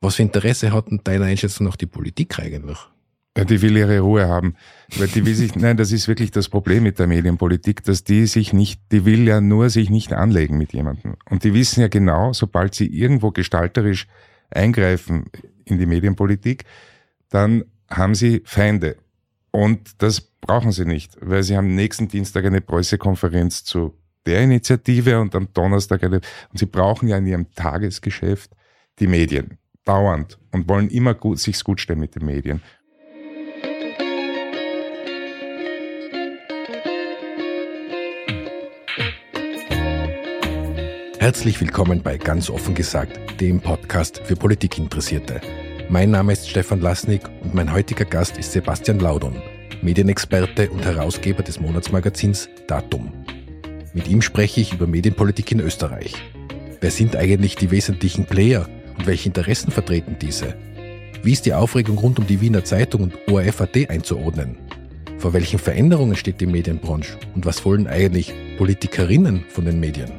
Was 0.00 0.16
für 0.16 0.22
Interesse 0.22 0.72
hat 0.72 0.90
denn 0.90 1.00
deiner 1.02 1.26
Einschätzung 1.26 1.66
nach 1.66 1.76
die 1.76 1.86
Politik 1.86 2.38
eigentlich? 2.38 2.78
Ja, 3.36 3.44
die 3.44 3.62
will 3.62 3.76
ihre 3.76 4.00
Ruhe 4.00 4.26
haben. 4.26 4.56
Weil 4.96 5.08
die 5.08 5.24
will 5.24 5.34
sich, 5.34 5.54
nein, 5.56 5.76
das 5.76 5.92
ist 5.92 6.08
wirklich 6.08 6.30
das 6.30 6.48
Problem 6.48 6.82
mit 6.82 6.98
der 6.98 7.06
Medienpolitik, 7.06 7.82
dass 7.84 8.04
die 8.04 8.26
sich 8.26 8.52
nicht, 8.52 8.80
die 8.90 9.04
will 9.04 9.26
ja 9.26 9.40
nur 9.40 9.70
sich 9.70 9.90
nicht 9.90 10.12
anlegen 10.12 10.58
mit 10.58 10.72
jemandem. 10.72 11.16
Und 11.30 11.44
die 11.44 11.54
wissen 11.54 11.80
ja 11.80 11.88
genau, 11.88 12.32
sobald 12.32 12.74
sie 12.74 12.86
irgendwo 12.86 13.30
gestalterisch 13.30 14.06
eingreifen 14.50 15.26
in 15.64 15.78
die 15.78 15.86
Medienpolitik, 15.86 16.64
dann 17.28 17.64
haben 17.90 18.14
sie 18.14 18.42
Feinde. 18.44 18.96
Und 19.50 20.02
das 20.02 20.20
brauchen 20.20 20.72
sie 20.72 20.84
nicht, 20.84 21.16
weil 21.20 21.42
sie 21.42 21.56
haben 21.56 21.74
nächsten 21.74 22.08
Dienstag 22.08 22.44
eine 22.44 22.60
Pressekonferenz 22.60 23.64
zu 23.64 23.94
der 24.26 24.42
Initiative 24.42 25.20
und 25.20 25.34
am 25.34 25.52
Donnerstag 25.52 26.02
eine, 26.04 26.20
und 26.50 26.58
sie 26.58 26.66
brauchen 26.66 27.08
ja 27.08 27.18
in 27.18 27.26
ihrem 27.26 27.54
Tagesgeschäft 27.54 28.50
die 28.98 29.06
Medien. 29.06 29.58
Dauernd. 29.88 30.38
Und 30.52 30.68
wollen 30.68 30.90
immer 30.90 31.14
gut, 31.14 31.38
sich's 31.38 31.64
gut 31.64 31.80
stellen 31.80 31.98
mit 31.98 32.14
den 32.14 32.26
Medien. 32.26 32.60
Herzlich 41.18 41.60
willkommen 41.60 42.02
bei 42.02 42.18
Ganz 42.18 42.50
offen 42.50 42.74
gesagt, 42.74 43.40
dem 43.40 43.60
Podcast 43.60 44.20
für 44.24 44.36
Politikinteressierte. 44.36 45.40
Mein 45.88 46.10
Name 46.10 46.34
ist 46.34 46.48
Stefan 46.48 46.80
Lasnik 46.80 47.22
und 47.42 47.54
mein 47.54 47.72
heutiger 47.72 48.04
Gast 48.04 48.36
ist 48.36 48.52
Sebastian 48.52 49.00
Laudon, 49.00 49.40
Medienexperte 49.80 50.70
und 50.70 50.84
Herausgeber 50.84 51.42
des 51.42 51.60
Monatsmagazins 51.60 52.50
Datum. 52.66 53.12
Mit 53.94 54.06
ihm 54.08 54.20
spreche 54.20 54.60
ich 54.60 54.74
über 54.74 54.86
Medienpolitik 54.86 55.50
in 55.50 55.60
Österreich. 55.60 56.14
Wer 56.80 56.90
sind 56.90 57.16
eigentlich 57.16 57.56
die 57.56 57.70
wesentlichen 57.70 58.26
Player 58.26 58.68
und 58.98 59.06
welche 59.06 59.28
Interessen 59.28 59.70
vertreten 59.70 60.16
diese? 60.20 60.54
Wie 61.22 61.32
ist 61.32 61.46
die 61.46 61.54
Aufregung 61.54 61.98
rund 61.98 62.18
um 62.18 62.26
die 62.26 62.40
Wiener 62.40 62.64
Zeitung 62.64 63.02
und 63.02 63.14
ORF.at 63.28 63.90
einzuordnen? 63.90 64.56
Vor 65.18 65.32
welchen 65.32 65.58
Veränderungen 65.58 66.16
steht 66.16 66.40
die 66.40 66.46
Medienbranche 66.46 67.16
und 67.34 67.44
was 67.46 67.64
wollen 67.64 67.86
eigentlich 67.86 68.32
Politikerinnen 68.56 69.44
von 69.48 69.64
den 69.64 69.80
Medien? 69.80 70.12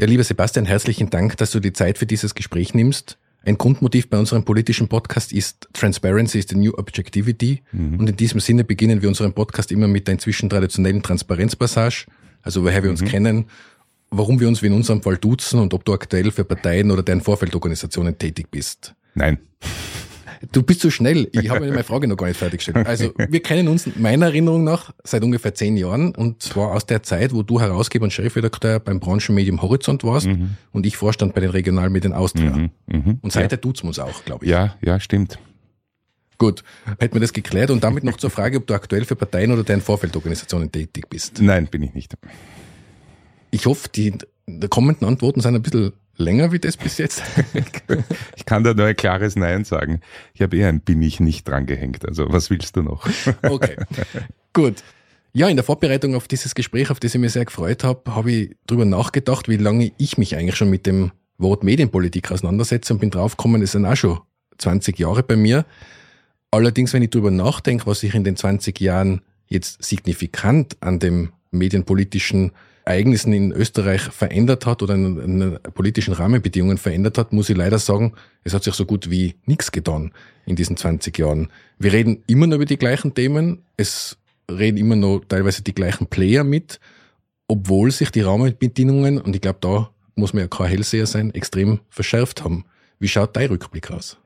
Ja, 0.00 0.06
lieber 0.06 0.22
Sebastian, 0.22 0.64
herzlichen 0.64 1.10
Dank, 1.10 1.36
dass 1.38 1.50
du 1.50 1.60
die 1.60 1.72
Zeit 1.72 1.98
für 1.98 2.06
dieses 2.06 2.34
Gespräch 2.34 2.72
nimmst. 2.72 3.18
Ein 3.44 3.56
Grundmotiv 3.56 4.08
bei 4.10 4.18
unserem 4.18 4.44
politischen 4.44 4.88
Podcast 4.88 5.32
ist 5.32 5.68
Transparency 5.72 6.38
is 6.38 6.46
the 6.48 6.56
new 6.56 6.72
objectivity. 6.76 7.62
Mhm. 7.72 8.00
Und 8.00 8.10
in 8.10 8.16
diesem 8.16 8.40
Sinne 8.40 8.64
beginnen 8.64 9.00
wir 9.00 9.08
unseren 9.08 9.32
Podcast 9.32 9.72
immer 9.72 9.88
mit 9.88 10.06
der 10.06 10.14
inzwischen 10.14 10.50
traditionellen 10.50 11.02
Transparenzpassage. 11.02 12.06
Also 12.42 12.64
woher 12.64 12.82
wir 12.82 12.90
uns 12.90 13.00
mhm. 13.00 13.06
kennen, 13.06 13.44
warum 14.10 14.40
wir 14.40 14.48
uns 14.48 14.62
wie 14.62 14.66
in 14.66 14.72
unserem 14.72 15.02
Fall 15.02 15.16
duzen 15.16 15.60
und 15.60 15.72
ob 15.74 15.84
du 15.84 15.92
aktuell 15.92 16.30
für 16.30 16.44
Parteien 16.44 16.90
oder 16.90 17.02
deren 17.02 17.20
Vorfeldorganisationen 17.20 18.18
tätig 18.18 18.48
bist. 18.50 18.94
Nein. 19.14 19.38
Du 20.52 20.62
bist 20.62 20.80
so 20.80 20.90
schnell. 20.90 21.28
Ich 21.32 21.50
habe 21.50 21.60
meine 21.66 21.84
Frage 21.84 22.06
noch 22.06 22.16
gar 22.16 22.26
nicht 22.26 22.36
fertiggestellt. 22.36 22.86
Also 22.86 23.12
wir 23.16 23.40
kennen 23.40 23.68
uns 23.68 23.88
meiner 23.96 24.26
Erinnerung 24.26 24.64
nach 24.64 24.92
seit 25.04 25.22
ungefähr 25.22 25.54
zehn 25.54 25.76
Jahren 25.76 26.14
und 26.14 26.42
zwar 26.42 26.72
aus 26.72 26.86
der 26.86 27.02
Zeit, 27.02 27.32
wo 27.34 27.42
du 27.42 27.60
Herausgeber 27.60 28.04
und 28.04 28.12
Chefredakteur 28.12 28.80
beim 28.80 29.00
Branchenmedium 29.00 29.62
Horizont 29.62 30.04
warst 30.04 30.26
mhm. 30.26 30.56
und 30.72 30.86
ich 30.86 30.96
Vorstand 30.96 31.34
bei 31.34 31.40
den 31.40 31.50
Regionalmedien 31.50 32.12
Austria. 32.12 32.56
Mhm. 32.56 32.70
Mhm. 32.86 33.18
Und 33.22 33.32
seither 33.32 33.58
ja. 33.58 33.62
tut's 33.62 33.82
uns 33.82 33.98
auch, 33.98 34.24
glaube 34.24 34.44
ich. 34.44 34.50
Ja, 34.50 34.76
ja, 34.80 35.00
stimmt. 35.00 35.38
Gut, 36.38 36.62
hätten 37.00 37.14
wir 37.14 37.20
das 37.20 37.32
geklärt 37.32 37.70
und 37.70 37.82
damit 37.82 38.04
noch 38.04 38.16
zur 38.16 38.30
Frage, 38.30 38.58
ob 38.58 38.66
du 38.66 38.74
aktuell 38.74 39.04
für 39.04 39.16
Parteien 39.16 39.50
oder 39.50 39.64
deren 39.64 39.80
Vorfeldorganisationen 39.80 40.70
tätig 40.70 41.08
bist. 41.10 41.40
Nein, 41.40 41.66
bin 41.66 41.82
ich 41.82 41.94
nicht. 41.94 42.14
Ich 43.50 43.66
hoffe, 43.66 43.88
die 43.92 44.14
kommenden 44.70 45.06
Antworten 45.08 45.40
sind 45.40 45.56
ein 45.56 45.62
bisschen 45.62 45.92
länger 46.18 46.52
wie 46.52 46.58
das 46.58 46.76
bis 46.76 46.98
jetzt? 46.98 47.22
ich 48.36 48.44
kann 48.44 48.64
da 48.64 48.74
nur 48.74 48.86
ein 48.86 48.96
klares 48.96 49.36
Nein 49.36 49.64
sagen. 49.64 50.00
Ich 50.34 50.42
habe 50.42 50.56
eher 50.56 50.68
ein 50.68 50.80
Bin 50.80 51.00
ich 51.02 51.20
nicht 51.20 51.48
dran 51.48 51.66
gehängt. 51.66 52.06
Also 52.06 52.26
was 52.30 52.50
willst 52.50 52.76
du 52.76 52.82
noch? 52.82 53.08
okay, 53.42 53.76
gut. 54.52 54.82
Ja, 55.32 55.48
in 55.48 55.56
der 55.56 55.64
Vorbereitung 55.64 56.14
auf 56.14 56.26
dieses 56.26 56.54
Gespräch, 56.54 56.90
auf 56.90 57.00
das 57.00 57.14
ich 57.14 57.20
mich 57.20 57.32
sehr 57.32 57.44
gefreut 57.44 57.84
habe, 57.84 58.14
habe 58.14 58.32
ich 58.32 58.56
drüber 58.66 58.84
nachgedacht, 58.84 59.48
wie 59.48 59.56
lange 59.56 59.92
ich 59.98 60.18
mich 60.18 60.36
eigentlich 60.36 60.56
schon 60.56 60.70
mit 60.70 60.86
dem 60.86 61.12
Wort 61.36 61.62
Medienpolitik 61.62 62.32
auseinandersetze 62.32 62.92
und 62.92 62.98
bin 62.98 63.10
draufgekommen, 63.10 63.62
es 63.62 63.72
sind 63.72 63.86
auch 63.86 63.96
schon 63.96 64.18
20 64.58 64.98
Jahre 64.98 65.22
bei 65.22 65.36
mir. 65.36 65.64
Allerdings, 66.50 66.92
wenn 66.92 67.02
ich 67.02 67.10
drüber 67.10 67.30
nachdenke, 67.30 67.86
was 67.86 68.00
sich 68.00 68.14
in 68.14 68.24
den 68.24 68.36
20 68.36 68.80
Jahren 68.80 69.20
jetzt 69.46 69.82
signifikant 69.84 70.76
an 70.80 70.98
dem 70.98 71.32
medienpolitischen 71.50 72.52
Ereignissen 72.88 73.32
in 73.34 73.52
Österreich 73.52 74.00
verändert 74.00 74.64
hat 74.64 74.82
oder 74.82 74.94
in, 74.94 75.18
in 75.18 75.58
politischen 75.74 76.14
Rahmenbedingungen 76.14 76.78
verändert 76.78 77.18
hat, 77.18 77.32
muss 77.32 77.50
ich 77.50 77.56
leider 77.56 77.78
sagen, 77.78 78.14
es 78.44 78.54
hat 78.54 78.64
sich 78.64 78.74
so 78.74 78.86
gut 78.86 79.10
wie 79.10 79.34
nichts 79.44 79.72
getan 79.72 80.12
in 80.46 80.56
diesen 80.56 80.76
20 80.76 81.18
Jahren. 81.18 81.50
Wir 81.78 81.92
reden 81.92 82.22
immer 82.26 82.46
noch 82.46 82.56
über 82.56 82.64
die 82.64 82.78
gleichen 82.78 83.12
Themen, 83.14 83.62
es 83.76 84.16
reden 84.50 84.78
immer 84.78 84.96
noch 84.96 85.20
teilweise 85.28 85.62
die 85.62 85.74
gleichen 85.74 86.06
Player 86.06 86.44
mit, 86.44 86.80
obwohl 87.46 87.90
sich 87.90 88.10
die 88.10 88.22
Rahmenbedingungen, 88.22 89.20
und 89.20 89.34
ich 89.34 89.42
glaube, 89.42 89.58
da 89.60 89.90
muss 90.14 90.32
man 90.32 90.44
ja 90.44 90.48
kein 90.48 90.68
Hellseher 90.68 91.06
sein, 91.06 91.34
extrem 91.34 91.80
verschärft 91.90 92.42
haben. 92.42 92.64
Wie 92.98 93.08
schaut 93.08 93.36
dein 93.36 93.48
Rückblick 93.48 93.90
aus? 93.90 94.16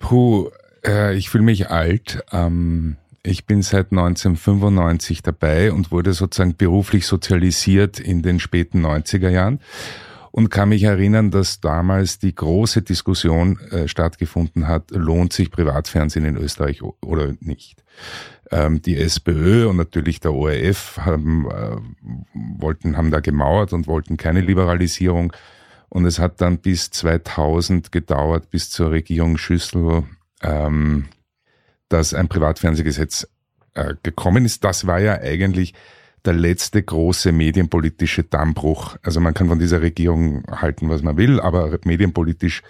Puh, 0.00 0.50
äh, 0.84 1.16
ich 1.16 1.30
fühle 1.30 1.44
mich 1.44 1.70
alt. 1.70 2.24
Ähm 2.32 2.96
ich 3.24 3.46
bin 3.46 3.62
seit 3.62 3.90
1995 3.90 5.22
dabei 5.22 5.72
und 5.72 5.90
wurde 5.90 6.12
sozusagen 6.12 6.56
beruflich 6.56 7.06
sozialisiert 7.06 7.98
in 7.98 8.22
den 8.22 8.38
späten 8.38 8.84
90er 8.84 9.30
Jahren 9.30 9.60
und 10.30 10.50
kann 10.50 10.68
mich 10.68 10.82
erinnern, 10.82 11.30
dass 11.30 11.60
damals 11.60 12.18
die 12.18 12.34
große 12.34 12.82
Diskussion 12.82 13.58
äh, 13.70 13.88
stattgefunden 13.88 14.68
hat, 14.68 14.90
lohnt 14.90 15.32
sich 15.32 15.50
Privatfernsehen 15.50 16.26
in 16.26 16.36
Österreich 16.36 16.82
oder 16.82 17.34
nicht. 17.40 17.84
Ähm, 18.50 18.82
die 18.82 18.96
SPÖ 18.96 19.68
und 19.68 19.76
natürlich 19.76 20.20
der 20.20 20.34
ORF 20.34 20.98
haben, 20.98 21.48
äh, 21.48 21.76
wollten, 22.58 22.96
haben 22.96 23.10
da 23.10 23.20
gemauert 23.20 23.72
und 23.72 23.86
wollten 23.86 24.16
keine 24.16 24.40
Liberalisierung. 24.40 25.32
Und 25.88 26.04
es 26.04 26.18
hat 26.18 26.40
dann 26.40 26.58
bis 26.58 26.90
2000 26.90 27.92
gedauert, 27.92 28.50
bis 28.50 28.70
zur 28.70 28.90
Regierung 28.90 29.38
Schüssel 29.38 30.02
ähm, 30.42 31.04
dass 31.88 32.14
ein 32.14 32.28
Privatfernsehgesetz 32.28 33.28
äh, 33.74 33.94
gekommen 34.02 34.44
ist. 34.44 34.64
Das 34.64 34.86
war 34.86 35.00
ja 35.00 35.14
eigentlich 35.20 35.74
der 36.24 36.34
letzte 36.34 36.82
große 36.82 37.32
medienpolitische 37.32 38.24
Dammbruch. 38.24 38.96
Also 39.02 39.20
man 39.20 39.34
kann 39.34 39.48
von 39.48 39.58
dieser 39.58 39.82
Regierung 39.82 40.44
halten, 40.50 40.88
was 40.88 41.02
man 41.02 41.16
will, 41.16 41.40
aber 41.40 41.78
medienpolitisch 41.84 42.62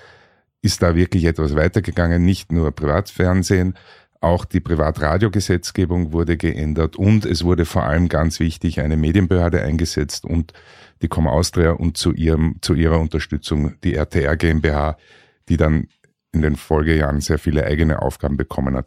ist 0.63 0.83
da 0.83 0.97
wirklich 0.97 1.25
etwas 1.25 1.55
weitergegangen. 1.55 2.25
Nicht 2.25 2.51
nur 2.51 2.73
Privatfernsehen, 2.73 3.75
auch 4.21 4.47
die 4.47 4.61
Privatradiogesetzgebung 4.61 6.13
wurde 6.13 6.37
geändert 6.37 6.97
und 6.97 7.27
es 7.27 7.45
wurde 7.45 7.67
vor 7.67 7.85
allem 7.85 8.09
ganz 8.09 8.41
wichtig 8.41 8.81
eine 8.81 8.97
Medienbehörde 8.97 9.63
eingesetzt 9.63 10.25
und 10.25 10.55
die 11.03 11.09
Com 11.09 11.29
Austria 11.29 11.73
und 11.73 11.99
zu, 11.99 12.13
ihrem, 12.13 12.57
zu 12.63 12.75
ihrer 12.75 12.99
Unterstützung 12.99 13.75
die 13.85 13.95
RTR 13.95 14.37
GmbH, 14.37 14.97
die 15.51 15.59
dann 15.59 15.89
in 16.35 16.43
den 16.43 16.57
Folgejahren 16.57 17.21
sehr 17.21 17.39
viele 17.39 17.65
eigene 17.65 18.03
Aufgaben 18.03 18.37
bekommen 18.37 18.77
hat. 18.77 18.87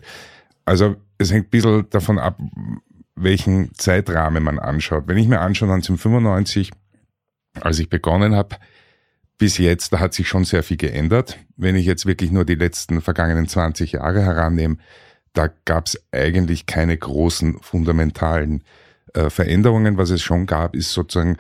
Also 0.66 0.96
es 1.18 1.32
hängt 1.32 1.48
ein 1.48 1.50
bisschen 1.50 1.90
davon 1.90 2.20
ab, 2.20 2.40
welchen 3.16 3.74
Zeitrahmen 3.74 4.44
man 4.44 4.60
anschaut. 4.60 5.06
Wenn 5.08 5.18
ich 5.18 5.28
mir 5.28 5.40
anschaue, 5.40 5.74
1995, 5.74 6.72
als 7.60 7.80
ich 7.80 7.90
begonnen 7.90 8.36
habe, 8.36 8.58
bis 9.38 9.58
jetzt, 9.58 9.94
da 9.94 10.00
hat 10.00 10.14
sich 10.14 10.28
schon 10.28 10.46
sehr 10.46 10.64
viel 10.64 10.78
geändert. 10.78 11.38
Wenn 11.56 11.76
ich 11.76 11.86
jetzt 11.86 12.06
wirklich 12.06 12.32
nur 12.32 12.46
die 12.46 12.56
letzten 12.56 13.02
vergangenen 13.02 13.48
20 13.48 13.94
Jahre 13.94 14.22
herannehme, 14.22 14.78
da 15.34 15.50
gab 15.66 15.86
es 15.86 16.02
eigentlich 16.12 16.66
keine 16.66 16.98
großen 16.98 17.60
fundamentalen 17.62 18.64
äh, 19.14 19.30
Veränderungen. 19.30 19.98
Was 19.98 20.10
es 20.10 20.22
schon 20.22 20.48
gab, 20.48 20.76
ist 20.76 20.92
sozusagen 20.92 21.38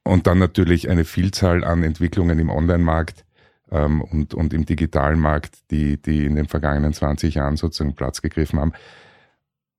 Und 0.03 0.27
dann 0.27 0.37
natürlich 0.37 0.87
eine 0.89 1.03
Vielzahl 1.03 1.63
an 1.63 1.81
Entwicklungen 1.83 2.37
im 2.39 2.51
Online-Markt, 2.51 3.25
ähm, 3.71 4.01
und, 4.01 4.33
und 4.33 4.53
im 4.53 4.65
digitalen 4.65 5.19
Markt, 5.19 5.59
die, 5.71 6.01
die 6.01 6.25
in 6.25 6.35
den 6.35 6.47
vergangenen 6.47 6.93
20 6.93 7.35
Jahren 7.35 7.55
sozusagen 7.57 7.95
Platz 7.95 8.21
gegriffen 8.21 8.59
haben. 8.59 8.73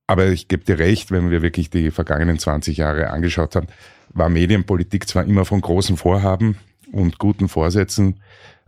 Aber 0.07 0.27
ich 0.27 0.47
gebe 0.49 0.65
dir 0.65 0.79
recht, 0.79 1.11
wenn 1.11 1.29
wir 1.29 1.41
wirklich 1.41 1.69
die 1.69 1.91
vergangenen 1.91 2.39
20 2.39 2.77
Jahre 2.77 3.11
angeschaut 3.11 3.55
haben, 3.55 3.67
war 4.09 4.29
Medienpolitik 4.29 5.07
zwar 5.07 5.23
immer 5.23 5.45
von 5.45 5.61
großen 5.61 5.95
Vorhaben 5.95 6.57
und 6.91 7.19
guten 7.19 7.47
Vorsätzen 7.47 8.19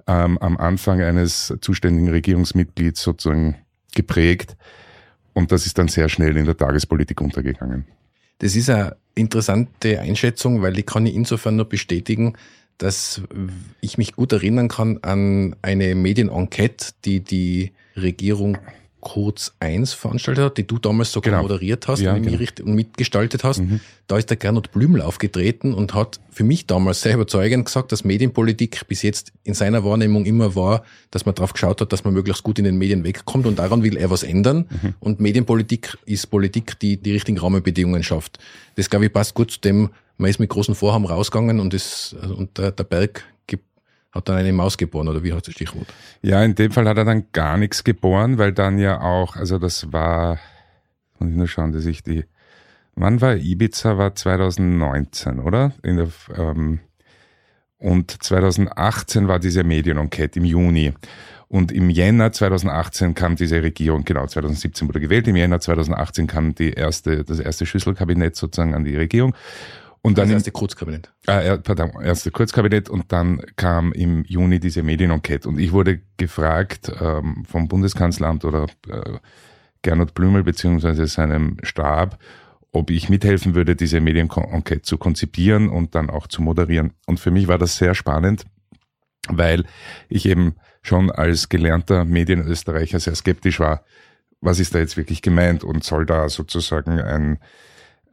ähm, 0.08 0.38
am 0.40 0.58
Anfang 0.58 1.02
eines 1.02 1.54
zuständigen 1.62 2.10
Regierungsmitglieds 2.10 3.02
sozusagen 3.02 3.56
geprägt. 3.94 4.56
Und 5.34 5.52
das 5.52 5.66
ist 5.66 5.78
dann 5.78 5.88
sehr 5.88 6.10
schnell 6.10 6.38
in 6.38 6.46
der 6.46 6.58
Tagespolitik 6.58 7.20
untergegangen. 7.22 7.86
Das 8.40 8.56
ist 8.56 8.70
eine 8.70 8.96
interessante 9.16 10.00
Einschätzung, 10.00 10.62
weil 10.62 10.74
die 10.74 10.84
kann 10.84 11.06
ich 11.06 11.16
insofern 11.16 11.56
nur 11.56 11.70
bestätigen, 11.70 12.34
dass 12.78 13.22
ich 13.82 13.98
mich 13.98 14.14
gut 14.14 14.32
erinnern 14.32 14.68
kann 14.68 15.00
an 15.02 15.56
eine 15.62 15.96
Medienenquete, 15.96 16.88
die 17.06 17.22
die 17.22 17.72
Regierung 17.96 18.58
Kurz 19.04 19.54
1 19.60 19.94
veranstaltet 19.94 20.44
hat, 20.46 20.58
die 20.58 20.66
du 20.66 20.80
damals 20.80 21.12
sogar 21.12 21.32
genau. 21.32 21.44
moderiert 21.44 21.88
hast 21.90 22.00
ja, 22.00 22.14
und, 22.14 22.24
genau. 22.24 22.42
und, 22.64 22.74
mitgestaltet 22.74 23.44
hast. 23.44 23.60
Mhm. 23.60 23.82
Da 24.08 24.18
ist 24.18 24.30
der 24.30 24.38
Gernot 24.38 24.72
Blümel 24.72 25.02
aufgetreten 25.02 25.74
und 25.74 25.94
hat 25.94 26.22
für 26.32 26.46
mich 26.46 26.68
damals 26.68 27.02
sehr 27.02 27.16
überzeugend 27.16 27.66
gesagt, 27.66 27.92
dass 27.92 28.06
Medienpolitik 28.06 28.88
bis 28.88 29.02
jetzt 29.02 29.34
in 29.44 29.54
seiner 29.54 29.84
Wahrnehmung 29.84 30.26
immer 30.26 30.56
war, 30.56 30.84
dass 31.12 31.26
man 31.26 31.36
darauf 31.36 31.52
geschaut 31.52 31.82
hat, 31.82 31.92
dass 31.92 32.06
man 32.06 32.14
möglichst 32.14 32.44
gut 32.44 32.60
in 32.60 32.66
den 32.66 32.78
Medien 32.78 33.04
wegkommt 33.04 33.46
und 33.46 33.60
daran 33.60 33.84
will 33.84 33.98
er 33.98 34.10
was 34.10 34.24
ändern. 34.24 34.66
Mhm. 34.70 34.94
Und 35.02 35.20
Medienpolitik 35.20 35.98
ist 36.06 36.28
Politik, 36.28 36.80
die 36.80 36.98
die 36.98 37.12
richtigen 37.12 37.38
Rahmenbedingungen 37.38 38.04
schafft. 38.04 38.40
Das, 38.76 38.90
glaube 38.90 39.06
ich, 39.06 39.14
passt 39.14 39.34
gut 39.34 39.52
zu 39.52 39.60
dem, 39.60 39.90
man 40.18 40.30
ist 40.30 40.40
mit 40.40 40.50
großen 40.50 40.76
Vorhaben 40.76 41.06
rausgegangen 41.06 41.60
und, 41.60 41.74
das, 41.74 42.16
und 42.38 42.58
der, 42.58 42.72
der 42.72 42.84
Berg 42.84 43.26
hat 44.14 44.30
dann 44.30 44.38
eine 44.38 44.54
Maus 44.54 44.78
geboren 44.78 45.08
oder 45.08 45.24
wie 45.24 45.34
heißt 45.34 45.48
das 45.48 45.56
Stichwort? 45.56 45.88
Ja, 46.22 46.44
in 46.44 46.54
dem 46.54 46.72
Fall 46.72 46.88
hat 46.88 46.98
er 46.98 47.06
dann 47.06 47.26
gar 47.32 47.58
nichts 47.58 47.84
geboren, 47.84 48.38
weil 48.38 48.54
dann 48.54 48.78
ja 48.78 49.02
auch, 49.02 49.36
also 49.36 49.58
das 49.58 49.92
war, 49.92 50.38
muss 51.18 51.32
ich 51.32 51.36
nur 51.36 51.48
schauen, 51.48 51.72
dass 51.72 51.86
ich 51.86 52.04
die, 52.04 52.24
wann 52.96 53.22
war 53.22 53.36
Ibiza? 53.36 53.98
War 53.98 54.14
2019, 54.14 55.40
oder? 55.40 55.74
In 55.82 55.98
der, 55.98 56.10
ähm, 56.38 56.80
und 57.80 58.24
2018 58.24 59.28
war 59.28 59.40
diese 59.40 59.64
Medienenquete 59.64 60.40
im 60.40 60.46
Juni. 60.46 60.94
Und 61.50 61.72
im 61.72 61.90
Jänner 61.90 62.32
2018 62.32 63.14
kam 63.14 63.36
diese 63.36 63.62
Regierung, 63.62 64.06
genau, 64.06 64.26
2017 64.26 64.88
wurde 64.88 65.00
gewählt, 65.00 65.28
im 65.28 65.36
Jänner 65.36 65.60
2018 65.60 66.26
kam 66.28 66.56
die 66.56 66.72
erste, 66.72 67.24
das 67.24 67.40
erste 67.40 67.66
Schüsselkabinett 67.66 68.36
sozusagen 68.36 68.74
an 68.74 68.84
die 68.84 68.96
Regierung. 68.96 69.36
Und 70.06 70.18
dann 70.18 70.28
das 70.28 70.34
erste 70.34 70.52
Kurzkabinett. 70.52 71.14
Äh, 71.28 71.58
pardon, 71.60 71.92
erste 72.04 72.30
Kurzkabinett 72.30 72.90
und 72.90 73.14
dann 73.14 73.42
kam 73.56 73.94
im 73.94 74.26
Juni 74.26 74.60
diese 74.60 74.84
Medienenquete. 74.84 75.48
Und 75.48 75.60
ich 75.60 75.72
wurde 75.72 76.02
gefragt 76.18 76.92
ähm, 77.00 77.46
vom 77.48 77.70
Bundeskanzleramt 77.70 78.44
oder 78.44 78.68
äh, 78.90 79.18
Gernot 79.82 80.14
Blümel 80.14 80.44
beziehungsweise 80.44 81.08
seinem 81.08 81.58
Stab, 81.64 82.20
ob 82.74 82.90
ich 82.90 83.08
mithelfen 83.08 83.56
würde, 83.56 83.78
diese 83.78 84.02
Medienenquete 84.02 84.82
zu 84.82 84.98
konzipieren 84.98 85.70
und 85.70 85.96
dann 85.96 86.10
auch 86.10 86.28
zu 86.28 86.42
moderieren. 86.42 86.92
Und 87.06 87.22
für 87.22 87.32
mich 87.32 87.48
war 87.48 87.58
das 87.58 87.78
sehr 87.78 87.96
spannend, 87.96 88.46
weil 89.30 89.64
ich 90.10 90.26
eben 90.26 90.56
schon 90.82 91.12
als 91.12 91.48
gelernter 91.48 92.04
Medienösterreicher 92.04 93.00
sehr 93.00 93.16
skeptisch 93.16 93.62
war, 93.62 93.86
was 94.42 94.60
ist 94.60 94.76
da 94.76 94.80
jetzt 94.80 94.98
wirklich 94.98 95.22
gemeint 95.22 95.64
und 95.64 95.86
soll 95.86 96.06
da 96.06 96.28
sozusagen 96.28 97.00
ein 97.00 97.40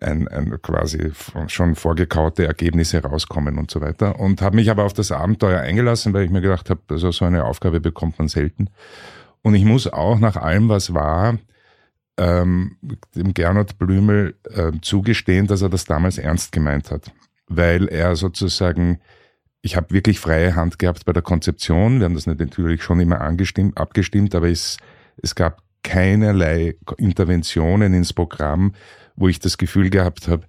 ein, 0.00 0.28
ein 0.28 0.60
quasi 0.62 1.12
schon 1.48 1.74
vorgekaute 1.74 2.46
Ergebnisse 2.46 3.02
rauskommen 3.02 3.58
und 3.58 3.70
so 3.70 3.80
weiter. 3.80 4.18
Und 4.18 4.42
habe 4.42 4.56
mich 4.56 4.70
aber 4.70 4.84
auf 4.84 4.92
das 4.92 5.12
Abenteuer 5.12 5.60
eingelassen, 5.60 6.12
weil 6.12 6.24
ich 6.24 6.30
mir 6.30 6.40
gedacht 6.40 6.70
habe, 6.70 6.80
also 6.88 7.10
so 7.12 7.24
eine 7.24 7.44
Aufgabe 7.44 7.80
bekommt 7.80 8.18
man 8.18 8.28
selten. 8.28 8.68
Und 9.42 9.54
ich 9.54 9.64
muss 9.64 9.86
auch 9.86 10.18
nach 10.18 10.36
allem, 10.36 10.68
was 10.68 10.94
war, 10.94 11.38
ähm, 12.16 12.76
dem 13.14 13.34
Gernot 13.34 13.78
Blümel 13.78 14.36
äh, 14.44 14.72
zugestehen, 14.82 15.46
dass 15.46 15.62
er 15.62 15.68
das 15.68 15.84
damals 15.84 16.18
ernst 16.18 16.52
gemeint 16.52 16.90
hat. 16.90 17.12
Weil 17.46 17.88
er 17.88 18.16
sozusagen, 18.16 19.00
ich 19.62 19.76
habe 19.76 19.92
wirklich 19.94 20.20
freie 20.20 20.54
Hand 20.54 20.78
gehabt 20.78 21.04
bei 21.04 21.12
der 21.12 21.22
Konzeption. 21.22 21.98
Wir 21.98 22.04
haben 22.04 22.14
das 22.14 22.26
natürlich 22.26 22.82
schon 22.82 23.00
immer 23.00 23.20
angestimmt, 23.20 23.78
abgestimmt, 23.78 24.34
aber 24.34 24.48
es, 24.48 24.76
es 25.22 25.34
gab 25.34 25.62
keinerlei 25.82 26.76
Interventionen 26.98 27.94
ins 27.94 28.12
Programm, 28.12 28.74
wo 29.16 29.28
ich 29.28 29.38
das 29.38 29.58
Gefühl 29.58 29.90
gehabt 29.90 30.28
habe, 30.28 30.46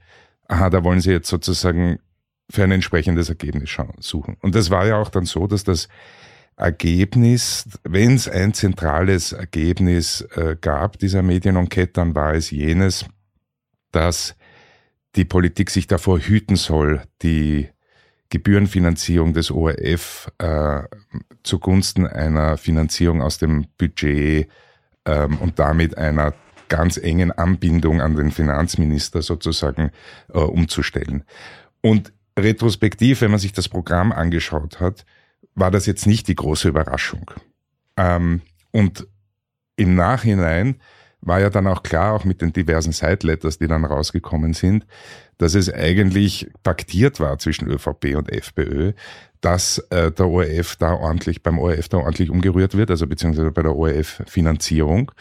aha, 0.48 0.70
da 0.70 0.84
wollen 0.84 1.02
sie 1.02 1.12
jetzt 1.12 1.30
sozusagen 1.30 2.00
für 2.50 2.64
ein 2.64 2.72
entsprechendes 2.72 3.30
Ergebnis 3.30 3.76
suchen. 4.00 4.38
Und 4.42 4.56
das 4.56 4.70
war 4.70 4.86
ja 4.86 4.98
auch 4.98 5.10
dann 5.10 5.26
so, 5.26 5.48
dass 5.48 5.64
das 5.64 5.88
Ergebnis, 6.58 7.66
wenn 7.84 8.16
es 8.16 8.28
ein 8.28 8.54
zentrales 8.54 9.32
Ergebnis 9.32 10.22
äh, 10.36 10.58
gab, 10.60 11.00
dieser 11.00 11.24
Medienenquete, 11.24 11.94
dann 11.94 12.14
war 12.14 12.34
es 12.36 12.52
jenes, 12.52 13.06
dass 13.92 14.36
die 15.16 15.26
Politik 15.26 15.70
sich 15.70 15.88
davor 15.88 16.20
hüten 16.20 16.56
soll, 16.56 17.02
die 17.22 17.70
Gebührenfinanzierung 18.30 19.34
des 19.34 19.52
ORF 19.52 20.32
äh, 20.38 20.84
zugunsten 21.44 22.08
einer 22.08 22.58
Finanzierung 22.58 23.22
aus 23.22 23.38
dem 23.38 23.66
Budget 23.78 24.48
ähm, 25.06 25.38
und 25.40 25.60
damit 25.60 25.98
einer 25.98 26.34
ganz 26.72 26.96
engen 26.96 27.34
Anbindung 27.34 28.00
an 28.00 28.16
den 28.16 28.32
Finanzminister 28.32 29.22
sozusagen 29.22 29.92
äh, 30.34 30.40
umzustellen. 30.40 31.26
Und 31.82 32.14
retrospektiv, 32.40 33.20
wenn 33.20 33.32
man 33.32 33.42
sich 33.42 33.52
das 33.52 33.68
Programm 33.68 34.14
angeschaut 34.14 34.80
hat, 34.80 35.06
war 35.54 35.70
das 35.70 35.86
jetzt 35.86 36.08
nicht 36.08 36.30
die 36.30 36.36
große 36.36 36.70
Überraschung. 36.70 37.30
Ähm, 37.98 38.42
und 38.72 39.06
im 39.76 39.96
Nachhinein 39.96 40.78
war 41.20 41.42
ja 41.42 41.50
dann 41.50 41.68
auch 41.68 41.84
klar, 41.84 42.14
auch 42.14 42.24
mit 42.24 42.42
den 42.42 42.54
diversen 42.54 42.94
Side-Letters, 42.94 43.60
die 43.60 43.68
dann 43.68 43.84
rausgekommen 43.84 44.54
sind, 44.54 44.88
dass 45.38 45.54
es 45.54 45.72
eigentlich 45.72 46.50
paktiert 46.64 47.20
war 47.20 47.38
zwischen 47.38 47.68
ÖVP 47.68 48.16
und 48.16 48.32
FPÖ, 48.32 48.94
dass 49.42 49.80
äh, 49.90 50.10
der 50.12 50.28
ORF 50.28 50.78
da 50.78 50.94
ordentlich, 50.94 51.44
beim 51.44 51.60
ORF 51.60 51.90
da 51.90 51.98
ordentlich 51.98 52.30
umgerührt 52.30 52.78
wird, 52.78 52.90
also 52.92 53.08
beziehungsweise 53.08 53.52
bei 53.52 53.62
der 53.62 53.76
ORF-Finanzierung. 53.76 55.12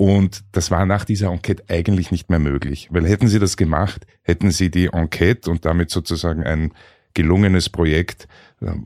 Und 0.00 0.44
das 0.52 0.70
war 0.70 0.86
nach 0.86 1.04
dieser 1.04 1.30
Enquete 1.30 1.64
eigentlich 1.68 2.10
nicht 2.10 2.30
mehr 2.30 2.38
möglich, 2.38 2.88
weil 2.90 3.06
hätten 3.06 3.28
sie 3.28 3.38
das 3.38 3.58
gemacht, 3.58 4.06
hätten 4.22 4.50
sie 4.50 4.70
die 4.70 4.86
Enquete 4.86 5.50
und 5.50 5.66
damit 5.66 5.90
sozusagen 5.90 6.42
ein 6.42 6.72
gelungenes 7.12 7.68
Projekt, 7.68 8.26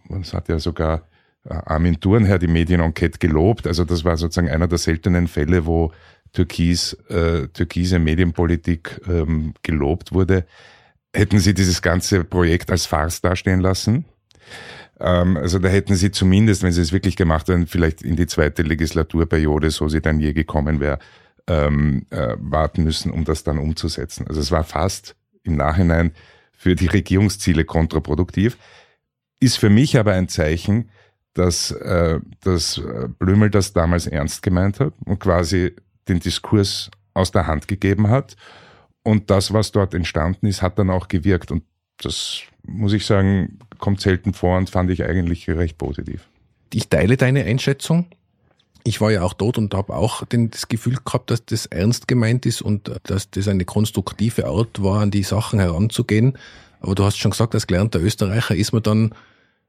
das 0.09 0.35
hat 0.35 0.49
ja 0.49 0.59
sogar 0.59 1.07
äh, 1.45 1.55
Armin 1.55 2.01
Thurnherr 2.01 2.41
die 2.41 2.49
Medienenquete 2.49 3.21
gelobt, 3.21 3.69
also 3.69 3.85
das 3.85 4.05
war 4.05 4.17
sozusagen 4.17 4.49
einer 4.49 4.67
der 4.67 4.79
seltenen 4.79 5.29
Fälle, 5.29 5.67
wo 5.67 5.93
Türkis, 6.33 6.95
äh, 7.09 7.47
türkise 7.47 8.01
Medienpolitik 8.01 9.01
ähm, 9.07 9.55
gelobt 9.63 10.13
wurde, 10.13 10.45
hätten 11.15 11.39
sie 11.39 11.55
dieses 11.55 11.81
ganze 11.81 12.25
Projekt 12.25 12.73
als 12.73 12.87
Farce 12.87 13.21
dastehen 13.21 13.61
lassen. 13.61 14.05
Ähm, 15.01 15.37
also 15.37 15.59
da 15.59 15.69
hätten 15.69 15.95
sie 15.95 16.11
zumindest, 16.11 16.63
wenn 16.63 16.73
sie 16.73 16.83
es 16.83 16.93
wirklich 16.93 17.17
gemacht 17.17 17.49
hätten, 17.49 17.67
vielleicht 17.67 18.03
in 18.03 18.17
die 18.17 18.27
zweite 18.27 18.63
Legislaturperiode, 18.63 19.71
so 19.71 19.89
sie 19.89 20.01
dann 20.01 20.21
je 20.21 20.33
gekommen 20.33 20.81
wäre, 20.81 20.99
ähm, 21.47 22.07
äh, 22.11 22.37
warten 22.39 22.85
müssen, 22.85 23.11
um 23.11 23.25
das 23.25 23.45
dann 23.45 23.59
umzusetzen. 23.59 24.27
Also 24.29 24.41
es 24.41 24.51
war 24.51 24.65
fast 24.65 25.17
im 25.43 25.57
Nachhinein 25.57 26.13
für 26.53 26.75
die 26.75 26.87
Regierungsziele 26.87 27.65
kontraproduktiv. 27.65 28.57
Ist 29.41 29.59
für 29.59 29.69
mich 29.69 29.99
aber 29.99 30.13
ein 30.13 30.29
Zeichen, 30.29 30.91
dass, 31.35 31.71
äh, 31.73 32.21
dass 32.41 32.81
Blümel 33.19 33.51
das 33.51 33.73
damals 33.73 34.07
ernst 34.07 34.43
gemeint 34.43 34.81
hat 34.81 34.95
und 35.05 35.19
quasi 35.19 35.75
den 36.09 36.21
Diskurs 36.21 36.91
aus 37.13 37.33
der 37.33 37.47
Hand 37.47 37.69
gegeben 37.69 38.09
hat. 38.09 38.37
Und 39.03 39.31
das, 39.31 39.53
was 39.53 39.73
dort 39.73 39.95
entstanden 39.95 40.47
ist, 40.47 40.63
hat 40.63 40.79
dann 40.79 40.91
auch 40.91 41.09
gewirkt. 41.09 41.51
Und 41.51 41.65
das 41.99 42.43
muss 42.67 42.93
ich 42.93 43.07
sagen, 43.07 43.59
kommt 43.79 44.01
selten 44.01 44.35
vor 44.35 44.57
und 44.57 44.71
fand 44.71 44.91
ich 44.91 45.05
eigentlich 45.05 45.49
recht 45.49 45.79
positiv. 45.79 46.29
Ich 46.73 46.89
teile 46.89 47.17
deine 47.17 47.45
Einschätzung. 47.45 48.07
Ich 48.85 49.01
war 49.01 49.11
ja 49.11 49.23
auch 49.23 49.33
dort 49.33 49.57
und 49.57 49.73
habe 49.75 49.95
auch 49.95 50.25
das 50.29 50.69
Gefühl 50.69 50.99
gehabt, 51.05 51.31
dass 51.31 51.45
das 51.45 51.67
ernst 51.67 52.09
gemeint 52.09 52.45
ist 52.45 52.61
und 52.61 52.91
dass 53.05 53.31
das 53.31 53.49
eine 53.49 53.65
konstruktive 53.65 54.47
Art 54.47 54.83
war, 54.83 55.01
an 55.01 55.11
die 55.11 55.23
Sachen 55.23 55.59
heranzugehen. 55.59 56.37
Aber 56.81 56.95
du 56.95 57.05
hast 57.05 57.17
schon 57.17 57.31
gesagt, 57.31 57.55
als 57.55 57.67
gelernter 57.67 58.01
Österreicher 58.01 58.55
ist 58.55 58.73
man 58.73 58.83
dann 58.83 59.15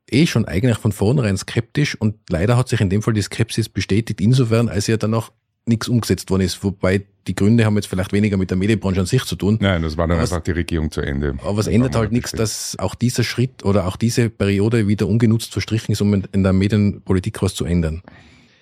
eh 0.10 0.28
schon 0.28 0.46
eigentlich 0.46 0.78
von 0.78 0.92
vornherein 0.92 1.38
skeptisch 1.38 1.96
und 2.00 2.16
leider 2.30 2.58
hat 2.58 2.68
sich 2.68 2.82
in 2.82 2.90
dem 2.90 3.02
Fall 3.02 3.14
die 3.14 3.22
Skepsis 3.22 3.70
bestätigt, 3.70 4.20
insofern, 4.20 4.68
als 4.68 4.88
ja 4.88 4.98
dann 4.98 5.14
auch 5.14 5.32
nichts 5.66 5.88
umgesetzt 5.88 6.30
worden 6.30 6.44
ist. 6.44 6.64
Wobei 6.64 7.04
die 7.28 7.36
Gründe 7.36 7.66
haben 7.66 7.76
jetzt 7.76 7.88
vielleicht 7.88 8.14
weniger 8.14 8.38
mit 8.38 8.50
der 8.52 8.58
Medienbranche 8.58 9.00
an 9.00 9.06
sich 9.06 9.24
zu 9.24 9.36
tun. 9.36 9.58
Nein, 9.60 9.82
das 9.82 9.98
war 9.98 10.08
dann 10.08 10.20
was, 10.20 10.32
einfach 10.32 10.44
die 10.44 10.52
Regierung 10.52 10.92
zu 10.92 11.02
Ende. 11.02 11.36
Aber 11.44 11.60
es 11.60 11.68
ändert 11.68 11.96
halt 11.96 12.12
nichts, 12.12 12.32
dass 12.32 12.78
auch 12.78 12.94
dieser 12.96 13.24
Schritt 13.24 13.64
oder 13.64 13.88
auch 13.88 13.96
diese 13.96 14.30
Periode 14.30 14.88
wieder 14.88 15.08
ungenutzt 15.08 15.52
verstrichen 15.52 15.92
ist, 15.92 16.02
um 16.02 16.14
in 16.14 16.44
der 16.44 16.54
Medienpolitik 16.54 17.42
was 17.42 17.56
zu 17.56 17.66
ändern. 17.66 18.04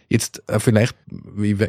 Jetzt 0.07 0.43
äh, 0.47 0.59
vielleicht, 0.59 0.95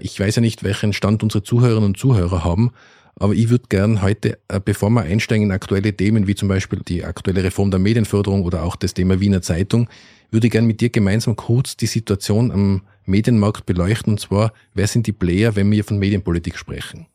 ich 0.00 0.21
weiß 0.21 0.37
ja 0.37 0.43
nicht, 0.43 0.62
welchen 0.62 0.93
Stand 0.93 1.23
unsere 1.23 1.43
Zuhörerinnen 1.43 1.85
und 1.85 1.99
Zuhörer 1.99 2.45
haben, 2.45 2.73
Aber 3.16 3.35
ich 3.35 3.49
würde 3.49 3.64
gern 3.68 4.02
heute, 4.02 4.38
äh, 4.49 4.61
bevor 4.64 4.90
wir 4.90 5.02
einsteigen 5.02 5.47
in 5.47 5.52
aktuelle 5.52 5.97
Themen, 5.97 6.26
wie 6.26 6.35
zum 6.35 6.49
Beispiel 6.49 6.80
die 6.87 7.04
aktuelle 7.04 7.44
Reform 7.44 7.71
der 7.71 7.80
Medienförderung 7.80 8.42
oder 8.42 8.64
auch 8.64 8.76
das 8.76 8.94
Thema 8.94 9.21
Wiener 9.21 9.42
Zeitung, 9.42 9.88
würde 10.30 10.49
ich 10.49 10.52
gern 10.52 10.66
mit 10.66 10.80
dir 10.80 10.90
gemeinsam 10.90 11.37
kurz 11.37 11.76
die 11.76 11.87
Situation 11.87 12.50
am 12.50 12.83
Medienmarkt 13.06 13.66
beleuchten. 13.66 14.14
Und 14.14 14.21
zwar, 14.21 14.52
wer 14.75 14.88
sind 14.88 15.06
die 15.06 15.12
Player, 15.12 15.54
wenn 15.54 15.71
wir 15.71 15.85
von 15.85 15.99
Medienpolitik 15.99 16.59
sprechen? 16.59 17.06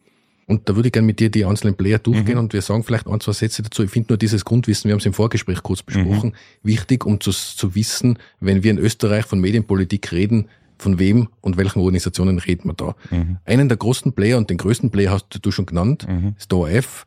Und 0.50 0.68
da 0.68 0.75
würde 0.75 0.88
ich 0.88 0.94
gerne 0.94 1.06
mit 1.06 1.20
dir 1.20 1.29
die 1.29 1.46
einzelnen 1.46 1.75
Player 1.75 2.00
durchgehen 2.00 2.34
mhm. 2.34 2.46
und 2.46 2.53
wir 2.53 2.63
sagen 2.63 2.84
vielleicht 2.84 3.06
ein, 3.06 3.20
zwei 3.20 3.34
Sätze 3.34 3.62
dazu. 3.62 3.84
Ich 3.84 3.91
finde 3.91 4.13
nur 4.13 4.18
dieses 4.18 4.44
Grundwissen, 4.44 4.88
wir 4.88 4.94
haben 4.94 5.00
es 5.00 5.06
im 5.06 5.13
Vorgespräch 5.13 5.62
kurz 5.62 5.84
besprochen, 5.84 6.29
mhm. 6.32 6.68
wichtig, 6.68 7.06
um 7.06 7.22
zu, 7.22 7.29
zu 7.29 7.75
wissen, 7.75 8.18
wenn 8.39 8.63
wir 8.63 8.72
in 8.72 8.79
Österreich 8.79 9.27
von 9.27 9.39
Medienpolitik 9.39 10.12
reden, 10.12 10.48
von 10.79 11.00
wem 11.00 11.29
und 11.41 11.57
welchen 11.57 11.79
Organisationen 11.79 12.39
reden 12.39 12.69
wir 12.69 12.74
da. 12.74 12.95
Mhm. 13.12 13.38
Einen 13.45 13.69
der 13.69 13.77
großen 13.77 14.13
Player 14.13 14.38
und 14.38 14.50
den 14.50 14.57
größten 14.57 14.89
Player 14.91 15.12
hast 15.12 15.27
du 15.41 15.51
schon 15.51 15.65
genannt, 15.65 16.07
mhm. 16.07 16.36
ist 16.38 16.51
der 16.51 16.57
ORF, 16.57 17.05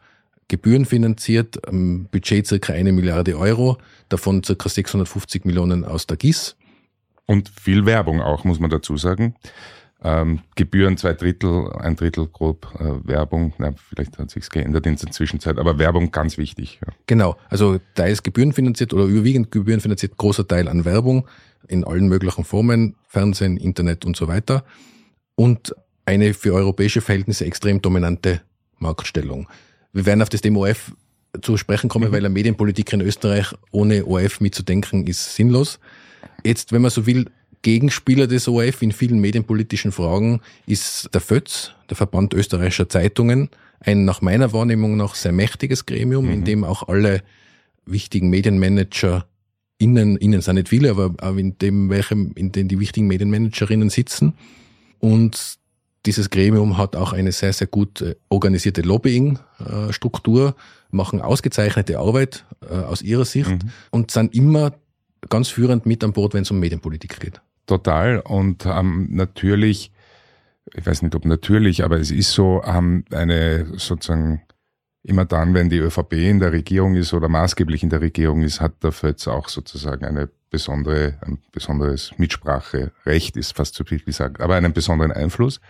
gebührenfinanziert, 0.49 1.61
Budget 2.11 2.47
circa 2.47 2.75
eine 2.75 2.93
Milliarde 2.93 3.39
Euro, 3.39 3.79
davon 4.11 4.45
circa 4.45 4.69
650 4.69 5.47
Millionen 5.47 5.85
aus 5.85 6.07
der 6.07 6.19
GIS. 6.19 6.57
Und 7.27 7.49
viel 7.49 7.87
Werbung 7.87 8.21
auch, 8.21 8.45
muss 8.45 8.61
man 8.61 8.69
dazu 8.69 8.97
sagen. 8.99 9.35
Ähm, 10.05 10.41
Gebühren 10.57 10.97
zwei 10.97 11.13
Drittel, 11.13 11.73
ein 11.79 11.95
Drittel 11.95 12.27
grob 12.27 12.67
äh, 12.79 13.07
Werbung. 13.09 13.55
Na, 13.59 13.73
vielleicht 13.77 14.19
hat 14.19 14.31
sich's 14.31 14.51
geändert 14.51 14.85
in 14.87 14.97
der 14.97 15.13
Zwischenzeit, 15.13 15.59
aber 15.59 15.79
Werbung 15.79 16.11
ganz 16.11 16.39
wichtig. 16.39 16.81
Ja. 16.85 16.93
Genau, 17.07 17.37
also 17.49 17.79
teils 17.95 18.23
gebührenfinanziert 18.23 18.93
oder 18.93 19.05
überwiegend 19.05 19.53
gebührenfinanziert, 19.53 20.17
großer 20.17 20.47
Teil 20.47 20.69
an 20.69 20.85
Werbung 20.85 21.27
in 21.69 21.85
allen 21.85 22.09
möglichen 22.09 22.45
Formen, 22.45 22.97
Fernsehen, 23.09 23.57
Internet 23.57 24.05
und 24.05 24.17
so 24.17 24.29
weiter. 24.29 24.65
Und 25.35 25.75
eine 26.05 26.35
für 26.35 26.53
europäische 26.53 27.01
Verhältnisse 27.01 27.45
extrem 27.45 27.81
dominante 27.81 28.43
Marktstellung. 28.79 29.49
Wir 29.93 30.07
werden 30.07 30.23
auf 30.23 30.29
das 30.29 30.41
Thema 30.41 30.61
ORF 30.61 30.93
zu 31.41 31.57
sprechen 31.57 31.89
kommen, 31.89 32.09
mhm. 32.09 32.13
weil 32.13 32.21
eine 32.21 32.31
Medienpolitik 32.31 32.93
in 32.93 33.01
Österreich 33.01 33.55
ohne 33.71 34.05
ORF 34.05 34.41
mitzudenken 34.41 35.07
ist 35.07 35.35
sinnlos. 35.35 35.79
Jetzt, 36.45 36.73
wenn 36.73 36.83
man 36.83 36.91
so 36.91 37.07
will, 37.07 37.27
Gegenspieler 37.63 38.27
des 38.27 38.49
ORF 38.49 38.83
in 38.83 38.93
vielen 38.93 39.21
medienpolitischen 39.21 39.93
Fragen 39.93 40.41
ist 40.67 41.09
der 41.15 41.21
FÖTZ, 41.21 41.75
der 41.89 41.97
Verband 41.97 42.35
österreichischer 42.35 42.89
Zeitungen, 42.89 43.51
ein 43.81 44.05
nach 44.05 44.21
meiner 44.21 44.53
Wahrnehmung 44.53 44.97
noch 44.97 45.15
sehr 45.15 45.33
mächtiges 45.33 45.87
Gremium, 45.87 46.27
mhm. 46.27 46.33
in 46.33 46.45
dem 46.45 46.65
auch 46.65 46.89
alle 46.89 47.23
wichtigen 47.87 48.31
Medienmanager 48.31 49.27
innen, 49.83 50.17
innen 50.17 50.41
sind 50.41 50.55
nicht 50.55 50.69
viele, 50.69 50.91
aber 50.91 51.15
auch 51.21 51.37
in 51.37 51.59
dem, 51.59 51.91
welchem, 51.91 52.33
in 52.35 52.53
dem 52.53 52.69
die 52.69 52.79
wichtigen 52.79 53.07
Medienmanagerinnen 53.09 53.91
sitzen. 53.91 54.35
Und 55.01 55.59
dieses 56.07 56.31
Gremium 56.31 56.79
hat 56.79 56.97
auch 56.97 57.13
eine 57.13 57.33
sehr, 57.33 57.53
sehr 57.53 57.67
gut 57.67 58.01
äh, 58.01 58.15
organisierte 58.29 58.83
Lobbying-Struktur, 58.83 60.55
machen 60.91 61.21
ausgezeichnete 61.21 61.99
Arbeit 61.99 62.45
äh, 62.69 62.75
aus 62.75 63.03
ihrer 63.03 63.25
Sicht 63.25 63.51
mhm. 63.51 63.71
und 63.91 64.11
sind 64.11 64.35
immer 64.35 64.73
ganz 65.29 65.49
führend 65.49 65.87
mit 65.87 66.03
an 66.05 66.13
Bord, 66.13 66.35
wenn 66.35 66.43
es 66.43 66.51
um 66.51 66.61
Medienpolitik 66.61 67.21
geht. 67.21 67.41
Total. 67.67 68.21
Und 68.21 68.67
ähm, 68.67 69.09
natürlich, 69.11 69.93
ich 70.75 70.85
weiß 70.85 71.03
nicht, 71.03 71.15
ob 71.15 71.25
natürlich, 71.25 71.85
aber 71.85 71.99
es 71.99 72.11
ist 72.11 72.33
so, 72.33 72.63
haben 72.65 73.05
eine 73.11 73.67
sozusagen 73.79 74.43
immer 75.05 75.25
dann, 75.25 75.55
wenn 75.55 75.69
die 75.69 75.79
ÖVP 75.79 76.13
in 76.13 76.39
der 76.39 76.53
Regierung 76.53 76.95
ist 76.95 77.13
oder 77.13 77.29
maßgeblich 77.29 77.83
in 77.83 77.91
der 77.91 78.01
Regierung 78.01 78.43
ist, 78.43 78.61
hat 78.61 78.83
der 78.83 78.93
FÖTS 78.93 79.29
auch 79.29 79.49
sozusagen 79.49 80.05
eine 80.05 80.29
besondere, 80.51 81.19
ein 81.23 81.39
besonderes 81.51 82.13
Mitspracherecht, 82.19 83.37
ist 83.37 83.57
fast 83.57 83.75
zu 83.75 83.85
viel 83.85 84.01
gesagt, 84.01 84.41
aber 84.41 84.55
einen 84.55 84.73
besonderen 84.73 85.13
Einfluss. 85.13 85.61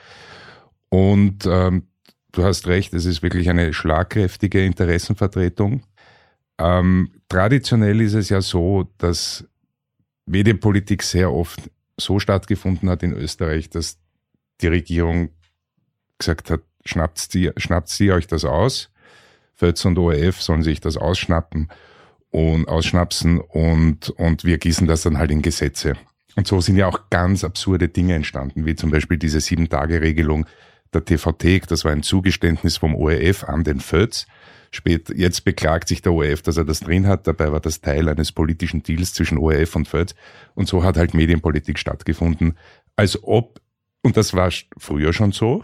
Und 0.91 1.47
ähm, 1.47 1.87
du 2.33 2.45
hast 2.45 2.67
recht, 2.67 2.93
es 2.93 3.07
ist 3.07 3.23
wirklich 3.23 3.49
eine 3.49 3.73
schlagkräftige 3.73 4.65
Interessenvertretung. 4.65 5.83
Ähm, 6.59 7.13
traditionell 7.29 8.01
ist 8.03 8.15
es 8.15 8.29
ja 8.29 8.43
so, 8.43 8.91
dass 8.99 9.47
Medienpolitik 10.27 11.03
sehr 11.03 11.33
oft 11.33 11.71
so 11.97 12.19
stattgefunden 12.19 12.91
hat 12.91 13.03
in 13.03 13.13
Österreich, 13.13 13.71
dass 13.71 13.99
die 14.61 14.69
Regierung 14.69 15.31
gesagt 16.19 16.51
hat, 16.51 16.61
schnappt 16.85 17.19
sie, 17.19 17.51
schnappt 17.57 17.89
sie 17.89 18.13
euch 18.13 18.27
das 18.27 18.45
aus. 18.45 18.92
Fötz 19.63 19.85
und 19.85 19.97
ORF 19.97 20.43
sollen 20.43 20.65
sich 20.65 20.81
das 20.81 20.97
ausschnappen 20.97 21.69
und 22.31 22.67
ausschnapsen 22.67 23.39
und, 23.39 24.11
und 24.11 24.43
wir 24.43 24.59
gießen 24.59 24.89
das 24.89 25.03
dann 25.03 25.19
halt 25.19 25.31
in 25.31 25.41
Gesetze. 25.41 25.95
Und 26.35 26.49
so 26.49 26.61
sind 26.61 26.77
ja 26.77 26.89
auch 26.89 27.11
ganz 27.11 27.45
absurde 27.45 27.89
Dinge 27.89 28.17
entstanden, 28.17 28.67
wie 28.67 28.75
zum 28.75 28.91
Beispiel 28.91 29.19
diese 29.19 29.41
Sieben-Tage-Regelung 29.41 30.47
der 30.93 31.05
TVT. 31.05 31.71
Das 31.71 31.85
war 31.85 31.93
ein 31.93 32.03
Zugeständnis 32.03 32.77
vom 32.77 32.97
ORF 32.97 33.45
an 33.45 33.63
den 33.63 33.79
Fötz. 33.79 34.27
Spät, 34.73 35.11
jetzt 35.15 35.45
beklagt 35.45 35.87
sich 35.87 36.03
der 36.03 36.13
ORF, 36.13 36.43
dass 36.43 36.57
er 36.57 36.65
das 36.65 36.81
drin 36.81 37.07
hat. 37.07 37.29
Dabei 37.29 37.53
war 37.53 37.61
das 37.61 37.81
Teil 37.81 38.09
eines 38.09 38.33
politischen 38.33 38.83
Deals 38.83 39.15
zwischen 39.15 39.39
ORF 39.39 39.77
und 39.77 39.87
Fötz. 39.87 40.17
Und 40.57 40.67
so 40.67 40.83
hat 40.83 40.97
halt 40.97 41.15
Medienpolitik 41.15 41.79
stattgefunden. 41.79 42.59
Als 42.97 43.23
ob, 43.23 43.61
und 44.03 44.17
das 44.17 44.35
war 44.35 44.51
früher 44.77 45.13
schon 45.13 45.31
so, 45.31 45.63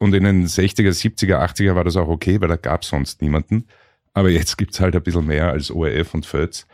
und 0.00 0.14
in 0.14 0.24
den 0.24 0.46
60er, 0.46 0.90
70er, 0.90 1.38
80er 1.38 1.74
war 1.74 1.84
das 1.84 1.96
auch 1.96 2.08
okay, 2.08 2.40
weil 2.40 2.48
da 2.48 2.56
gab 2.56 2.82
es 2.82 2.88
sonst 2.88 3.20
niemanden. 3.20 3.66
Aber 4.14 4.30
jetzt 4.30 4.56
gibt's 4.56 4.80
halt 4.80 4.96
ein 4.96 5.02
bisschen 5.02 5.26
mehr 5.26 5.50
als 5.50 5.70
ORF 5.70 6.14
und 6.14 6.24
Fötz. 6.24 6.66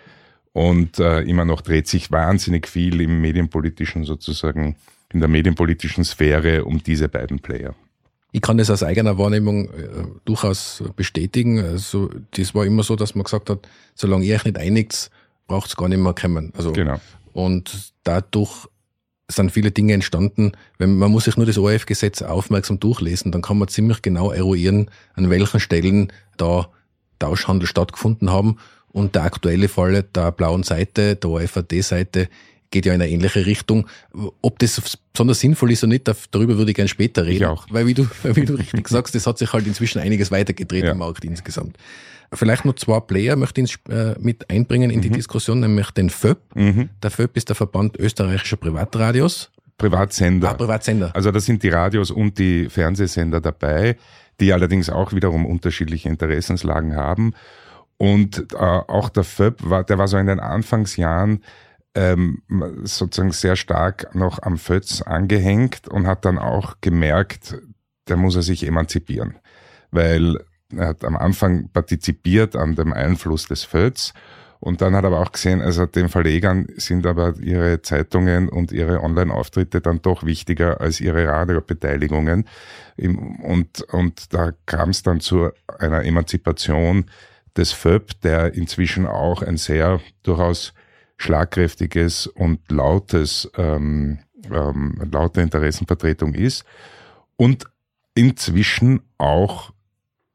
Und 0.53 1.01
äh, 1.01 1.21
immer 1.23 1.45
noch 1.45 1.61
dreht 1.61 1.89
sich 1.89 2.13
wahnsinnig 2.13 2.69
viel 2.69 3.01
im 3.01 3.21
medienpolitischen 3.21 4.05
sozusagen, 4.05 4.77
in 5.13 5.21
der 5.21 5.29
medienpolitischen 5.29 6.05
Sphäre 6.05 6.65
um 6.65 6.83
diese 6.83 7.09
beiden 7.09 7.41
Player. 7.41 7.75
Ich 8.31 8.43
kann 8.43 8.59
das 8.59 8.71
aus 8.71 8.85
eigener 8.85 9.19
Wahrnehmung 9.19 9.71
äh, 9.71 10.05
durchaus 10.25 10.85
bestätigen. 10.95 11.59
Also, 11.59 12.11
das 12.31 12.55
war 12.55 12.65
immer 12.65 12.85
so, 12.85 12.95
dass 12.95 13.17
man 13.17 13.25
gesagt 13.25 13.51
hat, 13.51 13.69
solange 13.95 14.25
ihr 14.25 14.37
euch 14.37 14.45
nicht 14.45 14.57
einigt, 14.57 15.11
braucht 15.49 15.69
es 15.69 15.77
gar 15.77 15.89
nicht 15.89 15.99
mehr 15.99 16.15
kommen. 16.15 16.53
Also, 16.57 16.73
genau. 16.73 17.01
Und 17.33 17.93
dadurch 18.05 18.69
sind 19.29 19.53
viele 19.53 19.71
Dinge 19.71 19.93
entstanden. 19.93 20.53
Wenn, 20.79 20.97
man 20.97 21.11
muss 21.11 21.25
sich 21.25 21.37
nur 21.37 21.47
das 21.47 21.59
ORF-Gesetz 21.59 22.23
aufmerksam 22.23 22.79
durchlesen, 22.79 23.33
dann 23.33 23.43
kann 23.43 23.59
man 23.59 23.69
ziemlich 23.69 24.03
genau 24.03 24.31
eruieren, 24.31 24.91
an 25.15 25.31
welchen 25.31 25.61
Stellen 25.61 26.13
da 26.37 26.69
Tauschhandel 27.19 27.67
stattgefunden 27.67 28.31
haben. 28.31 28.59
Und 28.89 29.15
der 29.15 29.25
aktuelle 29.25 29.69
Fall 29.69 30.03
der 30.03 30.33
blauen 30.33 30.63
Seite, 30.63 31.17
der 31.17 31.31
OFAD-Seite, 31.31 32.29
geht 32.71 32.87
ja 32.87 32.95
in 32.95 33.03
eine 33.03 33.11
ähnliche 33.11 33.47
Richtung. 33.47 33.87
Ob 34.43 34.59
das 34.59 34.99
besonders 35.13 35.41
sinnvoll 35.41 35.73
ist 35.73 35.83
oder 35.85 35.93
nicht, 35.93 36.11
darüber 36.31 36.57
würde 36.57 36.71
ich 36.71 36.77
gerne 36.77 36.89
später 36.89 37.25
reden. 37.25 37.37
Ich 37.37 37.47
auch. 37.47 37.67
Weil 37.71 37.87
wie 37.87 37.95
du, 37.95 38.07
weil 38.23 38.37
wie 38.37 38.45
du 38.45 38.55
richtig 38.55 38.89
sagst, 38.89 39.15
das 39.15 39.27
hat 39.27 39.39
sich 39.39 39.53
halt 39.53 39.67
inzwischen 39.67 39.99
einiges 39.99 40.31
weitergedreht 40.31 40.85
ja. 40.85 40.93
im 40.93 40.99
Markt 40.99 41.25
insgesamt. 41.25 41.77
Vielleicht 42.33 42.65
noch 42.65 42.75
zwei 42.75 43.01
Player 43.01 43.37
möchte 43.37 43.61
ich 43.61 43.79
äh, 43.89 44.15
mit 44.19 44.51
einbringen 44.51 44.91
in 44.91 45.01
die 45.01 45.11
mhm. 45.11 45.15
Diskussion, 45.15 45.61
nämlich 45.61 45.91
den 45.91 46.11
FÖP. 46.11 46.39
Mhm. 46.55 46.91
Der 47.03 47.11
FÖP 47.11 47.37
ist 47.37 47.49
der 47.49 47.57
Verband 47.57 47.97
österreichischer 47.99 48.57
Privatradios. 48.57 49.51
Privatsender. 49.79 50.51
Ah, 50.51 50.55
Privatsender. 50.55 51.11
Also 51.15 51.31
da 51.31 51.41
sind 51.41 51.63
die 51.63 51.69
Radios 51.69 52.11
und 52.11 52.39
die 52.39 52.69
Fernsehsender 52.69 53.41
dabei, 53.41 53.97
die 54.41 54.53
allerdings 54.53 54.91
auch 54.91 55.13
wiederum 55.13 55.47
unterschiedliche 55.47 56.09
Interessenslagen 56.09 56.97
haben. 56.97 57.35
Und 57.99 58.53
äh, 58.53 58.57
auch 58.57 59.09
der 59.09 59.25
FÖP 59.25 59.69
war, 59.69 59.85
der 59.85 59.99
war 59.99 60.09
so 60.09 60.17
in 60.17 60.27
den 60.27 60.41
Anfangsjahren 60.41 61.43
ähm, 61.95 62.43
sozusagen 62.85 63.33
sehr 63.33 63.57
stark 63.57 64.15
noch 64.15 64.43
am 64.43 64.59
Fötz 64.59 65.01
angehängt 65.01 65.89
und 65.89 66.07
hat 66.07 66.25
dann 66.25 66.39
auch 66.39 66.77
gemerkt, 66.83 67.57
der 68.09 68.17
muss 68.17 68.37
er 68.37 68.43
sich 68.43 68.67
emanzipieren. 68.67 69.37
Weil 69.91 70.39
er 70.75 70.89
hat 70.89 71.05
am 71.05 71.17
Anfang 71.17 71.69
partizipiert 71.71 72.57
an 72.57 72.75
dem 72.75 72.93
Einfluss 72.93 73.47
des 73.47 73.65
Fötz 73.65 74.13
und 74.61 74.81
dann 74.81 74.97
hat 74.97 75.05
er 75.05 75.09
aber 75.09 75.21
auch 75.21 75.33
gesehen, 75.33 75.61
also 75.61 75.87
den 75.87 76.09
Verlegern 76.09 76.67
sind 76.77 77.07
aber 77.07 77.35
ihre 77.39 77.83
Zeitungen 77.83 78.49
und 78.49 78.73
ihre 78.73 79.03
Online-Auftritte 79.03 79.81
dann 79.81 80.01
doch 80.03 80.25
wichtiger 80.25 80.81
als 80.81 81.01
ihre 81.01 81.27
Radiobeteiligungen. 81.27 82.47
Und, 82.97 83.83
und 83.93 84.33
da 84.33 84.53
kam 84.65 84.91
es 84.91 85.03
dann 85.03 85.21
zu 85.21 85.51
einer 85.79 86.05
Emanzipation 86.05 87.05
des 87.57 87.73
FÖB, 87.73 88.21
der 88.23 88.55
inzwischen 88.55 89.07
auch 89.07 89.43
ein 89.43 89.57
sehr 89.57 90.01
durchaus 90.23 90.73
schlagkräftiges 91.19 92.27
und 92.27 92.71
lautes, 92.71 93.51
ähm, 93.57 94.19
ähm, 94.51 95.01
laute 95.11 95.41
Interessenvertretung 95.41 96.35
ist 96.35 96.65
und 97.37 97.65
inzwischen 98.15 99.03
auch, 99.19 99.73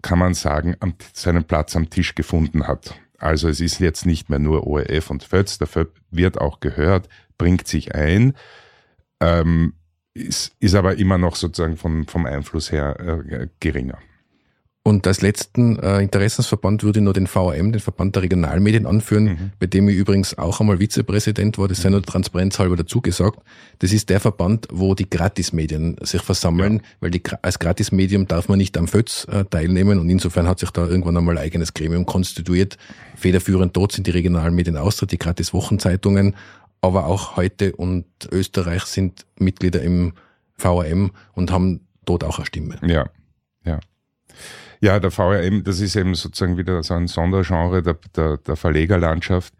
kann 0.01 0.19
man 0.19 0.33
sagen, 0.33 0.75
am, 0.79 0.93
seinen 1.13 1.43
Platz 1.43 1.75
am 1.75 1.89
Tisch 1.89 2.15
gefunden 2.15 2.67
hat. 2.67 2.95
Also 3.17 3.49
es 3.49 3.59
ist 3.59 3.79
jetzt 3.79 4.05
nicht 4.05 4.29
mehr 4.29 4.39
nur 4.39 4.65
ORF 4.65 5.09
und 5.09 5.23
FÖTS, 5.23 5.59
der 5.59 5.67
FÖP 5.67 5.95
wird 6.09 6.41
auch 6.41 6.59
gehört, 6.59 7.07
bringt 7.37 7.67
sich 7.67 7.93
ein, 7.93 8.33
ähm, 9.19 9.73
ist, 10.13 10.55
ist 10.59 10.75
aber 10.75 10.97
immer 10.97 11.17
noch 11.17 11.35
sozusagen 11.35 11.77
vom, 11.77 12.07
vom 12.07 12.25
Einfluss 12.25 12.71
her 12.71 12.99
äh, 12.99 13.47
geringer. 13.59 13.99
Und 14.83 15.05
als 15.05 15.21
letzten 15.21 15.77
äh, 15.77 16.01
Interessensverband 16.01 16.81
würde 16.81 16.99
ich 16.99 17.03
nur 17.03 17.13
den 17.13 17.27
VRM, 17.27 17.71
den 17.71 17.79
Verband 17.79 18.15
der 18.15 18.23
Regionalmedien, 18.23 18.87
anführen, 18.87 19.23
mhm. 19.25 19.51
bei 19.59 19.67
dem 19.67 19.87
ich 19.87 19.95
übrigens 19.95 20.35
auch 20.39 20.59
einmal 20.59 20.79
Vizepräsident 20.79 21.59
war, 21.59 21.67
das 21.67 21.83
sei 21.83 21.89
nur 21.89 22.01
transparenzhalber 22.01 22.75
dazu 22.75 22.99
gesagt. 22.99 23.39
Das 23.77 23.93
ist 23.93 24.09
der 24.09 24.19
Verband, 24.19 24.67
wo 24.71 24.95
die 24.95 25.07
Gratismedien 25.07 25.97
sich 26.01 26.23
versammeln, 26.23 26.77
ja. 26.77 26.81
weil 26.99 27.11
die, 27.11 27.21
als 27.43 27.59
Gratismedium 27.59 28.27
darf 28.27 28.49
man 28.49 28.57
nicht 28.57 28.75
am 28.75 28.87
FÖTS 28.87 29.25
äh, 29.25 29.45
teilnehmen 29.45 29.99
und 29.99 30.09
insofern 30.09 30.47
hat 30.47 30.57
sich 30.57 30.71
da 30.71 30.87
irgendwann 30.87 31.15
einmal 31.15 31.37
ein 31.37 31.43
eigenes 31.43 31.75
Gremium 31.75 32.07
konstituiert. 32.07 32.77
Federführend 33.15 33.77
dort 33.77 33.91
sind 33.91 34.07
die 34.07 34.11
Regionalmedien 34.11 34.77
Austria, 34.77 35.05
die 35.05 35.19
Gratis-Wochenzeitungen, 35.19 36.35
aber 36.81 37.05
auch 37.05 37.35
heute 37.35 37.75
und 37.75 38.05
Österreich 38.31 38.85
sind 38.85 39.27
Mitglieder 39.37 39.83
im 39.83 40.13
VRM 40.57 41.11
und 41.33 41.51
haben 41.51 41.81
dort 42.03 42.23
auch 42.23 42.39
eine 42.39 42.47
Stimme. 42.47 42.79
Ja, 42.83 43.05
ja. 43.63 43.79
Ja, 44.81 44.99
der 44.99 45.11
VRM, 45.11 45.63
das 45.63 45.79
ist 45.79 45.95
eben 45.95 46.15
sozusagen 46.15 46.57
wieder 46.57 46.81
so 46.81 46.95
ein 46.95 47.07
Sondergenre 47.07 47.83
der, 47.83 47.97
der, 48.15 48.37
der 48.37 48.55
Verlegerlandschaft, 48.55 49.53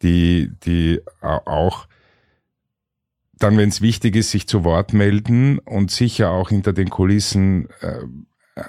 die, 0.00 0.50
die 0.64 1.00
auch 1.20 1.86
dann, 3.34 3.58
wenn 3.58 3.68
es 3.68 3.82
wichtig 3.82 4.16
ist, 4.16 4.30
sich 4.30 4.48
zu 4.48 4.64
Wort 4.64 4.94
melden 4.94 5.58
und 5.58 5.90
sicher 5.90 6.30
auch 6.30 6.48
hinter 6.48 6.72
den 6.72 6.88
Kulissen 6.88 7.68
äh, 7.80 7.98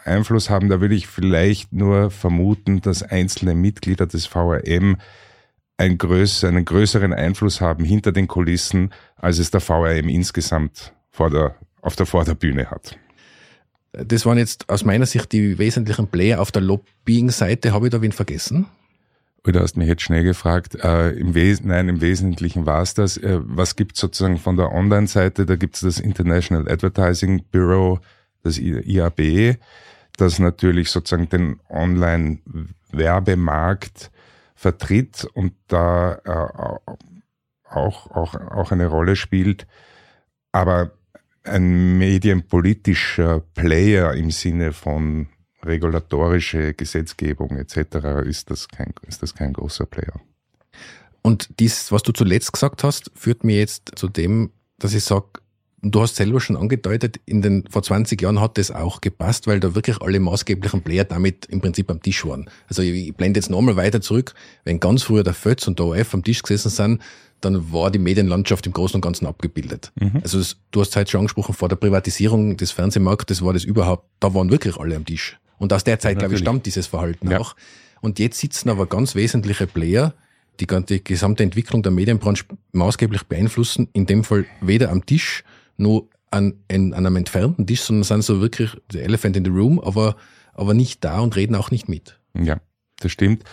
Einfluss 0.04 0.50
haben. 0.50 0.68
Da 0.68 0.82
würde 0.82 0.96
ich 0.96 1.08
vielleicht 1.08 1.72
nur 1.72 2.12
vermuten, 2.12 2.82
dass 2.82 3.02
einzelne 3.04 3.56
Mitglieder 3.56 4.06
des 4.06 4.26
VRM 4.26 4.98
ein 5.78 5.98
größ, 5.98 6.44
einen 6.44 6.66
größeren 6.66 7.14
Einfluss 7.14 7.62
haben 7.62 7.86
hinter 7.86 8.12
den 8.12 8.28
Kulissen, 8.28 8.94
als 9.16 9.40
es 9.40 9.52
der 9.52 9.62
VRM 9.62 10.10
insgesamt 10.10 10.94
vor 11.12 11.30
der, 11.30 11.56
auf 11.82 11.96
der 11.96 12.06
Vorderbühne 12.06 12.70
hat. 12.70 12.98
Das 13.94 14.26
waren 14.26 14.40
jetzt 14.40 14.70
aus 14.70 14.84
meiner 14.84 15.06
Sicht 15.06 15.32
die 15.32 15.60
wesentlichen 15.60 16.08
Player 16.08 16.42
auf 16.42 16.52
der 16.52 16.64
Lobbying-Seite. 16.64 17.72
Habe 17.74 17.86
ich 17.88 17.92
da 17.92 18.02
wen 18.02 18.12
vergessen? 18.12 18.66
Du 19.44 19.60
hast 19.60 19.78
mich 19.78 19.88
jetzt 19.88 20.02
schnell 20.02 20.24
gefragt. 20.24 20.74
Äh, 20.76 21.12
im 21.12 21.34
Nein, 21.64 21.90
im 21.90 22.02
Wesentlichen 22.02 22.66
war 22.66 22.82
es 22.82 22.96
das. 22.96 23.18
Äh, 23.18 23.40
was 23.44 23.76
gibt 23.76 23.98
sozusagen 23.98 24.38
von 24.38 24.58
der 24.58 24.72
Online-Seite? 24.72 25.46
Da 25.46 25.58
gibt 25.58 25.76
es 25.76 25.82
das 25.82 26.00
International 26.00 26.72
Advertising 26.72 27.44
Bureau, 27.52 28.00
das 28.42 28.58
IAB, 28.58 29.58
das 30.18 30.40
natürlich 30.40 30.90
sozusagen 30.90 31.30
den 31.30 31.60
Online-Werbemarkt 31.70 34.10
vertritt 34.56 35.28
und 35.34 35.54
da 35.68 36.14
äh, 36.24 36.48
auch, 37.70 38.10
auch, 38.12 38.34
auch 38.36 38.72
eine 38.72 38.88
Rolle 38.88 39.18
spielt. 39.18 39.68
Aber 40.54 40.94
ein 41.44 41.98
medienpolitischer 41.98 43.42
Player 43.54 44.14
im 44.14 44.32
Sinne 44.32 44.74
von 44.74 45.28
regulatorische 45.64 46.74
Gesetzgebung 46.74 47.58
etc. 47.58 48.26
ist 48.26 48.50
das 48.50 48.68
kein, 48.68 48.94
ist 49.08 49.22
das 49.22 49.34
kein 49.34 49.54
großer 49.54 49.86
Player. 49.86 50.20
Und 51.22 51.60
dies, 51.60 51.92
was 51.92 52.04
du 52.04 52.12
zuletzt 52.12 52.52
gesagt 52.52 52.84
hast, 52.84 53.12
führt 53.16 53.44
mir 53.44 53.58
jetzt 53.58 53.92
zu 53.96 54.10
dem, 54.10 54.52
dass 54.78 54.94
ich 54.94 55.04
sage, 55.06 55.28
du 55.82 56.02
hast 56.02 56.16
selber 56.16 56.42
schon 56.42 56.58
angedeutet, 56.58 57.20
in 57.26 57.42
den, 57.42 57.66
vor 57.70 57.84
20 57.84 58.22
Jahren 58.22 58.42
hat 58.42 58.58
das 58.58 58.72
auch 58.72 59.02
gepasst, 59.02 59.48
weil 59.48 59.60
da 59.60 59.76
wirklich 59.76 60.02
alle 60.02 60.20
maßgeblichen 60.20 60.82
Player 60.82 61.06
damit 61.06 61.46
im 61.46 61.62
Prinzip 61.62 61.90
am 61.90 62.02
Tisch 62.02 62.26
waren. 62.26 62.50
Also 62.68 62.82
ich 62.82 63.14
blende 63.16 63.40
jetzt 63.40 63.50
nochmal 63.50 63.76
weiter 63.78 64.02
zurück, 64.02 64.34
wenn 64.66 64.80
ganz 64.80 65.04
früher 65.04 65.24
der 65.24 65.34
Fötz 65.34 65.68
und 65.68 65.80
der 65.80 65.88
OF 65.88 66.14
am 66.14 66.24
Tisch 66.24 66.42
gesessen 66.42 66.70
sind, 66.70 67.02
dann 67.44 67.72
war 67.72 67.92
die 67.92 68.00
Medienlandschaft 68.00 68.66
im 68.66 68.74
Großen 68.74 68.96
und 68.96 69.02
Ganzen 69.02 69.26
abgebildet. 69.26 69.92
Mhm. 70.00 70.20
Also 70.24 70.38
das, 70.38 70.58
du 70.72 70.82
hast 70.82 70.96
heute 70.96 71.12
schon 71.12 71.20
angesprochen, 71.20 71.54
vor 71.54 71.70
der 71.70 71.76
Privatisierung 71.76 72.58
des 72.58 72.72
Fernsehmarktes 72.72 73.44
war 73.44 73.54
das 73.54 73.64
überhaupt, 73.64 74.08
da 74.20 74.34
waren 74.34 74.50
wirklich 74.50 74.78
alle 74.78 74.96
am 74.96 75.06
Tisch. 75.06 75.38
Und 75.58 75.72
aus 75.74 75.84
der 75.84 76.00
Zeit, 76.00 76.20
glaube 76.20 76.34
ich, 76.34 76.42
stammt 76.42 76.66
dieses 76.66 76.88
Verhalten 76.88 77.32
ja. 77.32 77.40
auch. 77.40 77.56
Und 78.02 78.20
jetzt 78.20 78.40
sitzen 78.40 78.70
aber 78.70 78.86
ganz 78.86 79.16
wesentliche 79.16 79.68
Player, 79.68 80.14
die, 80.60 80.68
die 80.68 81.04
gesamte 81.04 81.44
Entwicklung 81.44 81.84
der 81.84 81.92
Medienbranche 81.92 82.46
maßgeblich 82.74 83.24
beeinflussen, 83.24 83.88
in 83.94 84.06
dem 84.06 84.24
Fall 84.24 84.46
weder 84.62 84.92
am 84.92 85.06
Tisch, 85.06 85.44
nur 85.78 86.10
an, 86.32 86.56
an, 86.70 86.94
an 86.94 87.06
einem 87.06 87.18
entfernten 87.18 87.66
Tisch, 87.66 87.82
sondern 87.82 88.04
sind 88.04 88.24
so 88.24 88.42
wirklich 88.42 88.72
the 88.92 89.00
elephant 89.00 89.38
in 89.38 89.46
the 89.46 89.52
room, 89.52 89.80
aber, 89.80 90.16
aber 90.54 90.74
nicht 90.74 91.04
da 91.04 91.20
und 91.20 91.36
reden 91.36 91.56
auch 91.56 91.72
nicht 91.72 91.88
mit. 91.88 92.20
Ja, 92.34 92.60
das 93.00 93.12
stimmt. 93.12 93.44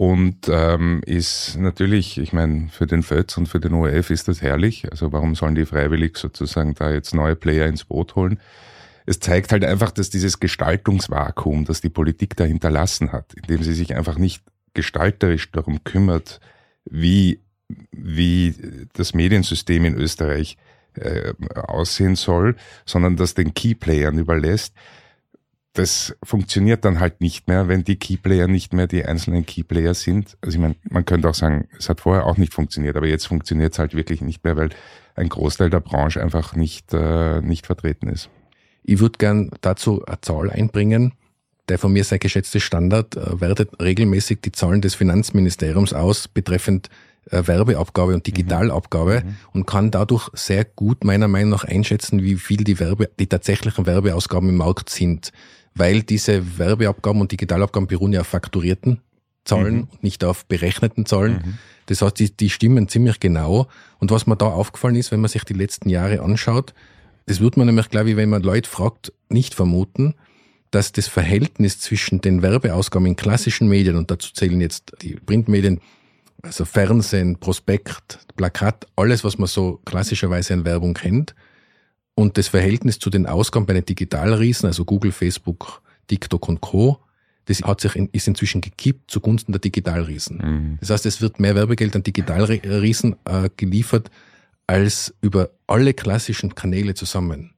Und 0.00 0.48
ähm, 0.48 1.02
ist 1.04 1.58
natürlich, 1.58 2.16
ich 2.16 2.32
meine, 2.32 2.70
für 2.70 2.86
den 2.86 3.02
FÖTS 3.02 3.36
und 3.36 3.48
für 3.48 3.60
den 3.60 3.74
ORF 3.74 4.08
ist 4.08 4.28
das 4.28 4.40
herrlich. 4.40 4.90
Also 4.90 5.12
warum 5.12 5.34
sollen 5.34 5.54
die 5.54 5.66
freiwillig 5.66 6.16
sozusagen 6.16 6.74
da 6.74 6.90
jetzt 6.90 7.14
neue 7.14 7.36
Player 7.36 7.66
ins 7.66 7.84
Boot 7.84 8.16
holen? 8.16 8.40
Es 9.04 9.20
zeigt 9.20 9.52
halt 9.52 9.62
einfach, 9.62 9.90
dass 9.90 10.08
dieses 10.08 10.40
Gestaltungsvakuum, 10.40 11.66
das 11.66 11.82
die 11.82 11.90
Politik 11.90 12.34
da 12.34 12.44
hinterlassen 12.44 13.12
hat, 13.12 13.34
indem 13.34 13.62
sie 13.62 13.74
sich 13.74 13.94
einfach 13.94 14.16
nicht 14.16 14.42
gestalterisch 14.72 15.52
darum 15.52 15.84
kümmert, 15.84 16.40
wie, 16.86 17.42
wie 17.92 18.54
das 18.94 19.12
Mediensystem 19.12 19.84
in 19.84 19.96
Österreich 19.96 20.56
äh, 20.94 21.34
aussehen 21.54 22.16
soll, 22.16 22.56
sondern 22.86 23.16
das 23.18 23.34
den 23.34 23.52
Keyplayern 23.52 24.16
überlässt, 24.16 24.72
das 25.80 26.14
funktioniert 26.22 26.84
dann 26.84 27.00
halt 27.00 27.22
nicht 27.22 27.48
mehr, 27.48 27.66
wenn 27.66 27.84
die 27.84 27.96
Keyplayer 27.96 28.46
nicht 28.48 28.74
mehr 28.74 28.86
die 28.86 29.02
einzelnen 29.02 29.46
Keyplayer 29.46 29.94
sind. 29.94 30.36
Also 30.42 30.56
ich 30.56 30.60
meine, 30.60 30.74
man 30.90 31.06
könnte 31.06 31.26
auch 31.26 31.34
sagen, 31.34 31.68
es 31.78 31.88
hat 31.88 32.02
vorher 32.02 32.26
auch 32.26 32.36
nicht 32.36 32.52
funktioniert, 32.52 32.98
aber 32.98 33.06
jetzt 33.06 33.26
funktioniert 33.26 33.72
es 33.72 33.78
halt 33.78 33.94
wirklich 33.94 34.20
nicht 34.20 34.44
mehr, 34.44 34.58
weil 34.58 34.68
ein 35.14 35.30
Großteil 35.30 35.70
der 35.70 35.80
Branche 35.80 36.20
einfach 36.20 36.54
nicht, 36.54 36.92
äh, 36.92 37.40
nicht 37.40 37.64
vertreten 37.64 38.08
ist. 38.08 38.28
Ich 38.84 39.00
würde 39.00 39.16
gern 39.16 39.50
dazu 39.62 40.04
eine 40.04 40.20
Zahl 40.20 40.50
einbringen. 40.50 41.14
Der 41.70 41.78
von 41.78 41.94
mir 41.94 42.04
sehr 42.04 42.18
geschätzte 42.18 42.60
Standard 42.60 43.16
äh, 43.16 43.40
wertet 43.40 43.80
regelmäßig 43.80 44.42
die 44.42 44.52
Zahlen 44.52 44.82
des 44.82 44.94
Finanzministeriums 44.96 45.94
aus 45.94 46.28
betreffend 46.28 46.90
äh, 47.30 47.46
Werbeabgabe 47.46 48.12
und 48.12 48.26
Digitalabgabe 48.26 49.22
mhm. 49.24 49.36
und 49.54 49.66
kann 49.66 49.90
dadurch 49.90 50.28
sehr 50.34 50.66
gut 50.66 51.04
meiner 51.04 51.28
Meinung 51.28 51.50
nach 51.50 51.64
einschätzen, 51.64 52.22
wie 52.22 52.36
viel 52.36 52.64
die 52.64 52.78
Werbe, 52.78 53.08
die 53.18 53.28
tatsächlichen 53.28 53.86
Werbeausgaben 53.86 54.50
im 54.50 54.56
Markt 54.56 54.90
sind 54.90 55.32
weil 55.74 56.02
diese 56.02 56.58
Werbeabgaben 56.58 57.20
und 57.20 57.32
Digitalabgaben 57.32 57.86
beruhen 57.86 58.12
ja 58.12 58.20
auf 58.20 58.26
fakturierten 58.26 59.00
Zahlen 59.44 59.74
mhm. 59.74 59.88
und 59.90 60.02
nicht 60.02 60.24
auf 60.24 60.44
berechneten 60.46 61.06
Zahlen. 61.06 61.42
Mhm. 61.44 61.58
Das 61.86 62.02
heißt, 62.02 62.18
die, 62.18 62.36
die 62.36 62.50
stimmen 62.50 62.88
ziemlich 62.88 63.20
genau. 63.20 63.66
Und 63.98 64.10
was 64.10 64.26
mir 64.26 64.36
da 64.36 64.46
aufgefallen 64.46 64.96
ist, 64.96 65.10
wenn 65.10 65.20
man 65.20 65.30
sich 65.30 65.44
die 65.44 65.54
letzten 65.54 65.88
Jahre 65.88 66.20
anschaut, 66.20 66.74
das 67.26 67.40
wird 67.40 67.56
man 67.56 67.66
nämlich, 67.66 67.88
glaube 67.88 68.10
ich, 68.10 68.16
wenn 68.16 68.28
man 68.28 68.42
Leute 68.42 68.68
fragt, 68.68 69.12
nicht 69.28 69.54
vermuten, 69.54 70.14
dass 70.70 70.92
das 70.92 71.08
Verhältnis 71.08 71.80
zwischen 71.80 72.20
den 72.20 72.42
Werbeausgaben 72.42 73.06
in 73.06 73.16
klassischen 73.16 73.68
Medien, 73.68 73.96
und 73.96 74.10
dazu 74.10 74.32
zählen 74.32 74.60
jetzt 74.60 74.92
die 75.02 75.14
Printmedien, 75.14 75.80
also 76.42 76.64
Fernsehen, 76.64 77.38
Prospekt, 77.38 78.20
Plakat, 78.36 78.86
alles, 78.96 79.24
was 79.24 79.38
man 79.38 79.48
so 79.48 79.80
klassischerweise 79.84 80.54
in 80.54 80.64
Werbung 80.64 80.94
kennt, 80.94 81.34
und 82.20 82.36
das 82.36 82.48
Verhältnis 82.48 82.98
zu 82.98 83.08
den 83.08 83.26
Ausgaben 83.26 83.64
bei 83.64 83.72
den 83.72 83.86
Digitalriesen, 83.86 84.66
also 84.66 84.84
Google, 84.84 85.10
Facebook, 85.10 85.80
TikTok 86.06 86.48
und 86.48 86.60
Co., 86.60 86.98
das 87.46 87.62
hat 87.62 87.80
sich 87.80 87.96
in, 87.96 88.10
ist 88.12 88.28
inzwischen 88.28 88.60
gekippt 88.60 89.10
zugunsten 89.10 89.52
der 89.52 89.60
Digitalriesen. 89.60 90.36
Mhm. 90.36 90.78
Das 90.80 90.90
heißt, 90.90 91.06
es 91.06 91.22
wird 91.22 91.40
mehr 91.40 91.54
Werbegeld 91.54 91.96
an 91.96 92.02
Digitalriesen 92.02 93.16
äh, 93.24 93.48
geliefert 93.56 94.10
als 94.66 95.14
über 95.22 95.48
alle 95.66 95.94
klassischen 95.94 96.54
Kanäle 96.54 96.92
zusammen. 96.92 97.54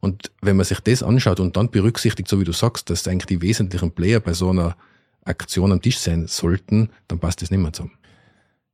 Und 0.00 0.32
wenn 0.42 0.56
man 0.56 0.66
sich 0.66 0.80
das 0.80 1.04
anschaut 1.04 1.38
und 1.38 1.56
dann 1.56 1.70
berücksichtigt, 1.70 2.28
so 2.28 2.40
wie 2.40 2.44
du 2.44 2.52
sagst, 2.52 2.90
dass 2.90 3.06
eigentlich 3.06 3.26
die 3.26 3.42
wesentlichen 3.42 3.92
Player 3.92 4.18
bei 4.18 4.34
so 4.34 4.50
einer 4.50 4.76
Aktion 5.24 5.70
am 5.70 5.80
Tisch 5.80 5.98
sein 5.98 6.26
sollten, 6.26 6.90
dann 7.06 7.20
passt 7.20 7.42
das 7.42 7.52
nicht 7.52 7.60
mehr 7.60 7.72
zusammen. 7.72 7.92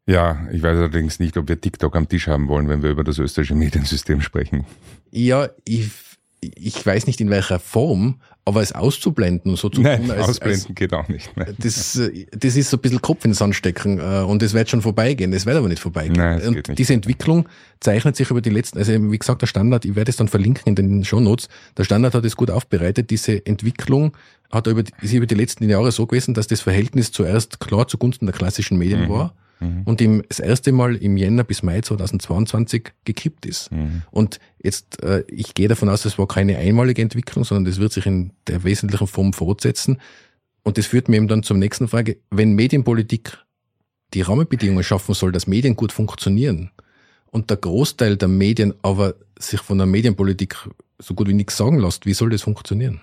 Ja, 0.07 0.47
ich 0.53 0.62
weiß 0.62 0.79
allerdings 0.79 1.19
nicht, 1.19 1.37
ob 1.37 1.49
wir 1.49 1.61
TikTok 1.61 1.97
am 1.97 2.09
Tisch 2.09 2.29
haben 2.29 2.49
wollen, 2.49 2.69
wenn 2.69 2.83
wir 2.83 2.90
über 2.90 3.03
das 3.03 3.19
österreichische 3.19 3.57
Mediensystem 3.57 4.21
sprechen. 4.21 4.64
Ja, 5.11 5.49
ich, 5.64 5.90
ich 6.40 6.87
weiß 6.87 7.09
nicht 7.09 7.21
in 7.21 7.29
welcher 7.29 7.59
Form, 7.59 8.21
aber 8.45 8.62
es 8.62 8.71
auszublenden 8.71 9.51
und 9.51 9.57
so 9.57 9.69
zu 9.69 9.81
Nein, 9.81 10.03
tun, 10.03 10.12
als, 10.12 10.29
ausblenden 10.29 10.66
als, 10.69 10.75
geht 10.77 10.92
auch 10.92 11.09
nicht. 11.09 11.37
Nein. 11.37 11.57
Das, 11.59 12.01
das 12.31 12.57
ist 12.57 12.71
so 12.71 12.77
ein 12.77 12.81
bisschen 12.81 13.03
Kopf 13.03 13.25
ins 13.25 13.38
Sand 13.38 13.57
stecken 13.57 13.99
äh, 13.99 14.23
und 14.23 14.45
es 14.45 14.55
wird 14.55 14.71
schon 14.71 14.81
vorbeigehen. 14.81 15.33
Es 15.33 15.45
wird 15.45 15.57
aber 15.57 15.69
nicht 15.69 15.83
vorbeigehen. 15.83 16.14
Nein, 16.14 16.40
und 16.47 16.69
nicht. 16.69 16.79
diese 16.79 16.95
Entwicklung 16.95 17.49
zeichnet 17.81 18.14
sich 18.14 18.31
über 18.31 18.40
die 18.40 18.51
letzten, 18.51 18.79
also 18.79 18.92
wie 19.11 19.19
gesagt, 19.19 19.42
der 19.42 19.49
Standard, 19.49 19.85
ich 19.85 19.97
werde 19.97 20.11
es 20.11 20.16
dann 20.16 20.29
verlinken 20.29 20.62
in 20.69 20.77
den 20.77 21.05
Show 21.05 21.19
Notes. 21.19 21.49
Der 21.77 21.83
Standard 21.83 22.14
hat 22.14 22.25
es 22.25 22.37
gut 22.37 22.53
aufbereitet. 22.53 23.11
Diese 23.11 23.45
Entwicklung 23.45 24.16
hat 24.53 24.69
über, 24.69 24.85
ist 25.03 25.12
über 25.12 25.27
die 25.27 25.35
letzten 25.35 25.69
Jahre 25.69 25.90
so 25.90 26.07
gewesen, 26.07 26.33
dass 26.33 26.47
das 26.47 26.61
Verhältnis 26.61 27.11
zuerst 27.11 27.59
klar 27.59 27.88
zugunsten 27.88 28.27
der 28.27 28.35
klassischen 28.37 28.79
Medien 28.79 29.07
mhm. 29.07 29.09
war 29.09 29.35
mhm. 29.61 29.83
und 29.85 30.01
ihm 30.01 30.23
das 30.29 30.40
erste 30.40 30.73
Mal 30.73 30.97
im 30.97 31.16
Jänner 31.16 31.45
bis 31.45 31.62
Mai 31.62 31.81
2022 31.81 32.92
gekippt 33.05 33.47
ist. 33.47 33.73
Mhm. 33.73 34.03
Und 34.11 34.40
jetzt, 34.62 35.03
äh, 35.03 35.25
ich 35.29 35.55
gehe 35.55 35.69
davon 35.69 35.88
aus, 35.88 36.03
das 36.03 36.19
war 36.19 36.27
keine 36.27 36.59
einmalige 36.59 37.03
Entwicklung, 37.03 37.45
sondern 37.45 37.64
das 37.64 37.79
wird 37.79 37.92
sich 37.92 38.07
in 38.07 38.33
der 38.47 38.64
wesentlichen 38.64 39.07
Form 39.07 39.33
fortsetzen. 39.33 39.99
Und 40.62 40.79
das 40.79 40.87
führt 40.87 41.09
mir 41.09 41.16
eben 41.16 41.29
dann 41.29 41.42
zur 41.42 41.57
nächsten 41.57 41.88
Frage. 41.88 42.19
Wenn 42.31 42.55
Medienpolitik 42.55 43.38
die 44.14 44.23
Rahmenbedingungen 44.23 44.85
schaffen 44.85 45.14
soll, 45.14 45.33
dass 45.33 45.47
Medien 45.47 45.77
gut 45.77 45.92
funktionieren 45.92 46.71
und 47.31 47.51
der 47.51 47.57
Großteil 47.57 48.16
der 48.16 48.29
Medien 48.29 48.75
aber 48.83 49.14
sich 49.38 49.61
von 49.61 49.79
der 49.79 49.87
Medienpolitik 49.87 50.57
so 50.99 51.14
gut 51.14 51.29
wie 51.29 51.35
nichts 51.35 51.57
sagen 51.57 51.79
lässt, 51.79 52.07
wie 52.07 52.14
soll 52.14 52.31
das 52.31 52.42
funktionieren? 52.42 53.01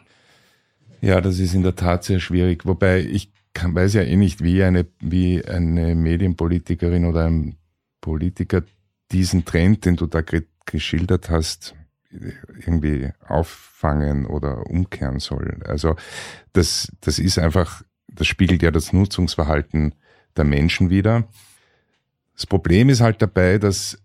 Ja, 1.01 1.19
das 1.21 1.39
ist 1.39 1.53
in 1.53 1.63
der 1.63 1.75
Tat 1.75 2.03
sehr 2.05 2.19
schwierig. 2.19 2.65
Wobei 2.65 3.01
ich 3.01 3.29
kann, 3.53 3.75
weiß 3.75 3.93
ja 3.93 4.01
eh 4.01 4.15
nicht, 4.15 4.43
wie 4.43 4.63
eine, 4.63 4.87
wie 4.99 5.43
eine 5.45 5.95
Medienpolitikerin 5.95 7.05
oder 7.05 7.25
ein 7.25 7.57
Politiker 8.01 8.63
diesen 9.11 9.45
Trend, 9.45 9.85
den 9.85 9.95
du 9.95 10.07
da 10.07 10.21
geschildert 10.65 11.29
hast, 11.29 11.75
irgendwie 12.65 13.11
auffangen 13.27 14.25
oder 14.25 14.67
umkehren 14.69 15.19
soll. 15.19 15.61
Also 15.65 15.95
das, 16.53 16.91
das 17.01 17.19
ist 17.19 17.39
einfach, 17.39 17.83
das 18.07 18.27
spiegelt 18.27 18.61
ja 18.61 18.71
das 18.71 18.93
Nutzungsverhalten 18.93 19.95
der 20.35 20.43
Menschen 20.43 20.89
wieder. 20.89 21.27
Das 22.35 22.45
Problem 22.45 22.89
ist 22.89 23.01
halt 23.01 23.21
dabei, 23.21 23.57
dass 23.57 23.99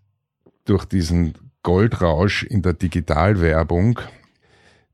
durch 0.65 0.85
diesen 0.85 1.33
Goldrausch 1.63 2.43
in 2.43 2.61
der 2.61 2.73
Digitalwerbung, 2.73 3.99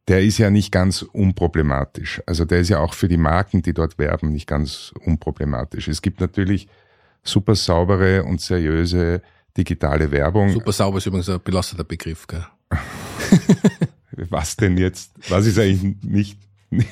der 0.08 0.22
ist 0.22 0.38
ja 0.38 0.50
nicht 0.50 0.72
ganz 0.72 1.02
unproblematisch. 1.02 2.22
Also 2.26 2.46
der 2.46 2.60
ist 2.60 2.70
ja 2.70 2.80
auch 2.80 2.94
für 2.94 3.08
die 3.08 3.18
Marken, 3.18 3.62
die 3.62 3.74
dort 3.74 3.98
werben, 3.98 4.32
nicht 4.32 4.48
ganz 4.48 4.94
unproblematisch. 5.04 5.88
Es 5.88 6.02
gibt 6.02 6.22
natürlich 6.22 6.68
super 7.24 7.56
saubere 7.56 8.24
und 8.24 8.40
seriöse 8.40 9.22
digitale 9.58 10.12
Werbung. 10.12 10.50
Super 10.50 10.72
sauber 10.72 10.98
ist 11.00 11.08
übrigens 11.08 11.30
ein 11.30 11.40
belasteter 11.42 11.84
Begriff, 11.84 12.28
gell? 12.28 12.46
Was 14.30 14.56
denn 14.56 14.78
jetzt? 14.78 15.12
Was 15.30 15.46
ist 15.46 15.58
eigentlich 15.58 16.04
nicht? 16.04 16.40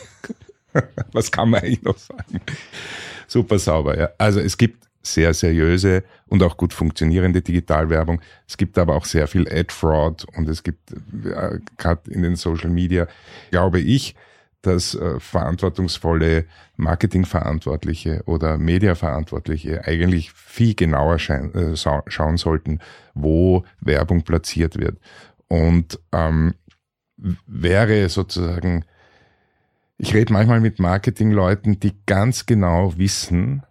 Was 1.11 1.31
kann 1.31 1.49
man 1.49 1.61
eigentlich 1.61 1.83
noch 1.83 1.97
sagen? 1.97 2.41
Super 3.27 3.59
sauber, 3.59 3.97
ja. 3.97 4.09
Also 4.17 4.39
es 4.39 4.57
gibt 4.57 4.87
sehr 5.03 5.33
seriöse 5.33 6.03
und 6.27 6.41
auch 6.43 6.57
gut 6.57 6.73
funktionierende 6.73 7.41
Digitalwerbung. 7.41 8.21
Es 8.47 8.57
gibt 8.57 8.77
aber 8.77 8.95
auch 8.95 9.05
sehr 9.05 9.27
viel 9.27 9.47
Ad-Fraud 9.47 10.25
und 10.35 10.47
es 10.47 10.63
gibt 10.63 10.91
äh, 10.91 11.59
gerade 11.77 12.09
in 12.09 12.23
den 12.23 12.35
Social 12.35 12.69
Media, 12.69 13.07
glaube 13.51 13.79
ich, 13.79 14.15
dass 14.61 14.95
äh, 14.95 15.19
verantwortungsvolle 15.19 16.45
Marketingverantwortliche 16.77 18.23
oder 18.25 18.57
Mediaverantwortliche 18.57 19.85
eigentlich 19.85 20.31
viel 20.31 20.73
genauer 20.73 21.17
äh, 21.29 21.75
schauen 21.75 22.37
sollten, 22.37 22.79
wo 23.13 23.65
Werbung 23.81 24.23
platziert 24.23 24.79
wird. 24.79 24.97
Und 25.49 25.99
ähm, 26.13 26.55
wäre 27.45 28.07
sozusagen, 28.07 28.85
ich 29.97 30.13
rede 30.13 30.31
manchmal 30.31 30.61
mit 30.61 30.79
Marketingleuten, 30.79 31.79
die 31.79 31.93
ganz 32.05 32.45
genau 32.45 32.97
wissen, 32.97 33.63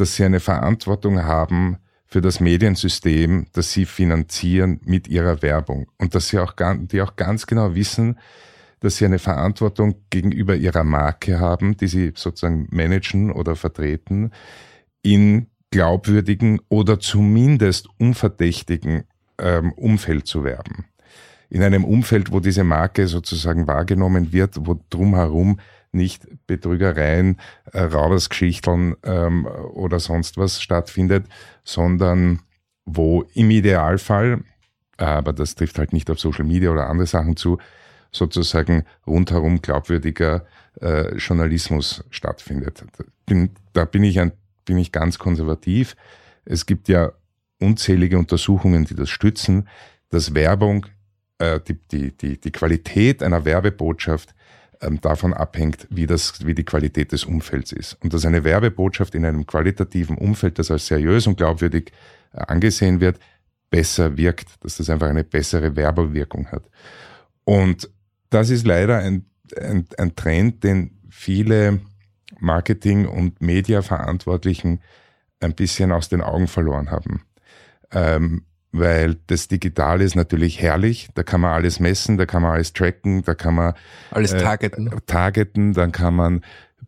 dass 0.00 0.16
sie 0.16 0.24
eine 0.24 0.40
Verantwortung 0.40 1.22
haben 1.24 1.76
für 2.06 2.20
das 2.20 2.40
Mediensystem, 2.40 3.46
das 3.52 3.72
sie 3.72 3.84
finanzieren 3.84 4.80
mit 4.84 5.06
ihrer 5.08 5.42
Werbung. 5.42 5.86
Und 5.98 6.14
dass 6.14 6.28
sie 6.28 6.38
auch, 6.38 6.54
die 6.90 7.02
auch 7.02 7.16
ganz 7.16 7.46
genau 7.46 7.74
wissen, 7.74 8.18
dass 8.80 8.96
sie 8.96 9.04
eine 9.04 9.18
Verantwortung 9.18 9.96
gegenüber 10.08 10.56
ihrer 10.56 10.84
Marke 10.84 11.38
haben, 11.38 11.76
die 11.76 11.86
sie 11.86 12.12
sozusagen 12.16 12.66
managen 12.70 13.30
oder 13.30 13.54
vertreten, 13.54 14.32
in 15.02 15.46
glaubwürdigen 15.70 16.60
oder 16.68 16.98
zumindest 16.98 17.88
unverdächtigen 17.98 19.04
ähm, 19.38 19.72
Umfeld 19.72 20.26
zu 20.26 20.42
werben. 20.42 20.86
In 21.48 21.62
einem 21.62 21.84
Umfeld, 21.84 22.32
wo 22.32 22.40
diese 22.40 22.64
Marke 22.64 23.06
sozusagen 23.06 23.66
wahrgenommen 23.66 24.32
wird, 24.32 24.66
wo 24.66 24.80
drumherum 24.88 25.60
nicht 25.92 26.26
Betrügereien, 26.46 27.38
äh, 27.72 27.80
Raubersgeschichteln 27.80 28.96
ähm, 29.02 29.46
oder 29.46 30.00
sonst 30.00 30.36
was 30.36 30.62
stattfindet, 30.62 31.26
sondern 31.64 32.40
wo 32.84 33.24
im 33.34 33.50
Idealfall, 33.50 34.42
aber 34.96 35.32
das 35.32 35.54
trifft 35.54 35.78
halt 35.78 35.92
nicht 35.92 36.10
auf 36.10 36.20
Social 36.20 36.44
Media 36.44 36.70
oder 36.70 36.88
andere 36.88 37.06
Sachen 37.06 37.36
zu, 37.36 37.58
sozusagen 38.12 38.84
rundherum 39.06 39.62
glaubwürdiger 39.62 40.46
äh, 40.80 41.14
Journalismus 41.16 42.04
stattfindet. 42.10 42.84
Bin, 43.26 43.50
da 43.72 43.84
bin 43.84 44.04
ich, 44.04 44.20
ein, 44.20 44.32
bin 44.64 44.78
ich 44.78 44.92
ganz 44.92 45.18
konservativ. 45.18 45.96
Es 46.44 46.66
gibt 46.66 46.88
ja 46.88 47.12
unzählige 47.60 48.18
Untersuchungen, 48.18 48.84
die 48.84 48.94
das 48.94 49.10
stützen, 49.10 49.68
dass 50.08 50.34
Werbung, 50.34 50.86
äh, 51.38 51.60
die, 51.60 51.74
die, 51.74 52.16
die, 52.16 52.40
die 52.40 52.52
Qualität 52.52 53.22
einer 53.22 53.44
Werbebotschaft 53.44 54.34
ähm, 54.80 55.00
davon 55.00 55.34
abhängt, 55.34 55.86
wie, 55.90 56.06
das, 56.06 56.44
wie 56.46 56.54
die 56.54 56.64
Qualität 56.64 57.12
des 57.12 57.24
Umfelds 57.24 57.72
ist. 57.72 57.96
Und 58.02 58.14
dass 58.14 58.24
eine 58.24 58.44
Werbebotschaft 58.44 59.14
in 59.14 59.24
einem 59.24 59.46
qualitativen 59.46 60.16
Umfeld, 60.16 60.58
das 60.58 60.70
als 60.70 60.86
seriös 60.86 61.26
und 61.26 61.36
glaubwürdig 61.36 61.92
äh, 62.32 62.40
angesehen 62.40 63.00
wird, 63.00 63.18
besser 63.70 64.16
wirkt, 64.16 64.64
dass 64.64 64.76
das 64.76 64.90
einfach 64.90 65.08
eine 65.08 65.24
bessere 65.24 65.76
Werbewirkung 65.76 66.48
hat. 66.48 66.64
Und 67.44 67.90
das 68.30 68.50
ist 68.50 68.66
leider 68.66 68.98
ein, 68.98 69.26
ein, 69.56 69.86
ein 69.96 70.16
Trend, 70.16 70.64
den 70.64 70.98
viele 71.08 71.80
Marketing- 72.38 73.06
und 73.06 73.40
Mediaverantwortlichen 73.40 74.80
ein 75.40 75.54
bisschen 75.54 75.92
aus 75.92 76.08
den 76.08 76.20
Augen 76.20 76.48
verloren 76.48 76.90
haben. 76.90 77.22
Ähm, 77.92 78.44
weil 78.72 79.16
das 79.26 79.48
Digitale 79.48 80.04
ist 80.04 80.14
natürlich 80.14 80.60
herrlich, 80.60 81.08
da 81.14 81.22
kann 81.22 81.40
man 81.40 81.52
alles 81.52 81.80
messen, 81.80 82.18
da 82.18 82.26
kann 82.26 82.42
man 82.42 82.52
alles 82.52 82.72
tracken, 82.72 83.22
da 83.22 83.34
kann 83.34 83.54
man 83.54 83.74
alles 84.10 84.32
äh, 84.32 84.38
targeten. 84.38 84.86
Äh, 84.86 85.00
targeten, 85.06 85.72
dann 85.72 85.92
kann 85.92 86.14
man 86.14 86.42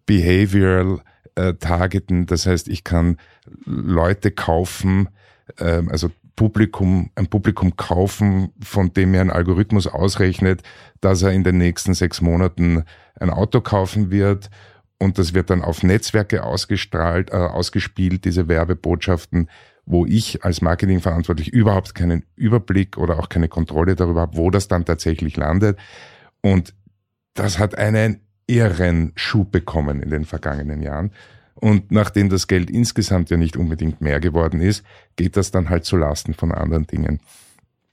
behavioral 0.07 1.01
äh, 1.35 1.55
targeten, 1.55 2.27
das 2.27 2.47
heißt, 2.47 2.69
ich 2.69 2.85
kann 2.85 3.17
Leute 3.65 4.31
kaufen, 4.31 5.09
äh, 5.59 5.83
also 5.89 6.11
Publikum, 6.37 7.11
ein 7.15 7.27
Publikum 7.27 7.77
kaufen, 7.77 8.53
von 8.63 8.93
dem 8.95 9.11
mir 9.11 9.21
ein 9.21 9.31
Algorithmus 9.31 9.87
ausrechnet, 9.87 10.63
dass 11.01 11.23
er 11.23 11.33
in 11.33 11.45
den 11.45 11.59
nächsten 11.59 11.95
sechs 11.95 12.21
Monaten 12.21 12.85
ein 13.21 13.31
Auto 13.31 13.61
kaufen 13.61 14.11
wird. 14.11 14.51
Und 14.99 15.19
das 15.19 15.35
wird 15.35 15.51
dann 15.51 15.63
auf 15.63 15.83
Netzwerke 15.83 16.45
ausgestrahlt, 16.45 17.31
äh, 17.31 17.37
ausgespielt, 17.37 18.25
diese 18.25 18.49
Werbebotschaften, 18.49 19.49
wo 19.85 20.07
ich 20.07 20.45
als 20.45 20.61
Marketingverantwortlich 20.61 21.53
überhaupt 21.53 21.95
keinen 21.95 22.25
Überblick 22.37 22.97
oder 22.99 23.19
auch 23.19 23.29
keine 23.29 23.49
Kontrolle 23.49 23.97
darüber 23.97 24.23
habe, 24.23 24.37
wo 24.37 24.51
das 24.51 24.69
dann 24.69 24.85
tatsächlich 24.85 25.37
landet. 25.37 25.79
Und 26.41 26.75
das 27.35 27.59
hat 27.59 27.77
einen 27.77 28.21
irren 28.47 29.13
Schub 29.17 29.51
bekommen 29.51 30.01
in 30.01 30.11
den 30.11 30.25
vergangenen 30.25 30.83
Jahren. 30.83 31.13
Und 31.55 31.93
nachdem 31.93 32.29
das 32.29 32.47
Geld 32.47 32.71
insgesamt 32.71 33.31
ja 33.31 33.37
nicht 33.37 33.57
unbedingt 33.57 34.01
mehr 34.01 34.21
geworden 34.21 34.61
ist, 34.61 34.85
geht 35.17 35.37
das 35.37 35.51
dann 35.51 35.69
halt 35.71 35.85
zu 35.85 35.97
Lasten 35.97 36.35
von 36.35 36.53
anderen 36.53 36.87
Dingen. 36.87 37.21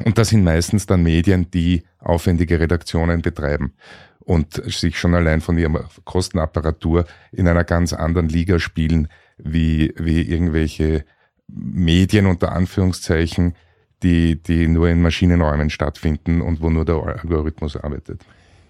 Und 0.04 0.18
das 0.18 0.30
sind 0.30 0.44
meistens 0.44 0.86
dann 0.86 1.04
Medien, 1.04 1.52
die 1.52 1.84
aufwendige 2.00 2.60
Redaktionen 2.60 3.22
betreiben 3.22 3.74
und 4.20 4.54
sich 4.72 4.98
schon 4.98 5.14
allein 5.14 5.42
von 5.42 5.58
ihrer 5.58 5.90
Kostenapparatur 6.06 7.06
in 7.32 7.48
einer 7.48 7.64
ganz 7.64 7.94
anderen 7.94 8.30
Liga 8.30 8.60
spielen, 8.60 9.08
wie, 9.38 9.94
wie 9.98 10.22
irgendwelche 10.22 11.06
Medien 11.54 12.26
unter 12.26 12.52
Anführungszeichen, 12.52 13.56
die, 14.04 14.36
die 14.42 14.68
nur 14.68 14.90
in 14.90 15.02
Maschinenräumen 15.02 15.70
stattfinden 15.70 16.42
und 16.42 16.62
wo 16.62 16.70
nur 16.70 16.86
der 16.86 16.96
Algorithmus 16.96 17.76
arbeitet. 17.76 18.22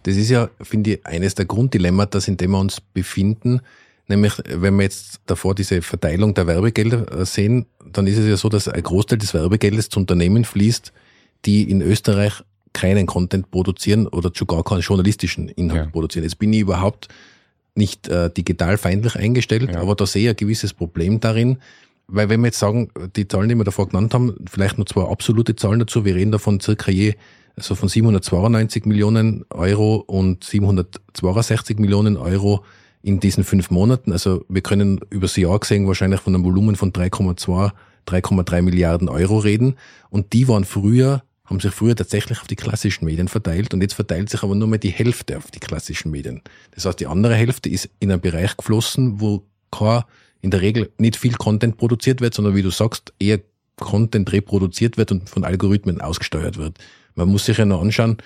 Das 0.03 0.15
ist 0.15 0.29
ja, 0.29 0.49
finde 0.61 0.91
ich, 0.91 1.05
eines 1.05 1.35
der 1.35 1.45
Grunddilemmata, 1.45 2.19
in 2.25 2.37
dem 2.37 2.51
wir 2.51 2.59
uns 2.59 2.81
befinden, 2.81 3.61
Nämlich, 4.09 4.33
wenn 4.47 4.75
wir 4.75 4.83
jetzt 4.83 5.21
davor 5.27 5.53
diese 5.53 5.83
Verteilung 5.83 6.33
der 6.33 6.47
Werbegelder 6.47 7.19
äh, 7.19 7.25
sehen, 7.25 7.67
dann 7.93 8.07
ist 8.07 8.17
es 8.17 8.27
ja 8.27 8.37
so, 8.37 8.49
dass 8.49 8.67
ein 8.67 8.81
Großteil 8.81 9.19
des 9.19 9.35
Werbegeldes 9.35 9.89
zu 9.89 9.99
Unternehmen 9.99 10.45
fließt, 10.45 10.91
die 11.45 11.69
in 11.69 11.81
Österreich 11.81 12.33
keinen 12.73 13.05
Content 13.05 13.51
produzieren 13.51 14.07
oder 14.07 14.31
schon 14.33 14.47
gar 14.47 14.63
keinen 14.63 14.81
journalistischen 14.81 15.47
Inhalt 15.49 15.85
ja. 15.85 15.91
produzieren. 15.91 16.23
Jetzt 16.23 16.39
bin 16.39 16.51
ich 16.51 16.61
überhaupt 16.61 17.07
nicht 17.75 18.07
äh, 18.07 18.31
digital 18.31 18.79
feindlich 18.79 19.15
eingestellt, 19.15 19.71
ja. 19.73 19.79
aber 19.79 19.93
da 19.93 20.07
sehe 20.07 20.23
ich 20.23 20.29
ein 20.29 20.35
gewisses 20.35 20.73
Problem 20.73 21.19
darin, 21.19 21.59
weil 22.11 22.29
wenn 22.29 22.41
wir 22.41 22.47
jetzt 22.47 22.59
sagen, 22.59 22.89
die 23.15 23.27
Zahlen, 23.27 23.49
die 23.49 23.55
wir 23.55 23.63
davor 23.63 23.87
genannt 23.87 24.13
haben, 24.13 24.35
vielleicht 24.49 24.77
noch 24.77 24.85
zwei 24.85 25.03
absolute 25.03 25.55
Zahlen 25.55 25.79
dazu, 25.79 26.05
wir 26.05 26.15
reden 26.15 26.31
davon 26.31 26.59
circa 26.59 26.91
je 26.91 27.15
also 27.55 27.75
von 27.75 27.89
792 27.89 28.85
Millionen 28.85 29.45
Euro 29.49 29.95
und 29.95 30.43
762 30.43 31.77
Millionen 31.77 32.15
Euro 32.17 32.63
in 33.01 33.19
diesen 33.19 33.43
fünf 33.43 33.69
Monaten. 33.69 34.11
Also 34.11 34.45
wir 34.49 34.61
können 34.61 35.01
übers 35.09 35.35
Jahr 35.35 35.59
gesehen 35.59 35.87
wahrscheinlich 35.87 36.21
von 36.21 36.33
einem 36.33 36.45
Volumen 36.45 36.75
von 36.75 36.91
3,2, 36.93 37.71
3,3 38.07 38.61
Milliarden 38.61 39.09
Euro 39.09 39.39
reden. 39.39 39.75
Und 40.09 40.33
die 40.33 40.47
waren 40.47 40.65
früher, 40.65 41.23
haben 41.45 41.59
sich 41.59 41.73
früher 41.73 41.95
tatsächlich 41.95 42.39
auf 42.39 42.47
die 42.47 42.55
klassischen 42.55 43.05
Medien 43.05 43.27
verteilt 43.27 43.73
und 43.73 43.81
jetzt 43.81 43.93
verteilt 43.93 44.29
sich 44.29 44.43
aber 44.43 44.55
nur 44.55 44.67
mehr 44.67 44.79
die 44.79 44.89
Hälfte 44.89 45.37
auf 45.37 45.51
die 45.51 45.59
klassischen 45.59 46.11
Medien. 46.11 46.41
Das 46.71 46.85
heißt, 46.85 46.99
die 46.99 47.07
andere 47.07 47.35
Hälfte 47.35 47.69
ist 47.69 47.89
in 47.99 48.11
einen 48.11 48.21
Bereich 48.21 48.55
geflossen, 48.55 49.19
wo 49.19 49.45
kein, 49.71 50.03
in 50.41 50.51
der 50.51 50.61
Regel 50.61 50.91
nicht 50.97 51.15
viel 51.15 51.33
Content 51.33 51.77
produziert 51.77 52.21
wird, 52.21 52.33
sondern 52.33 52.55
wie 52.55 52.61
du 52.61 52.71
sagst, 52.71 53.13
eher 53.19 53.39
Content 53.75 54.31
reproduziert 54.31 54.97
wird 54.97 55.11
und 55.11 55.29
von 55.29 55.43
Algorithmen 55.43 56.01
ausgesteuert 56.01 56.57
wird. 56.57 56.77
Man 57.15 57.29
muss 57.29 57.45
sich 57.45 57.57
ja 57.57 57.65
noch 57.65 57.81
anschauen, 57.81 58.17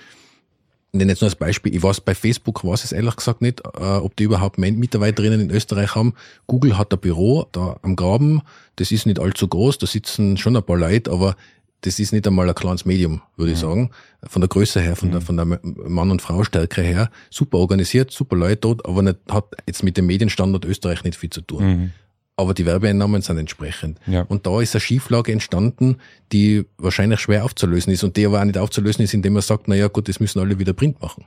ich 0.92 0.98
nenne 0.98 1.10
jetzt 1.10 1.22
nur 1.22 1.26
als 1.26 1.34
Beispiel, 1.34 1.74
ich 1.74 1.82
weiß 1.82 2.02
bei 2.02 2.14
Facebook, 2.14 2.64
weiß 2.64 2.84
es 2.84 2.92
ehrlich 2.92 3.16
gesagt 3.16 3.42
nicht, 3.42 3.62
äh, 3.76 3.82
ob 3.82 4.14
die 4.14 4.24
überhaupt 4.24 4.58
Mitarbeiterinnen 4.58 5.40
in 5.40 5.50
Österreich 5.50 5.96
haben. 5.96 6.14
Google 6.46 6.78
hat 6.78 6.92
ein 6.92 7.00
Büro 7.00 7.46
da 7.50 7.76
am 7.82 7.96
Graben, 7.96 8.42
das 8.76 8.92
ist 8.92 9.04
nicht 9.04 9.18
allzu 9.18 9.48
groß, 9.48 9.78
da 9.78 9.88
sitzen 9.88 10.36
schon 10.36 10.56
ein 10.56 10.62
paar 10.62 10.78
Leute, 10.78 11.10
aber 11.10 11.34
das 11.80 11.98
ist 11.98 12.12
nicht 12.12 12.26
einmal 12.26 12.48
ein 12.48 12.54
kleines 12.54 12.84
Medium, 12.84 13.20
würde 13.36 13.52
ich 13.52 13.58
sagen. 13.58 13.90
Von 14.22 14.40
der 14.40 14.48
Größe 14.48 14.80
her, 14.80 14.96
von 14.96 15.10
der, 15.10 15.20
von 15.20 15.36
der 15.36 15.44
Mann- 15.44 16.10
und 16.10 16.22
Frau-Stärke 16.22 16.80
her. 16.80 17.10
Super 17.28 17.58
organisiert, 17.58 18.10
super 18.10 18.36
Leute 18.36 18.56
dort, 18.56 18.86
aber 18.86 19.02
nicht, 19.02 19.18
hat 19.28 19.46
jetzt 19.66 19.82
mit 19.82 19.96
dem 19.98 20.06
Medienstandard 20.06 20.64
Österreich 20.64 21.04
nicht 21.04 21.16
viel 21.16 21.28
zu 21.28 21.42
tun. 21.42 21.64
Mhm. 21.64 21.92
Aber 22.36 22.52
die 22.52 22.66
Werbeeinnahmen 22.66 23.22
sind 23.22 23.38
entsprechend. 23.38 24.00
Ja. 24.06 24.22
Und 24.22 24.46
da 24.46 24.60
ist 24.60 24.74
eine 24.74 24.80
Schieflage 24.80 25.32
entstanden, 25.32 25.98
die 26.32 26.64
wahrscheinlich 26.78 27.20
schwer 27.20 27.44
aufzulösen 27.44 27.92
ist 27.92 28.02
und 28.02 28.16
die 28.16 28.26
aber 28.26 28.40
auch 28.40 28.44
nicht 28.44 28.58
aufzulösen 28.58 29.04
ist, 29.04 29.14
indem 29.14 29.34
man 29.34 29.42
sagt, 29.42 29.68
na 29.68 29.76
ja, 29.76 29.86
gut, 29.86 30.08
das 30.08 30.18
müssen 30.18 30.40
alle 30.40 30.58
wieder 30.58 30.72
Print 30.72 31.00
machen. 31.00 31.24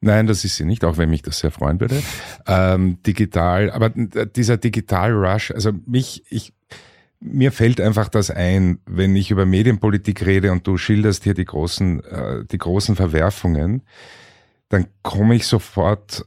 Nein, 0.00 0.26
das 0.26 0.44
ist 0.44 0.56
sie 0.56 0.64
nicht, 0.64 0.84
auch 0.84 0.96
wenn 0.96 1.10
mich 1.10 1.22
das 1.22 1.38
sehr 1.40 1.50
freuen 1.50 1.78
würde. 1.78 2.02
Ähm, 2.46 3.02
digital, 3.06 3.70
aber 3.70 3.90
dieser 3.90 4.56
Digital-Rush, 4.56 5.50
also 5.50 5.72
mich, 5.86 6.24
ich, 6.30 6.54
mir 7.20 7.52
fällt 7.52 7.80
einfach 7.80 8.08
das 8.08 8.30
ein, 8.30 8.80
wenn 8.86 9.14
ich 9.14 9.30
über 9.30 9.44
Medienpolitik 9.44 10.24
rede 10.24 10.52
und 10.52 10.66
du 10.66 10.78
schilderst 10.78 11.24
hier 11.24 11.34
die 11.34 11.44
großen, 11.44 12.02
äh, 12.04 12.44
die 12.50 12.58
großen 12.58 12.96
Verwerfungen, 12.96 13.82
dann 14.70 14.86
komme 15.02 15.34
ich 15.34 15.46
sofort 15.46 16.24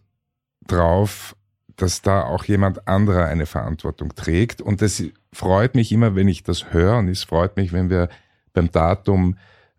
drauf, 0.68 1.36
dass 1.76 2.02
da 2.02 2.24
auch 2.24 2.46
jemand 2.46 2.88
anderer 2.88 3.26
eine 3.26 3.46
Verantwortung 3.46 4.16
trägt. 4.16 4.62
Und 4.62 4.82
das 4.82 5.04
freut 5.32 5.76
mich 5.76 5.92
immer, 5.92 6.16
wenn 6.16 6.28
ich 6.28 6.44
das 6.44 6.72
höre. 6.74 6.98
Und 6.98 7.08
es 7.08 7.24
freut 7.24 7.58
mich, 7.58 7.74
wenn 7.74 7.90
wir 7.90 8.10
beim 8.54 8.72
Datum 8.72 9.38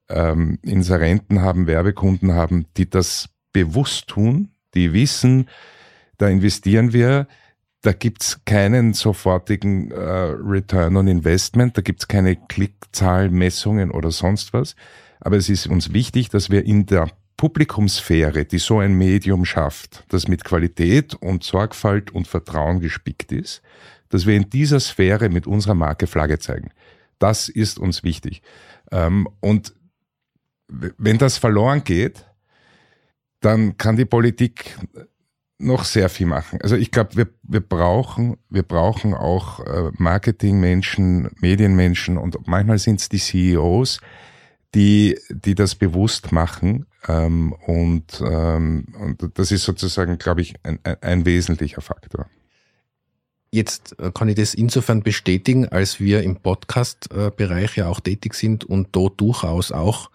ähm, 0.08 0.58
Inserenten 0.62 1.40
haben, 1.40 1.66
Werbekunden 1.66 2.34
haben, 2.34 2.66
die 2.76 2.88
das 2.88 3.28
bewusst 3.52 4.08
tun, 4.08 4.50
die 4.74 4.92
wissen, 4.92 5.48
da 6.18 6.28
investieren 6.28 6.92
wir, 6.92 7.26
da 7.82 7.92
gibt's 7.92 8.40
keinen 8.44 8.94
sofortigen 8.94 9.90
äh, 9.90 9.98
Return 10.00 10.96
on 10.96 11.06
Investment, 11.06 11.76
da 11.76 11.82
gibt's 11.82 12.08
keine 12.08 12.36
Klickzahlmessungen 12.36 13.90
oder 13.90 14.10
sonst 14.10 14.52
was. 14.52 14.74
Aber 15.20 15.36
es 15.36 15.48
ist 15.48 15.66
uns 15.66 15.92
wichtig, 15.92 16.28
dass 16.30 16.50
wir 16.50 16.64
in 16.64 16.86
der 16.86 17.08
Publikumsphäre, 17.36 18.44
die 18.44 18.58
so 18.58 18.78
ein 18.78 18.94
Medium 18.94 19.44
schafft, 19.44 20.04
das 20.08 20.28
mit 20.28 20.44
Qualität 20.44 21.14
und 21.14 21.44
Sorgfalt 21.44 22.10
und 22.12 22.28
Vertrauen 22.28 22.80
gespickt 22.80 23.32
ist, 23.32 23.62
dass 24.08 24.26
wir 24.26 24.36
in 24.36 24.50
dieser 24.50 24.80
Sphäre 24.80 25.28
mit 25.28 25.46
unserer 25.46 25.74
Marke 25.74 26.06
Flagge 26.06 26.38
zeigen. 26.38 26.70
Das 27.18 27.48
ist 27.48 27.78
uns 27.78 28.04
wichtig. 28.04 28.42
Ähm, 28.92 29.28
und 29.40 29.74
wenn 30.68 31.18
das 31.18 31.38
verloren 31.38 31.84
geht, 31.84 32.24
dann 33.40 33.76
kann 33.76 33.96
die 33.96 34.04
Politik 34.04 34.78
noch 35.58 35.84
sehr 35.84 36.08
viel 36.08 36.26
machen. 36.26 36.58
Also 36.62 36.76
ich 36.76 36.90
glaube, 36.90 37.16
wir, 37.16 37.28
wir 37.42 37.60
brauchen, 37.60 38.36
wir 38.48 38.62
brauchen 38.62 39.14
auch 39.14 39.60
äh, 39.60 39.90
Marketingmenschen, 39.96 41.30
Medienmenschen 41.40 42.18
und 42.18 42.46
manchmal 42.46 42.78
sind 42.78 43.00
es 43.00 43.08
die 43.08 43.18
CEOs, 43.18 44.00
die, 44.74 45.18
die 45.30 45.54
das 45.54 45.74
bewusst 45.74 46.32
machen. 46.32 46.86
Ähm, 47.06 47.52
und, 47.66 48.22
ähm, 48.24 48.86
und 48.98 49.38
das 49.38 49.52
ist 49.52 49.64
sozusagen, 49.64 50.18
glaube 50.18 50.40
ich, 50.40 50.54
ein, 50.62 50.78
ein 51.00 51.24
wesentlicher 51.26 51.80
Faktor. 51.80 52.26
Jetzt 53.50 53.96
äh, 54.00 54.10
kann 54.12 54.28
ich 54.28 54.34
das 54.34 54.54
insofern 54.54 55.02
bestätigen, 55.02 55.68
als 55.68 56.00
wir 56.00 56.22
im 56.22 56.36
Podcast-Bereich 56.36 57.76
ja 57.76 57.88
auch 57.88 58.00
tätig 58.00 58.34
sind 58.34 58.64
und 58.64 58.88
dort 58.92 59.20
durchaus 59.20 59.70
auch 59.70 60.10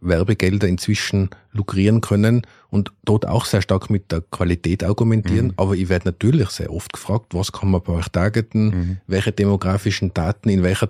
Werbegelder 0.00 0.68
inzwischen 0.68 1.30
lukrieren 1.52 2.00
können 2.00 2.42
und 2.70 2.92
dort 3.04 3.26
auch 3.26 3.46
sehr 3.46 3.62
stark 3.62 3.90
mit 3.90 4.12
der 4.12 4.20
Qualität 4.20 4.84
argumentieren. 4.84 5.46
Mhm. 5.46 5.54
Aber 5.56 5.74
ich 5.74 5.88
werde 5.88 6.08
natürlich 6.08 6.50
sehr 6.50 6.72
oft 6.72 6.92
gefragt, 6.92 7.34
was 7.34 7.52
kann 7.52 7.70
man 7.70 7.82
bei 7.82 7.94
euch 7.94 8.08
targeten, 8.08 8.66
mhm. 8.66 8.96
welche 9.06 9.32
demografischen 9.32 10.12
Daten, 10.12 10.48
in 10.48 10.62
welcher 10.62 10.86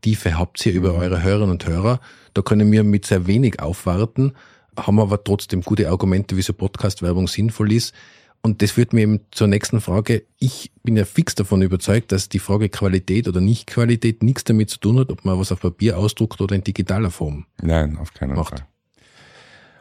Detailtiefe 0.00 0.38
habt 0.38 0.64
ihr 0.64 0.72
über 0.72 0.94
eure 0.94 1.22
Hörerinnen 1.22 1.50
und 1.50 1.66
Hörer. 1.66 2.00
Da 2.34 2.42
können 2.42 2.70
wir 2.72 2.84
mit 2.84 3.06
sehr 3.06 3.26
wenig 3.26 3.60
aufwarten, 3.60 4.32
haben 4.76 5.00
aber 5.00 5.22
trotzdem 5.22 5.62
gute 5.62 5.88
Argumente, 5.90 6.36
wieso 6.36 6.52
Podcast-Werbung 6.52 7.28
sinnvoll 7.28 7.72
ist. 7.72 7.94
Und 8.42 8.62
das 8.62 8.70
führt 8.70 8.94
mir 8.94 9.02
eben 9.02 9.20
zur 9.32 9.48
nächsten 9.48 9.82
Frage. 9.82 10.24
Ich 10.38 10.72
bin 10.82 10.96
ja 10.96 11.04
fix 11.04 11.34
davon 11.34 11.60
überzeugt, 11.60 12.10
dass 12.10 12.30
die 12.30 12.38
Frage 12.38 12.70
Qualität 12.70 13.28
oder 13.28 13.42
Nicht-Qualität 13.42 14.22
nichts 14.22 14.44
damit 14.44 14.70
zu 14.70 14.78
tun 14.78 14.98
hat, 14.98 15.10
ob 15.10 15.26
man 15.26 15.38
was 15.38 15.52
auf 15.52 15.60
Papier 15.60 15.98
ausdruckt 15.98 16.40
oder 16.40 16.54
in 16.54 16.64
digitaler 16.64 17.10
Form. 17.10 17.44
Nein, 17.60 17.98
auf 17.98 18.14
keinen 18.14 18.36
macht. 18.36 18.60
Fall. 18.60 18.66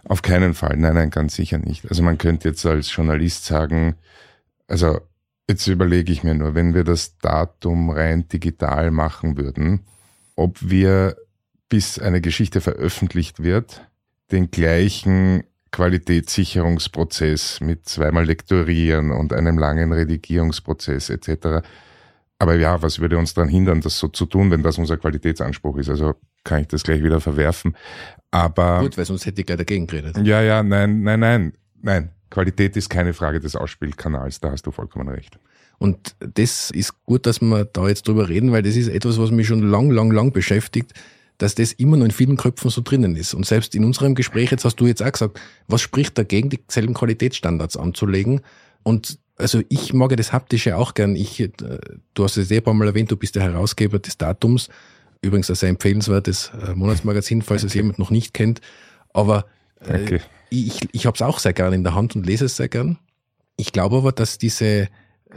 Auf 0.03 0.21
keinen 0.21 0.53
Fall. 0.53 0.75
Nein, 0.75 0.95
nein, 0.95 1.09
ganz 1.09 1.35
sicher 1.35 1.57
nicht. 1.57 1.87
Also 1.89 2.03
man 2.03 2.17
könnte 2.17 2.49
jetzt 2.49 2.65
als 2.65 2.93
Journalist 2.93 3.45
sagen, 3.45 3.95
also 4.67 4.99
jetzt 5.47 5.65
überlege 5.67 6.11
ich 6.11 6.23
mir 6.23 6.35
nur, 6.35 6.53
wenn 6.53 6.73
wir 6.73 6.83
das 6.83 7.17
Datum 7.19 7.91
rein 7.91 8.27
digital 8.27 8.91
machen 8.91 9.37
würden, 9.37 9.85
ob 10.39 10.57
wir, 10.61 11.17
bis 11.67 11.99
eine 11.99 12.21
Geschichte 12.21 12.61
veröffentlicht 12.61 13.43
wird, 13.43 13.85
den 14.31 14.49
gleichen 14.49 15.43
Qualitätssicherungsprozess 15.71 17.59
mit 17.61 17.87
zweimal 17.87 18.25
Lektorieren 18.25 19.11
und 19.11 19.33
einem 19.33 19.59
langen 19.59 19.91
Redigierungsprozess 19.91 21.09
etc. 21.09 21.67
Aber 22.39 22.55
ja, 22.55 22.81
was 22.81 22.99
würde 22.99 23.17
uns 23.17 23.33
daran 23.33 23.49
hindern, 23.49 23.81
das 23.81 23.99
so 23.99 24.07
zu 24.07 24.25
tun, 24.25 24.49
wenn 24.49 24.63
das 24.63 24.77
unser 24.77 24.97
Qualitätsanspruch 24.97 25.77
ist? 25.77 25.89
Also 25.89 26.15
kann 26.43 26.61
ich 26.61 26.67
das 26.69 26.83
gleich 26.83 27.03
wieder 27.03 27.19
verwerfen. 27.19 27.75
Aber 28.31 28.79
gut, 28.79 28.97
weil 28.97 29.05
sonst 29.05 29.25
hätte 29.25 29.41
ich 29.41 29.45
gleich 29.45 29.57
dagegen 29.57 29.87
geredet. 29.87 30.17
Ja, 30.25 30.41
ja, 30.41 30.63
nein, 30.63 31.03
nein, 31.03 31.19
nein, 31.19 31.53
nein. 31.81 32.11
Qualität 32.29 32.77
ist 32.77 32.89
keine 32.89 33.13
Frage 33.13 33.39
des 33.39 33.55
Ausspielkanals. 33.55 34.39
Da 34.39 34.51
hast 34.51 34.65
du 34.65 34.71
vollkommen 34.71 35.09
recht. 35.09 35.37
Und 35.79 36.15
das 36.19 36.69
ist 36.71 37.03
gut, 37.05 37.25
dass 37.25 37.41
wir 37.41 37.65
da 37.65 37.87
jetzt 37.87 38.07
drüber 38.07 38.29
reden, 38.29 38.51
weil 38.51 38.61
das 38.61 38.75
ist 38.75 38.89
etwas, 38.89 39.17
was 39.17 39.31
mich 39.31 39.47
schon 39.47 39.61
lang, 39.61 39.89
lang, 39.89 40.11
lang 40.11 40.31
beschäftigt 40.31 40.93
dass 41.39 41.55
das 41.55 41.71
immer 41.71 41.97
noch 41.97 42.05
in 42.05 42.11
vielen 42.11 42.37
Köpfen 42.37 42.69
so 42.69 42.81
drinnen 42.81 43.15
ist. 43.15 43.33
Und 43.33 43.45
selbst 43.45 43.73
in 43.73 43.85
unserem 43.85 44.13
Gespräch, 44.13 44.51
jetzt 44.51 44.65
hast 44.65 44.75
du 44.75 44.85
jetzt 44.85 45.01
auch 45.01 45.11
gesagt, 45.11 45.39
was 45.67 45.81
spricht 45.81 46.17
dagegen, 46.17 46.49
dieselben 46.49 46.93
Qualitätsstandards 46.93 47.77
anzulegen? 47.77 48.41
Und 48.83 49.17
also 49.37 49.61
ich 49.69 49.93
mag 49.93 50.11
ja 50.11 50.17
das 50.17 50.33
Haptische 50.33 50.75
auch 50.75 50.93
gern. 50.93 51.15
Ich, 51.15 51.39
äh, 51.39 51.49
du 52.13 52.23
hast 52.25 52.35
es 52.35 52.51
eh 52.51 52.57
ein 52.57 52.63
paar 52.63 52.73
Mal 52.73 52.89
erwähnt, 52.89 53.09
du 53.09 53.15
bist 53.15 53.35
der 53.35 53.43
Herausgeber 53.43 53.99
des 53.99 54.17
Datums. 54.17 54.67
Übrigens 55.21 55.49
ein 55.49 55.55
sehr 55.55 55.69
empfehlenswertes 55.69 56.51
äh, 56.61 56.75
Monatsmagazin, 56.75 57.41
falls 57.41 57.63
es 57.63 57.73
jemand 57.73 57.99
noch 57.99 58.11
nicht 58.11 58.33
kennt. 58.33 58.59
Aber 59.13 59.45
äh, 59.79 60.19
ich, 60.49 60.89
ich 60.91 61.05
habe 61.05 61.15
es 61.15 61.21
auch 61.21 61.39
sehr 61.39 61.53
gern 61.53 61.71
in 61.71 61.85
der 61.85 61.95
Hand 61.95 62.17
und 62.17 62.25
lese 62.25 62.45
es 62.45 62.57
sehr 62.57 62.67
gern. 62.67 62.99
Ich 63.55 63.71
glaube 63.71 63.95
aber, 63.95 64.11
dass 64.11 64.37
diese 64.37 64.89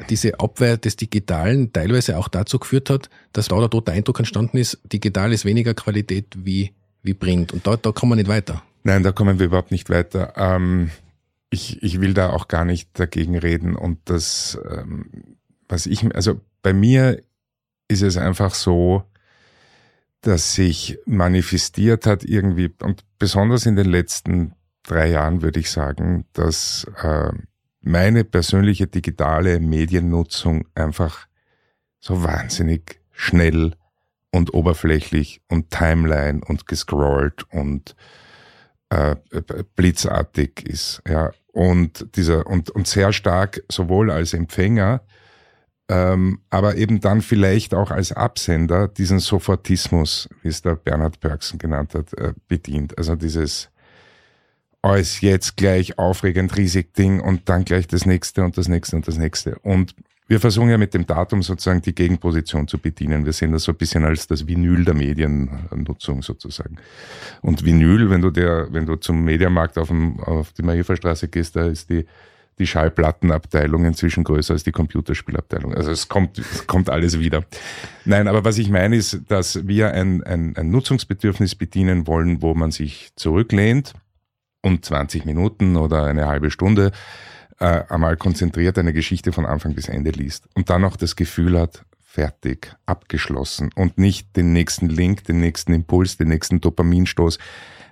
diese 0.09 0.41
Abwehr 0.41 0.77
des 0.77 0.97
Digitalen 0.97 1.73
teilweise 1.73 2.17
auch 2.19 2.29
dazu 2.29 2.59
geführt 2.59 2.91
hat, 2.91 3.11
dass 3.33 3.49
da 3.49 3.69
der 3.69 3.95
Eindruck 3.95 4.19
entstanden 4.19 4.57
ist, 4.57 4.79
digital 4.85 5.33
ist 5.33 5.45
weniger 5.45 5.75
Qualität 5.75 6.27
wie, 6.37 6.73
wie 7.03 7.15
Print. 7.15 7.53
Und 7.53 7.67
da, 7.67 7.77
da 7.77 7.93
kommen 7.93 8.13
wir 8.13 8.17
nicht 8.17 8.29
weiter. 8.29 8.63
Nein, 8.85 9.03
da 9.03 9.13
kommen 9.13 9.39
wir 9.39 9.47
überhaupt 9.47 9.71
nicht 9.71 9.91
weiter. 9.91 10.33
Ähm, 10.37 10.91
ich, 11.51 11.83
ich 11.83 12.01
will 12.01 12.15
da 12.15 12.31
auch 12.31 12.49
gar 12.49 12.65
nicht 12.65 12.89
dagegen 12.99 13.37
reden. 13.37 13.77
Und 13.77 13.99
das, 14.07 14.59
ähm, 14.71 15.37
was 15.69 15.87
ich, 15.87 16.15
also 16.15 16.41
bei 16.63 16.73
mir 16.73 17.23
ist 17.89 18.03
es 18.03 18.17
einfach 18.17 18.55
so, 18.55 19.05
dass 20.23 20.55
sich 20.55 20.99
manifestiert 21.05 22.07
hat 22.07 22.25
irgendwie, 22.25 22.73
und 22.81 23.05
besonders 23.19 23.67
in 23.67 23.77
den 23.77 23.87
letzten 23.87 24.55
drei 24.85 25.11
Jahren 25.11 25.43
würde 25.43 25.61
ich 25.61 25.71
sagen, 25.71 26.25
dass 26.33 26.87
äh, 27.03 27.33
meine 27.83 28.25
persönliche 28.25 28.87
digitale 28.87 29.61
Mediennutzung 29.61 30.67
einfach 30.75 31.27
so 32.01 32.23
wahnsinnig 32.23 33.01
schnell 33.13 33.75
und 34.31 34.55
oberflächlich 34.55 35.41
und 35.49 35.71
Timeline 35.71 36.41
und 36.47 36.67
gescrollt 36.67 37.45
und 37.51 37.95
äh, 38.89 39.17
blitzartig 39.77 40.67
ist, 40.67 41.03
ja. 41.09 41.31
Und 41.53 42.17
dieser, 42.17 42.47
und, 42.47 42.71
und 42.71 42.87
sehr 42.87 43.13
stark 43.13 43.63
sowohl 43.71 44.11
als 44.11 44.33
Empfänger, 44.33 45.03
ähm, 45.89 46.41
aber 46.49 46.77
eben 46.77 47.01
dann 47.01 47.21
vielleicht 47.21 47.75
auch 47.75 47.91
als 47.91 48.13
Absender 48.13 48.89
diesen 48.89 49.19
Sofortismus, 49.19 50.31
wie 50.41 50.49
es 50.49 50.63
der 50.63 50.77
Bernhard 50.77 51.21
Pörksen 51.21 51.59
genannt 51.59 51.95
hat, 51.95 52.15
äh, 52.15 52.33
bedient. 52.49 52.97
Also 52.97 53.17
dieses 53.17 53.72
als 54.83 55.21
jetzt 55.21 55.57
gleich 55.57 55.99
aufregend 55.99 56.57
riesig 56.57 56.93
Ding 56.95 57.21
und 57.21 57.49
dann 57.49 57.65
gleich 57.65 57.87
das 57.87 58.05
nächste 58.05 58.45
und 58.45 58.59
das 58.59 58.69
nächste 58.69 58.97
und 58.97 59.07
das 59.07 59.17
nächste. 59.17 59.59
Und 59.61 59.95
wir 60.27 60.41
versuchen 60.41 60.71
ja 60.71 60.79
mit 60.79 60.95
dem 60.95 61.07
Datum 61.07 61.43
sozusagen 61.43 61.83
die 61.83 61.95
Gegenposition 61.95 62.67
zu 62.67 62.79
bedienen. 62.79 63.25
Wir 63.25 63.33
sehen 63.33 63.53
das 63.53 63.65
so 63.65 63.73
ein 63.73 63.79
bisschen 63.79 64.05
als 64.05 64.27
das 64.27 64.47
Vinyl 64.47 64.85
der 64.85 64.95
Mediennutzung 64.95 66.23
sozusagen. 66.23 66.77
Und 67.43 67.65
Vinyl, 67.65 68.11
wenn 68.11 68.23
du 68.23 68.31
der, 68.31 68.73
wenn 68.73 68.87
du 68.87 68.97
zum 68.97 69.25
Mediamarkt 69.25 69.79
auf, 69.79 69.89
dem, 69.89 70.19
auf 70.21 70.53
die 70.53 70.63
Mariferstraße 70.63 71.29
gehst, 71.29 71.55
da 71.55 71.67
ist 71.67 71.91
die, 71.91 72.07
die 72.59 72.67
Schallplattenabteilung 72.67 73.85
inzwischen 73.85 74.25
größer 74.25 74.55
als 74.55 74.65
die 74.65 74.73
Computerspielabteilung. 74.73 75.75
Also 75.75 75.91
es 75.91 76.09
kommt, 76.09 76.39
es 76.39 76.67
kommt 76.67 76.89
alles 76.89 77.19
wieder. 77.19 77.45
Nein, 78.05 78.27
aber 78.27 78.45
was 78.45 78.59
ich 78.59 78.71
meine 78.71 78.97
ist, 78.97 79.21
dass 79.29 79.67
wir 79.67 79.93
ein, 79.93 80.23
ein, 80.23 80.57
ein 80.57 80.71
Nutzungsbedürfnis 80.71 81.55
bedienen 81.55 82.07
wollen, 82.07 82.43
wo 82.43 82.55
man 82.55 82.71
sich 82.71 83.11
zurücklehnt 83.17 83.95
und 84.63 84.85
20 84.85 85.25
Minuten 85.25 85.77
oder 85.77 86.05
eine 86.05 86.27
halbe 86.27 86.51
Stunde 86.51 86.93
äh, 87.59 87.85
einmal 87.89 88.17
konzentriert 88.17 88.79
eine 88.79 88.93
Geschichte 88.93 89.33
von 89.33 89.47
Anfang 89.47 89.75
bis 89.75 89.89
Ende 89.89 90.11
liest 90.11 90.49
und 90.55 90.71
dann 90.71 90.85
auch 90.85 90.97
das 90.97 91.17
Gefühl 91.17 91.61
hat, 91.61 91.85
fertig, 92.13 92.75
abgeschlossen 92.85 93.71
und 93.75 93.99
nicht 93.99 94.37
den 94.37 94.53
nächsten 94.53 94.89
Link, 94.89 95.25
den 95.25 95.41
nächsten 95.41 95.73
Impuls, 95.73 96.17
den 96.17 96.29
nächsten 96.29 96.61
Dopaminstoß, 96.61 97.39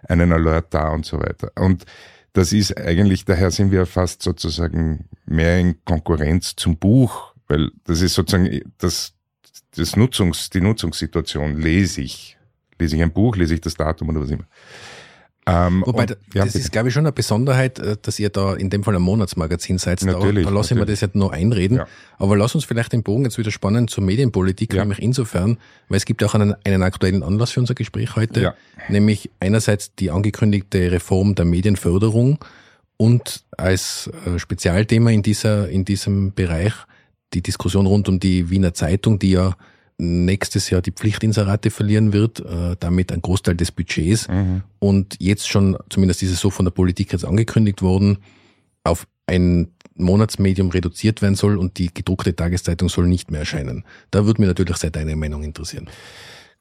einen 0.09 0.33
Alert 0.33 0.75
da 0.75 0.91
und 0.91 1.07
so 1.07 1.21
weiter. 1.21 1.53
Und 1.55 1.87
das 2.33 2.53
ist 2.53 2.77
eigentlich, 2.77 3.25
daher 3.25 3.51
sind 3.51 3.71
wir 3.71 3.87
fast 3.87 4.23
sozusagen 4.23 5.09
mehr 5.25 5.59
in 5.59 5.85
Konkurrenz 5.85 6.55
zum 6.55 6.77
Buch, 6.77 7.35
weil 7.49 7.71
das 7.85 8.03
ist 8.03 8.15
sozusagen 8.15 8.61
das, 8.79 9.15
das 9.75 9.97
Nutzungs, 9.97 10.51
die 10.51 10.61
Nutzungssituation 10.61 11.57
lese 11.61 12.03
ich. 12.03 12.37
Lese 12.79 12.97
ich 12.97 13.03
ein 13.03 13.13
Buch, 13.13 13.37
lese 13.37 13.55
ich 13.55 13.61
das 13.61 13.75
Datum 13.75 14.11
oder 14.11 14.21
was 14.21 14.31
immer. 14.31 14.47
Ähm, 15.47 15.83
Wobei, 15.87 16.03
und, 16.03 16.11
ja, 16.11 16.45
das 16.45 16.53
bitte. 16.53 16.59
ist, 16.59 16.73
glaube 16.73 16.89
ich, 16.89 16.95
schon 16.95 17.05
eine 17.05 17.13
Besonderheit, 17.13 17.79
äh, 17.79 17.97
dass 18.01 18.19
ihr 18.19 18.29
da 18.29 18.55
in 18.55 18.69
dem 18.71 18.85
Fall 18.85 18.95
ein 18.95 19.03
Monatsmagazin 19.03 19.79
seid. 19.79 20.03
Natürlich, 20.03 20.45
da, 20.45 20.51
da 20.51 20.57
lasse 20.57 20.75
ich 20.75 20.81
mir 20.81 20.87
das 20.87 21.01
jetzt 21.01 21.15
nur 21.15 21.33
einreden. 21.33 21.79
Ja. 21.79 21.87
Aber 22.19 22.37
lass 22.37 22.55
uns 22.55 22.65
vielleicht 22.65 22.93
den 22.93 23.03
Bogen 23.03 23.25
jetzt 23.25 23.39
wieder 23.39 23.51
spannen 23.51 23.89
zur 23.89 24.05
Medienpolitik, 24.05 24.75
ja. 24.75 24.83
nämlich 24.83 25.01
insofern, 25.01 25.59
weil 25.89 25.97
es 25.97 26.05
gibt 26.05 26.23
auch 26.23 26.35
einen, 26.35 26.55
einen 26.65 26.83
aktuellen 26.83 27.23
Anlass 27.23 27.53
für 27.53 27.61
unser 27.61 27.75
Gespräch 27.75 28.17
heute, 28.17 28.41
ja. 28.41 28.55
nämlich 28.89 29.31
einerseits 29.41 29.95
die 29.95 30.11
angekündigte 30.11 30.93
Reform 30.93 31.35
der 31.35 31.47
Medienförderung 31.47 32.39
und 32.99 33.45
als 33.57 34.11
äh, 34.27 34.39
Spezialthema 34.39 35.11
in 35.11 35.23
dieser, 35.23 35.71
in 35.71 35.87
diesem 35.87 36.35
Bereich 36.35 36.75
die 37.33 37.43
Diskussion 37.43 37.87
rund 37.87 38.09
um 38.09 38.21
die 38.21 38.51
Wiener 38.51 38.75
Zeitung, 38.75 39.19
die 39.19 39.31
ja 39.31 39.57
nächstes 40.01 40.71
Jahr 40.71 40.81
die 40.81 40.93
Pflichtinserate 40.93 41.71
verlieren 41.71 42.13
wird, 42.13 42.41
äh, 42.41 42.77
damit 42.81 43.13
ein 43.13 43.21
Großteil 43.21 43.55
des 43.55 43.71
Budgets. 43.71 44.29
Mhm. 44.29 44.63
Und 44.79 45.17
jetzt 45.21 45.49
schon, 45.49 45.77
zumindest 45.91 46.23
ist 46.23 46.33
es 46.33 46.41
so 46.41 46.51
von 46.51 46.65
der 46.65 46.73
Politik 46.73 47.13
jetzt 47.13 47.25
angekündigt 47.25 47.83
worden, 47.83 48.19
auf 48.83 49.07
ein 49.27 49.69
Monatsmedium 49.95 50.71
reduziert 50.71 51.21
werden 51.21 51.35
soll 51.35 51.59
und 51.59 51.79
die 51.79 51.93
gedruckte 51.93 52.35
Tageszeitung 52.35 52.89
soll 52.89 53.07
nicht 53.07 53.31
mehr 53.31 53.41
erscheinen. 53.41 53.85
Da 54.11 54.25
würde 54.25 54.41
mich 54.41 54.49
natürlich 54.49 54.77
sehr 54.79 54.91
deine 54.91 55.15
Meinung 55.17 55.43
interessieren. 55.43 55.89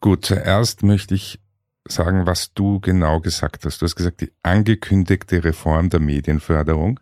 Gut, 0.01 0.25
zuerst 0.25 0.83
möchte 0.83 1.15
ich 1.15 1.39
sagen, 1.87 2.25
was 2.25 2.53
du 2.53 2.79
genau 2.79 3.21
gesagt 3.21 3.65
hast. 3.65 3.81
Du 3.81 3.85
hast 3.85 3.95
gesagt, 3.95 4.21
die 4.21 4.31
angekündigte 4.43 5.43
Reform 5.43 5.89
der 5.89 6.01
Medienförderung. 6.01 6.99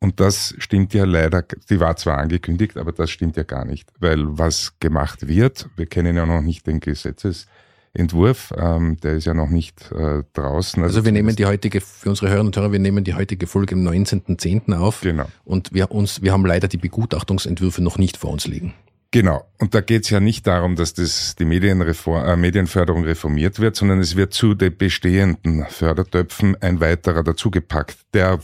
Und 0.00 0.20
das 0.20 0.54
stimmt 0.58 0.94
ja 0.94 1.04
leider, 1.04 1.42
die 1.42 1.80
war 1.80 1.96
zwar 1.96 2.18
angekündigt, 2.18 2.76
aber 2.76 2.92
das 2.92 3.10
stimmt 3.10 3.36
ja 3.36 3.42
gar 3.42 3.64
nicht, 3.64 3.90
weil 3.98 4.38
was 4.38 4.78
gemacht 4.78 5.26
wird, 5.26 5.68
wir 5.76 5.86
kennen 5.86 6.16
ja 6.16 6.24
noch 6.24 6.40
nicht 6.40 6.68
den 6.68 6.78
Gesetzesentwurf, 6.78 8.54
ähm, 8.56 8.98
der 9.02 9.14
ist 9.14 9.24
ja 9.24 9.34
noch 9.34 9.48
nicht 9.48 9.90
äh, 9.90 10.22
draußen. 10.34 10.84
Also, 10.84 10.98
also 10.98 11.04
wir 11.04 11.10
nehmen 11.10 11.34
die 11.34 11.46
heutige, 11.46 11.80
für 11.80 12.10
unsere 12.10 12.28
Hörerinnen 12.28 12.48
und 12.48 12.56
Hörer, 12.56 12.70
wir 12.70 12.78
nehmen 12.78 13.02
die 13.02 13.14
heutige 13.14 13.48
Folge 13.48 13.74
am 13.74 13.86
19.10. 13.86 14.72
auf. 14.76 15.00
Genau. 15.00 15.26
Und 15.44 15.72
wir, 15.72 15.90
uns, 15.90 16.22
wir 16.22 16.32
haben 16.32 16.46
leider 16.46 16.68
die 16.68 16.78
Begutachtungsentwürfe 16.78 17.82
noch 17.82 17.98
nicht 17.98 18.16
vor 18.16 18.30
uns 18.30 18.46
liegen. 18.46 18.74
Genau. 19.10 19.46
Und 19.58 19.74
da 19.74 19.80
geht 19.80 20.04
es 20.04 20.10
ja 20.10 20.20
nicht 20.20 20.46
darum, 20.46 20.76
dass 20.76 20.92
das, 20.92 21.34
die 21.34 21.46
Medienreform, 21.46 22.24
äh, 22.24 22.36
Medienförderung 22.36 23.04
reformiert 23.04 23.58
wird, 23.58 23.74
sondern 23.74 24.00
es 24.00 24.16
wird 24.16 24.34
zu 24.34 24.54
den 24.54 24.76
bestehenden 24.76 25.64
Fördertöpfen 25.68 26.56
ein 26.60 26.80
weiterer 26.80 27.24
dazugepackt, 27.24 27.96
der 28.12 28.38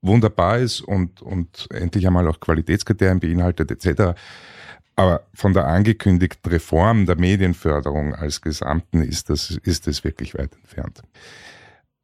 wunderbar 0.00 0.58
ist 0.58 0.80
und, 0.80 1.22
und 1.22 1.68
endlich 1.72 2.06
einmal 2.06 2.28
auch 2.28 2.40
Qualitätskriterien 2.40 3.20
beinhaltet 3.20 3.70
etc. 3.70 4.18
Aber 4.96 5.26
von 5.34 5.52
der 5.52 5.66
angekündigten 5.66 6.50
Reform 6.50 7.06
der 7.06 7.16
Medienförderung 7.16 8.14
als 8.14 8.40
Gesamten 8.40 9.02
ist 9.02 9.30
das, 9.30 9.50
ist 9.62 9.86
das 9.86 10.04
wirklich 10.04 10.34
weit 10.34 10.54
entfernt. 10.56 11.02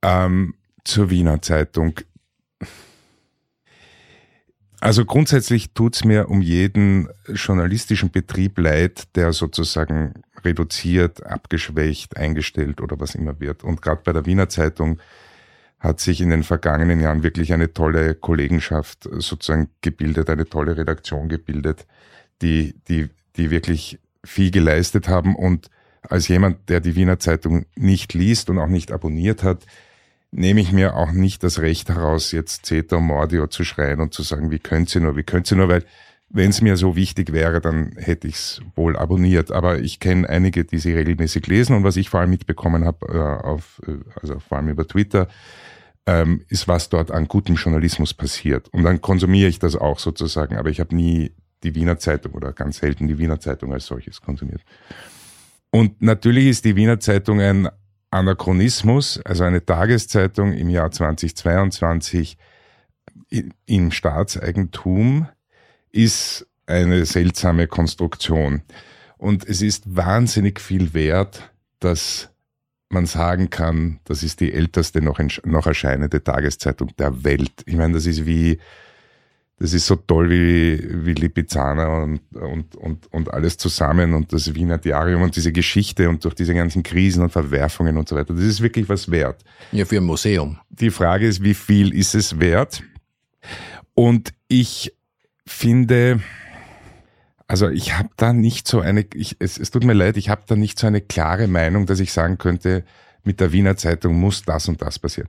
Ähm, 0.02 0.54
zur 0.84 1.10
Wiener 1.10 1.40
Zeitung. 1.42 1.98
Also 4.80 5.06
grundsätzlich 5.06 5.72
tut's 5.72 6.04
mir 6.04 6.28
um 6.28 6.42
jeden 6.42 7.08
journalistischen 7.28 8.10
Betrieb 8.10 8.58
leid, 8.58 9.16
der 9.16 9.32
sozusagen 9.32 10.22
reduziert, 10.44 11.24
abgeschwächt, 11.24 12.16
eingestellt 12.16 12.82
oder 12.82 13.00
was 13.00 13.14
immer 13.14 13.40
wird. 13.40 13.64
Und 13.64 13.80
gerade 13.80 14.02
bei 14.04 14.12
der 14.12 14.26
Wiener 14.26 14.50
Zeitung 14.50 15.00
hat 15.84 16.00
sich 16.00 16.20
in 16.22 16.30
den 16.30 16.42
vergangenen 16.42 17.00
Jahren 17.00 17.22
wirklich 17.22 17.52
eine 17.52 17.72
tolle 17.72 18.14
Kollegenschaft 18.14 19.08
sozusagen 19.18 19.68
gebildet, 19.82 20.30
eine 20.30 20.48
tolle 20.48 20.76
Redaktion 20.76 21.28
gebildet, 21.28 21.86
die, 22.40 22.74
die, 22.88 23.10
die 23.36 23.50
wirklich 23.50 24.00
viel 24.24 24.50
geleistet 24.50 25.08
haben. 25.08 25.36
Und 25.36 25.70
als 26.02 26.26
jemand, 26.28 26.70
der 26.70 26.80
die 26.80 26.96
Wiener 26.96 27.18
Zeitung 27.18 27.66
nicht 27.76 28.14
liest 28.14 28.48
und 28.48 28.58
auch 28.58 28.68
nicht 28.68 28.92
abonniert 28.92 29.42
hat, 29.42 29.66
nehme 30.32 30.62
ich 30.62 30.72
mir 30.72 30.96
auch 30.96 31.12
nicht 31.12 31.44
das 31.44 31.60
Recht 31.60 31.90
heraus, 31.90 32.32
jetzt 32.32 32.66
Zeta 32.66 32.98
Mordio 32.98 33.46
zu 33.46 33.62
schreien 33.62 34.00
und 34.00 34.14
zu 34.14 34.22
sagen, 34.22 34.50
wie 34.50 34.58
könnt 34.58 34.92
ihr 34.94 35.02
nur, 35.02 35.16
wie 35.16 35.22
könnt 35.22 35.50
ihr 35.52 35.58
nur, 35.58 35.68
weil 35.68 35.84
wenn 36.30 36.50
es 36.50 36.62
mir 36.62 36.76
so 36.76 36.96
wichtig 36.96 37.32
wäre, 37.32 37.60
dann 37.60 37.92
hätte 37.96 38.26
ich 38.26 38.34
es 38.34 38.62
wohl 38.74 38.96
abonniert. 38.96 39.52
Aber 39.52 39.78
ich 39.78 40.00
kenne 40.00 40.28
einige, 40.28 40.64
die 40.64 40.78
sie 40.78 40.92
regelmäßig 40.92 41.46
lesen 41.46 41.76
und 41.76 41.84
was 41.84 41.96
ich 41.96 42.10
vor 42.10 42.20
allem 42.20 42.30
mitbekommen 42.30 42.84
habe, 42.84 43.06
äh, 43.06 43.46
auf, 43.46 43.80
äh, 43.86 43.98
also 44.20 44.40
vor 44.40 44.58
allem 44.58 44.68
über 44.68 44.88
Twitter, 44.88 45.28
ähm, 46.06 46.44
ist, 46.48 46.68
was 46.68 46.88
dort 46.88 47.10
an 47.10 47.28
gutem 47.28 47.54
Journalismus 47.56 48.14
passiert. 48.14 48.68
Und 48.68 48.82
dann 48.82 49.00
konsumiere 49.00 49.48
ich 49.48 49.58
das 49.58 49.76
auch 49.76 49.98
sozusagen, 49.98 50.56
aber 50.56 50.70
ich 50.70 50.80
habe 50.80 50.94
nie 50.94 51.32
die 51.62 51.74
Wiener 51.74 51.98
Zeitung 51.98 52.32
oder 52.32 52.52
ganz 52.52 52.78
selten 52.78 53.08
die 53.08 53.18
Wiener 53.18 53.40
Zeitung 53.40 53.72
als 53.72 53.86
solches 53.86 54.20
konsumiert. 54.20 54.62
Und 55.70 56.02
natürlich 56.02 56.46
ist 56.46 56.64
die 56.64 56.76
Wiener 56.76 57.00
Zeitung 57.00 57.40
ein 57.40 57.68
Anachronismus, 58.10 59.20
also 59.24 59.44
eine 59.44 59.64
Tageszeitung 59.64 60.52
im 60.52 60.68
Jahr 60.68 60.90
2022 60.90 62.36
im 63.66 63.90
Staatseigentum 63.90 65.26
ist 65.90 66.46
eine 66.66 67.04
seltsame 67.06 67.66
Konstruktion. 67.66 68.62
Und 69.16 69.48
es 69.48 69.62
ist 69.62 69.96
wahnsinnig 69.96 70.60
viel 70.60 70.94
wert, 70.94 71.52
dass 71.80 72.30
man 72.94 73.04
sagen 73.06 73.50
kann, 73.50 74.00
das 74.04 74.22
ist 74.22 74.40
die 74.40 74.52
älteste 74.52 75.02
noch, 75.02 75.20
noch 75.44 75.66
erscheinende 75.66 76.24
Tageszeitung 76.24 76.96
der 76.98 77.24
Welt. 77.24 77.52
Ich 77.66 77.76
meine, 77.76 77.92
das 77.92 78.06
ist 78.06 78.24
wie, 78.24 78.58
das 79.58 79.74
ist 79.74 79.86
so 79.86 79.96
toll 79.96 80.30
wie, 80.30 81.06
wie 81.06 81.12
Lipizzaner 81.12 82.02
und, 82.02 82.20
und, 82.32 82.74
und, 82.76 83.12
und 83.12 83.32
alles 83.32 83.58
zusammen 83.58 84.14
und 84.14 84.32
das 84.32 84.54
Wiener 84.54 84.78
Diarium 84.78 85.22
und 85.22 85.36
diese 85.36 85.52
Geschichte 85.52 86.08
und 86.08 86.24
durch 86.24 86.34
diese 86.34 86.54
ganzen 86.54 86.82
Krisen 86.82 87.22
und 87.22 87.30
Verwerfungen 87.30 87.98
und 87.98 88.08
so 88.08 88.16
weiter. 88.16 88.32
Das 88.32 88.44
ist 88.44 88.62
wirklich 88.62 88.88
was 88.88 89.10
wert. 89.10 89.44
Ja, 89.72 89.84
für 89.84 89.98
ein 89.98 90.04
Museum. 90.04 90.58
Die 90.70 90.90
Frage 90.90 91.26
ist, 91.26 91.42
wie 91.42 91.54
viel 91.54 91.94
ist 91.94 92.14
es 92.14 92.40
wert? 92.40 92.82
Und 93.94 94.32
ich 94.48 94.92
finde, 95.46 96.20
also 97.46 97.68
ich 97.68 97.96
habe 97.96 98.08
da 98.16 98.32
nicht 98.32 98.66
so 98.66 98.80
eine, 98.80 99.06
ich, 99.14 99.36
es, 99.38 99.58
es 99.58 99.70
tut 99.70 99.84
mir 99.84 99.92
leid, 99.92 100.16
ich 100.16 100.28
habe 100.28 100.42
da 100.46 100.56
nicht 100.56 100.78
so 100.78 100.86
eine 100.86 101.00
klare 101.00 101.46
Meinung, 101.46 101.86
dass 101.86 102.00
ich 102.00 102.12
sagen 102.12 102.38
könnte, 102.38 102.84
mit 103.22 103.40
der 103.40 103.52
Wiener 103.52 103.76
Zeitung 103.76 104.18
muss 104.18 104.42
das 104.42 104.68
und 104.68 104.82
das 104.82 104.98
passieren. 104.98 105.28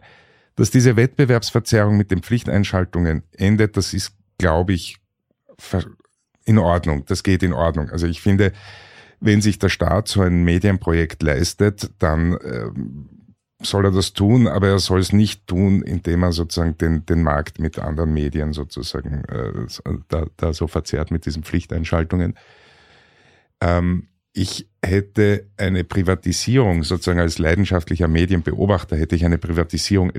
Dass 0.56 0.72
diese 0.72 0.96
Wettbewerbsverzerrung 0.96 1.98
mit 1.98 2.12
den 2.12 2.24
Pflichteinschaltungen 2.24 3.24
endet, 3.36 3.76
das 3.78 3.94
ist, 3.94 4.14
glaube 4.38 4.74
ich, 4.74 4.98
in 6.46 6.58
Ordnung. 6.58 7.06
Das 7.06 7.24
geht 7.24 7.44
in 7.44 7.54
Ordnung. 7.54 7.90
Also 7.90 8.08
ich 8.08 8.22
finde, 8.22 8.54
wenn 9.20 9.42
sich 9.42 9.60
der 9.60 9.70
Staat 9.70 10.08
so 10.08 10.22
ein 10.22 10.44
Medienprojekt 10.44 11.24
leistet, 11.24 11.90
dann 12.00 12.38
ähm, 12.44 13.10
soll 13.62 13.86
er 13.86 13.92
das 13.92 14.14
tun, 14.14 14.48
aber 14.48 14.68
er 14.68 14.80
soll 14.80 15.00
es 15.00 15.14
nicht 15.14 15.48
tun, 15.48 15.82
indem 15.82 16.24
er 16.24 16.32
sozusagen 16.32 16.78
den, 16.78 17.06
den 17.06 17.24
Markt 17.24 17.60
mit 17.60 17.80
anderen 17.80 18.14
Medien 18.14 18.54
sozusagen 18.54 19.24
äh, 19.26 19.68
da, 20.10 20.26
da 20.36 20.54
so 20.54 20.68
verzerrt 20.68 21.12
mit 21.12 21.26
diesen 21.26 21.44
Pflichteinschaltungen. 21.44 22.36
Ähm, 23.62 24.08
ich 24.34 24.68
hätte 24.84 25.48
eine 25.56 25.86
Privatisierung, 25.86 26.84
sozusagen 26.84 27.22
als 27.22 27.38
leidenschaftlicher 27.38 28.10
Medienbeobachter, 28.10 28.98
hätte 28.98 29.16
ich 29.16 29.24
eine 29.24 29.38
Privatisierung 29.38 30.12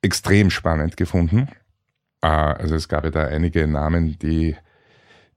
extrem 0.00 0.48
spannend 0.50 0.96
gefunden. 0.96 1.48
Äh, 2.22 2.28
also 2.28 2.74
es 2.74 2.88
gab 2.88 3.04
ja 3.04 3.10
da 3.10 3.24
einige 3.24 3.66
Namen, 3.66 4.18
die, 4.18 4.56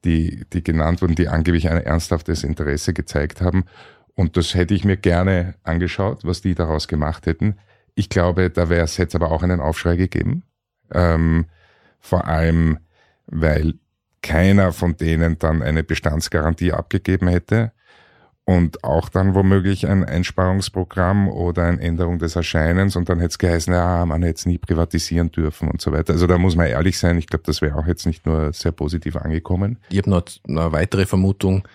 die, 0.05 0.45
die 0.53 0.63
genannt 0.63 1.01
wurden, 1.01 1.15
die 1.15 1.27
angeblich 1.27 1.69
ein 1.69 1.83
ernsthaftes 1.83 2.45
Interesse 2.45 2.93
gezeigt 2.93 3.41
haben. 3.41 3.65
Und 4.15 4.37
das 4.37 4.55
hätte 4.55 4.73
ich 4.73 4.83
mir 4.83 4.97
gerne 4.97 5.55
angeschaut, 5.63 6.19
was 6.23 6.41
die 6.41 6.55
daraus 6.55 6.87
gemacht 6.87 7.25
hätten. 7.25 7.57
Ich 7.95 8.09
glaube, 8.09 8.49
da 8.49 8.69
wäre 8.69 8.83
es 8.83 8.97
jetzt 8.97 9.15
aber 9.15 9.31
auch 9.31 9.43
einen 9.43 9.59
Aufschrei 9.59 9.95
gegeben. 9.95 10.43
Ähm, 10.93 11.45
vor 11.99 12.27
allem, 12.27 12.79
weil 13.27 13.75
keiner 14.21 14.71
von 14.71 14.97
denen 14.97 15.39
dann 15.39 15.61
eine 15.61 15.83
Bestandsgarantie 15.83 16.73
abgegeben 16.73 17.27
hätte 17.27 17.71
und 18.45 18.83
auch 18.83 19.09
dann 19.09 19.35
womöglich 19.35 19.87
ein 19.87 20.03
Einsparungsprogramm 20.03 21.27
oder 21.27 21.63
eine 21.63 21.81
Änderung 21.81 22.19
des 22.19 22.35
Erscheinens 22.35 22.95
und 22.95 23.07
dann 23.09 23.19
hätte 23.19 23.31
es 23.31 23.37
geheißen, 23.37 23.73
ja, 23.73 24.05
man 24.05 24.23
hätte 24.23 24.39
es 24.39 24.45
nie 24.45 24.57
privatisieren 24.57 25.31
dürfen 25.31 25.69
und 25.69 25.81
so 25.81 25.91
weiter. 25.91 26.13
Also 26.13 26.27
da 26.27 26.37
muss 26.37 26.55
man 26.55 26.67
ehrlich 26.67 26.97
sein, 26.97 27.17
ich 27.17 27.27
glaube, 27.27 27.43
das 27.45 27.61
wäre 27.61 27.75
auch 27.75 27.87
jetzt 27.87 28.05
nicht 28.05 28.25
nur 28.25 28.51
sehr 28.53 28.71
positiv 28.71 29.15
angekommen. 29.15 29.77
Ich 29.89 29.99
habe 29.99 30.09
noch 30.09 30.23
eine 30.47 30.71
weitere 30.71 31.05
Vermutung, 31.05 31.67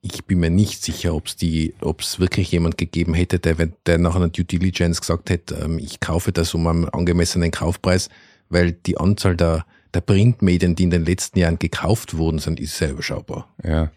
ich 0.00 0.24
bin 0.24 0.38
mir 0.40 0.50
nicht 0.50 0.82
sicher, 0.82 1.14
ob 1.14 1.26
es 1.26 1.36
die, 1.36 1.74
ob 1.80 2.02
es 2.02 2.20
wirklich 2.20 2.52
jemand 2.52 2.78
gegeben 2.78 3.14
hätte, 3.14 3.38
der, 3.38 3.56
der 3.86 3.98
nach 3.98 4.14
einer 4.14 4.28
Due 4.28 4.44
Diligence 4.44 5.00
gesagt 5.00 5.30
hätte, 5.30 5.56
ähm, 5.56 5.78
ich 5.78 6.00
kaufe 6.00 6.32
das 6.32 6.54
um 6.54 6.66
einen 6.66 6.88
angemessenen 6.88 7.50
Kaufpreis, 7.50 8.08
weil 8.48 8.72
die 8.72 8.98
Anzahl 8.98 9.36
der, 9.36 9.66
der 9.94 10.00
Printmedien, 10.00 10.76
die 10.76 10.84
in 10.84 10.90
den 10.90 11.04
letzten 11.04 11.38
Jahren 11.40 11.58
gekauft 11.58 12.16
wurden, 12.16 12.38
sind, 12.38 12.60
ist 12.60 12.76
sehr 12.76 12.90
überschaubar. 12.90 13.52
Ja. 13.64 13.90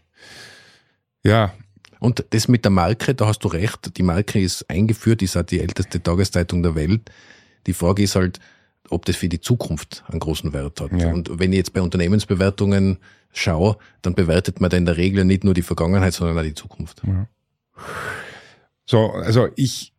Ja. 1.24 1.54
Und 2.00 2.26
das 2.32 2.48
mit 2.48 2.66
der 2.66 2.72
Marke, 2.72 3.14
da 3.14 3.28
hast 3.28 3.44
du 3.44 3.48
recht, 3.48 3.96
die 3.98 4.04
Marke 4.04 4.42
ist 4.42 4.68
eingeführt, 4.70 5.22
ist 5.22 5.38
auch 5.38 5.44
die 5.44 5.60
älteste 5.60 6.02
Tageszeitung 6.02 6.64
der 6.64 6.74
Welt. 6.74 7.12
Die 7.68 7.74
Frage 7.74 8.02
ist 8.02 8.16
halt, 8.16 8.40
ob 8.90 9.06
das 9.06 9.18
für 9.18 9.30
die 9.30 9.40
Zukunft 9.40 10.04
einen 10.08 10.20
großen 10.20 10.52
Wert 10.52 10.82
hat. 10.82 10.92
Ja. 10.94 11.14
Und 11.14 11.40
wenn 11.40 11.54
ich 11.54 11.58
jetzt 11.58 11.74
bei 11.74 11.82
Unternehmensbewertungen 11.82 12.98
schaue, 13.34 13.78
dann 14.02 14.16
bewertet 14.16 14.62
man 14.62 14.70
da 14.70 14.78
in 14.78 14.86
der 14.86 14.98
Regel 14.98 15.26
nicht 15.26 15.44
nur 15.44 15.54
die 15.54 15.62
Vergangenheit, 15.62 16.14
sondern 16.14 16.38
auch 16.38 16.44
die 16.44 16.54
Zukunft. 16.54 17.02
Ja. 17.06 17.28
So, 18.86 19.12
also 19.12 19.50
ich, 19.56 19.94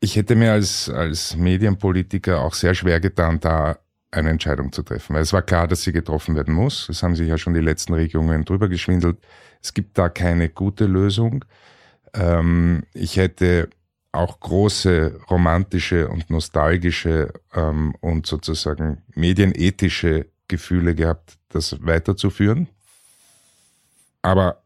ich 0.00 0.16
hätte 0.16 0.34
mir 0.34 0.52
als, 0.52 0.90
als 0.90 1.36
Medienpolitiker 1.36 2.40
auch 2.40 2.54
sehr 2.54 2.74
schwer 2.74 3.00
getan, 3.00 3.40
da 3.40 3.78
eine 4.10 4.30
Entscheidung 4.30 4.72
zu 4.72 4.82
treffen. 4.82 5.14
Weil 5.14 5.22
es 5.22 5.32
war 5.32 5.42
klar, 5.42 5.66
dass 5.66 5.82
sie 5.82 5.92
getroffen 5.92 6.36
werden 6.36 6.54
muss. 6.54 6.88
Es 6.88 7.02
haben 7.02 7.16
sich 7.16 7.28
ja 7.28 7.38
schon 7.38 7.54
die 7.54 7.60
letzten 7.60 7.94
Regierungen 7.94 8.44
drüber 8.44 8.68
geschwindelt. 8.68 9.16
Es 9.62 9.72
gibt 9.72 9.96
da 9.96 10.08
keine 10.08 10.48
gute 10.48 10.86
Lösung. 10.86 11.44
Ähm, 12.12 12.84
ich 12.92 13.16
hätte 13.16 13.70
auch 14.12 14.40
große 14.40 15.18
romantische 15.30 16.08
und 16.08 16.28
nostalgische 16.28 17.32
ähm, 17.54 17.94
und 18.00 18.26
sozusagen 18.26 19.02
medienethische 19.14 20.26
Gefühle 20.52 20.94
gehabt, 20.94 21.38
das 21.48 21.76
weiterzuführen. 21.80 22.68
Aber 24.20 24.62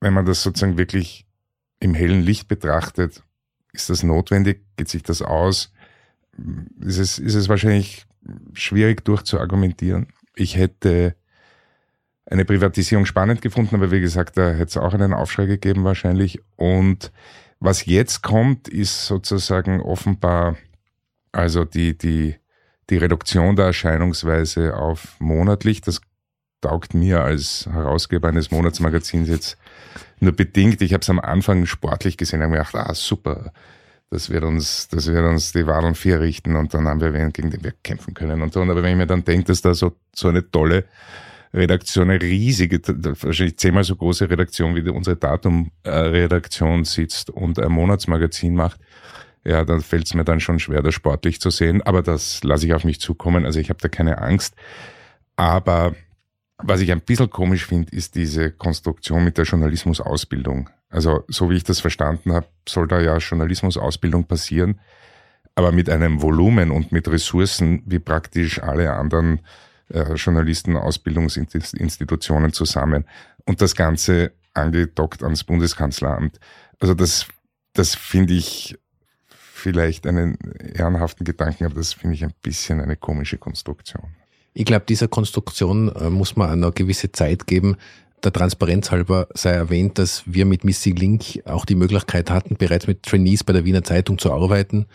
wenn 0.00 0.12
man 0.12 0.26
das 0.26 0.42
sozusagen 0.42 0.76
wirklich 0.76 1.26
im 1.78 1.94
hellen 1.94 2.22
Licht 2.22 2.48
betrachtet, 2.48 3.22
ist 3.72 3.88
das 3.88 4.02
notwendig? 4.02 4.64
Geht 4.76 4.88
sich 4.88 5.04
das 5.04 5.22
aus? 5.22 5.72
Ist 6.80 6.98
es, 6.98 7.18
ist 7.18 7.34
es 7.34 7.48
wahrscheinlich 7.48 8.06
schwierig 8.52 9.04
durchzuargumentieren. 9.04 10.08
Ich 10.34 10.56
hätte 10.56 11.14
eine 12.26 12.44
Privatisierung 12.44 13.06
spannend 13.06 13.40
gefunden, 13.40 13.76
aber 13.76 13.92
wie 13.92 14.00
gesagt, 14.00 14.36
da 14.36 14.50
hätte 14.50 14.64
es 14.64 14.76
auch 14.76 14.92
einen 14.92 15.14
Aufschrei 15.14 15.46
gegeben 15.46 15.84
wahrscheinlich. 15.84 16.40
Und 16.56 17.12
was 17.60 17.86
jetzt 17.86 18.22
kommt, 18.22 18.68
ist 18.68 19.06
sozusagen 19.06 19.80
offenbar 19.80 20.56
also 21.32 21.64
die, 21.64 21.96
die, 21.96 22.36
die 22.90 22.96
Reduktion 22.96 23.56
der 23.56 23.66
Erscheinungsweise 23.66 24.76
auf 24.76 25.16
monatlich. 25.18 25.80
Das 25.80 26.00
taugt 26.60 26.94
mir 26.94 27.22
als 27.22 27.68
Herausgeber 27.70 28.28
eines 28.28 28.50
Monatsmagazins 28.50 29.28
jetzt 29.28 29.58
nur 30.20 30.32
bedingt. 30.32 30.82
Ich 30.82 30.92
habe 30.92 31.02
es 31.02 31.10
am 31.10 31.20
Anfang 31.20 31.66
sportlich 31.66 32.16
gesehen, 32.16 32.42
habe 32.42 32.52
mir 32.52 32.58
gedacht, 32.58 32.74
ah 32.74 32.94
super, 32.94 33.52
das 34.10 34.30
wird 34.30 34.44
uns, 34.44 34.88
das 34.88 35.06
wird 35.06 35.24
uns 35.24 35.52
die 35.52 35.66
Wadeln 35.66 35.94
vier 35.94 36.20
richten 36.20 36.56
und 36.56 36.72
dann 36.74 36.88
haben 36.88 37.00
wir 37.00 37.12
wen, 37.12 37.32
gegen 37.32 37.50
den 37.50 37.62
wir 37.62 37.72
kämpfen 37.82 38.14
können 38.14 38.42
und 38.42 38.52
so. 38.52 38.62
Aber 38.62 38.82
wenn 38.82 38.92
ich 38.92 38.96
mir 38.96 39.06
dann 39.06 39.24
denke, 39.24 39.44
dass 39.46 39.62
da 39.62 39.74
so, 39.74 39.92
so 40.14 40.28
eine 40.28 40.50
tolle 40.50 40.84
Redaktion, 41.52 42.10
eine 42.10 42.20
riesige, 42.20 42.80
wahrscheinlich 43.22 43.58
zehnmal 43.58 43.84
so 43.84 43.96
große 43.96 44.28
Redaktion 44.28 44.74
wie 44.76 44.88
unsere 44.88 45.16
Datum-Redaktion 45.16 46.84
sitzt 46.84 47.30
und 47.30 47.58
ein 47.58 47.72
Monatsmagazin 47.72 48.54
macht, 48.54 48.80
ja, 49.44 49.64
dann 49.64 49.80
fällt 49.80 50.06
es 50.06 50.14
mir 50.14 50.24
dann 50.24 50.40
schon 50.40 50.58
schwer, 50.58 50.82
das 50.82 50.94
sportlich 50.94 51.40
zu 51.40 51.50
sehen. 51.50 51.82
Aber 51.82 52.02
das 52.02 52.42
lasse 52.44 52.66
ich 52.66 52.74
auf 52.74 52.84
mich 52.84 53.00
zukommen. 53.00 53.46
Also 53.46 53.60
ich 53.60 53.70
habe 53.70 53.80
da 53.80 53.88
keine 53.88 54.18
Angst. 54.18 54.54
Aber 55.36 55.94
was 56.58 56.80
ich 56.80 56.90
ein 56.90 57.00
bisschen 57.00 57.30
komisch 57.30 57.66
finde, 57.66 57.94
ist 57.94 58.16
diese 58.16 58.50
Konstruktion 58.50 59.24
mit 59.24 59.38
der 59.38 59.44
Journalismusausbildung. 59.44 60.68
Also 60.90 61.24
so 61.28 61.50
wie 61.50 61.56
ich 61.56 61.64
das 61.64 61.80
verstanden 61.80 62.32
habe, 62.32 62.46
soll 62.68 62.86
da 62.88 63.00
ja 63.00 63.16
Journalismusausbildung 63.18 64.24
passieren, 64.24 64.80
aber 65.54 65.70
mit 65.72 65.90
einem 65.90 66.22
Volumen 66.22 66.70
und 66.70 66.92
mit 66.92 67.08
Ressourcen 67.08 67.82
wie 67.86 67.98
praktisch 67.98 68.62
alle 68.62 68.94
anderen 68.94 69.40
äh, 69.90 70.14
Journalistenausbildungsinstitutionen 70.14 72.52
zusammen 72.52 73.04
und 73.44 73.60
das 73.60 73.74
Ganze 73.76 74.32
angedockt 74.54 75.22
ans 75.22 75.44
Bundeskanzleramt. 75.44 76.40
Also 76.80 76.94
das, 76.94 77.26
das 77.74 77.94
finde 77.94 78.32
ich 78.34 78.78
vielleicht 79.68 80.06
einen 80.06 80.38
ehrenhaften 80.74 81.24
Gedanken, 81.24 81.66
aber 81.66 81.74
das 81.74 81.92
finde 81.92 82.14
ich 82.14 82.24
ein 82.24 82.32
bisschen 82.42 82.80
eine 82.80 82.96
komische 82.96 83.36
Konstruktion. 83.36 84.04
Ich 84.54 84.64
glaube, 84.64 84.86
dieser 84.88 85.08
Konstruktion 85.08 85.94
äh, 85.94 86.08
muss 86.08 86.36
man 86.36 86.48
eine 86.50 86.72
gewisse 86.72 87.12
Zeit 87.12 87.46
geben. 87.46 87.76
Der 88.24 88.32
Transparenz 88.32 88.90
halber 88.90 89.28
sei 89.34 89.50
erwähnt, 89.50 89.98
dass 89.98 90.22
wir 90.24 90.46
mit 90.46 90.64
Missing 90.64 90.96
Link 90.96 91.42
auch 91.44 91.66
die 91.66 91.74
Möglichkeit 91.74 92.30
hatten, 92.30 92.56
bereits 92.56 92.86
mit 92.86 93.02
Trainees 93.02 93.44
bei 93.44 93.52
der 93.52 93.66
Wiener 93.66 93.84
Zeitung 93.84 94.18
zu 94.18 94.32
arbeiten. 94.32 94.86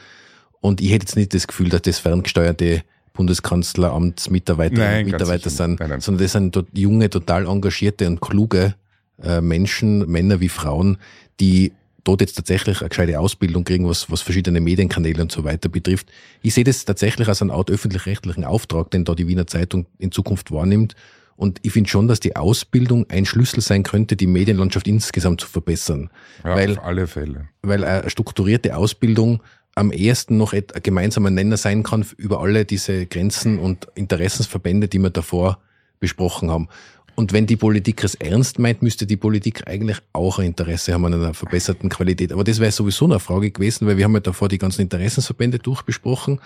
Und 0.59 0.82
ich 0.82 0.91
hätte 0.91 1.05
jetzt 1.05 1.15
nicht 1.15 1.34
das 1.36 1.47
Gefühl, 1.47 1.69
dass 1.69 1.84
das 1.84 1.99
ferngesteuerte 1.99 2.82
Bundeskanzleramtsmitarbeiter 3.13 4.78
nein, 4.78 5.05
Mitarbeiter 5.05 5.51
sind, 5.51 5.80
nein, 5.80 5.89
nein. 5.89 6.01
sondern 6.01 6.24
das 6.24 6.32
sind 6.32 6.65
junge, 6.74 7.11
total 7.11 7.45
engagierte 7.45 8.07
und 8.07 8.21
kluge 8.21 8.74
äh, 9.21 9.39
Menschen, 9.39 10.09
Männer 10.09 10.39
wie 10.39 10.49
Frauen, 10.49 10.97
die 11.39 11.74
dort 12.04 12.22
jetzt 12.22 12.36
tatsächlich 12.36 12.82
eine 12.82 12.89
gescheite 12.89 13.20
Ausbildung 13.20 13.64
kriegen, 13.64 13.88
was, 13.88 14.12
was 14.12 14.22
verschiedene 14.22 14.60
Medienkanäle 14.60 15.22
und 15.22 15.32
so 15.32 15.43
weiter 15.43 15.70
betrifft. 15.70 16.08
Ich 16.41 16.54
sehe 16.54 16.64
das 16.64 16.86
tatsächlich 16.86 17.28
als 17.28 17.41
einen 17.41 17.51
Art 17.51 17.70
öffentlich-rechtlichen 17.70 18.43
Auftrag, 18.43 18.91
den 18.91 19.06
da 19.06 19.16
die 19.16 19.28
Wiener 19.28 19.47
Zeitung 19.47 19.86
in 19.99 20.12
Zukunft 20.12 20.51
wahrnimmt. 20.51 20.95
Und 21.36 21.60
ich 21.64 21.72
finde 21.72 21.89
schon, 21.89 22.08
dass 22.08 22.20
die 22.20 22.36
Ausbildung 22.36 23.10
ein 23.10 23.26
Schlüssel 23.26 23.62
sein 23.62 23.84
könnte, 23.84 24.16
die 24.16 24.28
Medienlandschaft 24.28 24.88
insgesamt 24.88 25.41
zu 25.41 25.47
verbessern. 25.47 26.10
Ja, 26.43 26.56
weil, 26.56 26.78
auf 26.78 26.84
alle 26.84 27.08
Fälle. 27.08 27.47
Weil 27.62 27.84
eine 27.84 28.10
strukturierte 28.10 28.76
Ausbildung 28.76 29.41
am 29.76 29.91
ehesten 29.91 30.38
noch 30.38 30.54
ein 30.54 30.64
gemeinsamer 30.84 31.32
Nenner 31.32 31.58
sein 31.58 31.82
kann 31.84 32.06
über 32.18 32.41
alle 32.41 32.66
diese 32.66 33.08
Grenzen 33.08 33.58
und 33.58 33.88
Interessensverbände, 33.95 34.88
die 34.88 34.99
wir 34.99 35.10
davor 35.10 35.60
besprochen 35.99 36.51
haben. 36.51 36.68
Und 37.16 37.32
wenn 37.32 37.45
die 37.45 37.55
Politik 37.55 38.03
es 38.03 38.16
ernst 38.16 38.57
meint, 38.57 38.82
müsste 38.82 39.05
die 39.05 39.18
Politik 39.18 39.68
eigentlich 39.68 39.99
auch 40.14 40.39
ein 40.39 40.47
Interesse 40.47 40.93
haben 40.93 41.05
an 41.05 41.14
einer 41.14 41.34
verbesserten 41.34 41.89
Qualität. 41.89 42.32
Aber 42.32 42.43
das 42.43 42.59
wäre 42.59 42.72
sowieso 42.72 43.05
eine 43.05 43.20
Frage 43.20 43.51
gewesen, 43.51 43.88
weil 43.88 43.97
wir 43.97 44.05
haben 44.05 44.14
ja 44.14 44.20
davor 44.20 44.49
die 44.49 44.57
ganzen 44.57 44.82
Interessensverbände 44.82 45.59
durchbesprochen. 45.59 46.39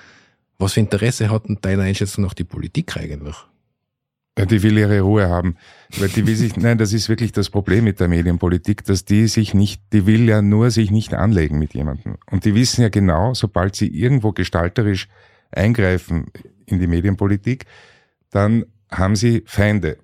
Was 0.57 0.73
für 0.73 0.79
Interesse 0.81 1.29
hat 1.29 1.47
denn 1.47 1.59
deiner 1.61 1.83
Einschätzung 1.83 2.25
nach 2.25 2.33
die 2.33 2.43
Politik 2.43 2.97
eigentlich? 2.97 3.35
Ja, 4.37 4.45
die 4.45 4.61
will 4.61 4.77
ihre 4.77 5.01
Ruhe 5.01 5.29
haben. 5.29 5.55
Weil 5.97 6.09
die 6.09 6.27
will 6.27 6.35
sich, 6.35 6.55
nein, 6.57 6.77
das 6.77 6.93
ist 6.93 7.09
wirklich 7.09 7.31
das 7.31 7.49
Problem 7.49 7.85
mit 7.85 7.99
der 7.99 8.07
Medienpolitik, 8.07 8.83
dass 8.83 9.05
die 9.05 9.27
sich 9.27 9.53
nicht, 9.53 9.81
die 9.93 10.05
will 10.05 10.27
ja 10.27 10.41
nur 10.41 10.69
sich 10.69 10.91
nicht 10.91 11.13
anlegen 11.13 11.57
mit 11.57 11.73
jemandem. 11.73 12.17
Und 12.29 12.45
die 12.45 12.55
wissen 12.55 12.81
ja 12.81 12.89
genau, 12.89 13.33
sobald 13.33 13.75
sie 13.75 13.87
irgendwo 13.87 14.33
gestalterisch 14.33 15.07
eingreifen 15.51 16.25
in 16.65 16.79
die 16.79 16.87
Medienpolitik, 16.87 17.65
dann 18.29 18.65
haben 18.91 19.15
sie 19.15 19.43
Feinde. 19.45 19.97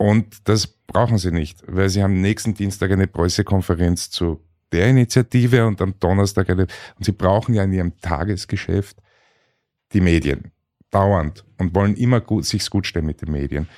Und 0.00 0.48
das 0.48 0.66
brauchen 0.66 1.18
sie 1.18 1.30
nicht, 1.30 1.62
weil 1.66 1.90
sie 1.90 2.02
haben 2.02 2.22
nächsten 2.22 2.54
Dienstag 2.54 2.90
eine 2.90 3.06
Pressekonferenz 3.06 4.08
zu 4.08 4.40
der 4.72 4.88
Initiative 4.88 5.66
und 5.66 5.82
am 5.82 5.92
Donnerstag 6.00 6.48
eine, 6.48 6.62
und 6.96 7.04
sie 7.04 7.12
brauchen 7.12 7.54
ja 7.54 7.64
in 7.64 7.72
ihrem 7.74 8.00
Tagesgeschäft 8.00 8.96
die 9.92 10.00
Medien. 10.00 10.52
Dauernd. 10.90 11.44
Und 11.58 11.74
wollen 11.74 11.96
immer 11.96 12.22
gut, 12.22 12.46
sich's 12.46 12.70
gut 12.70 12.86
stellen 12.86 13.04
mit 13.04 13.20
den 13.20 13.30
Medien. 13.30 13.68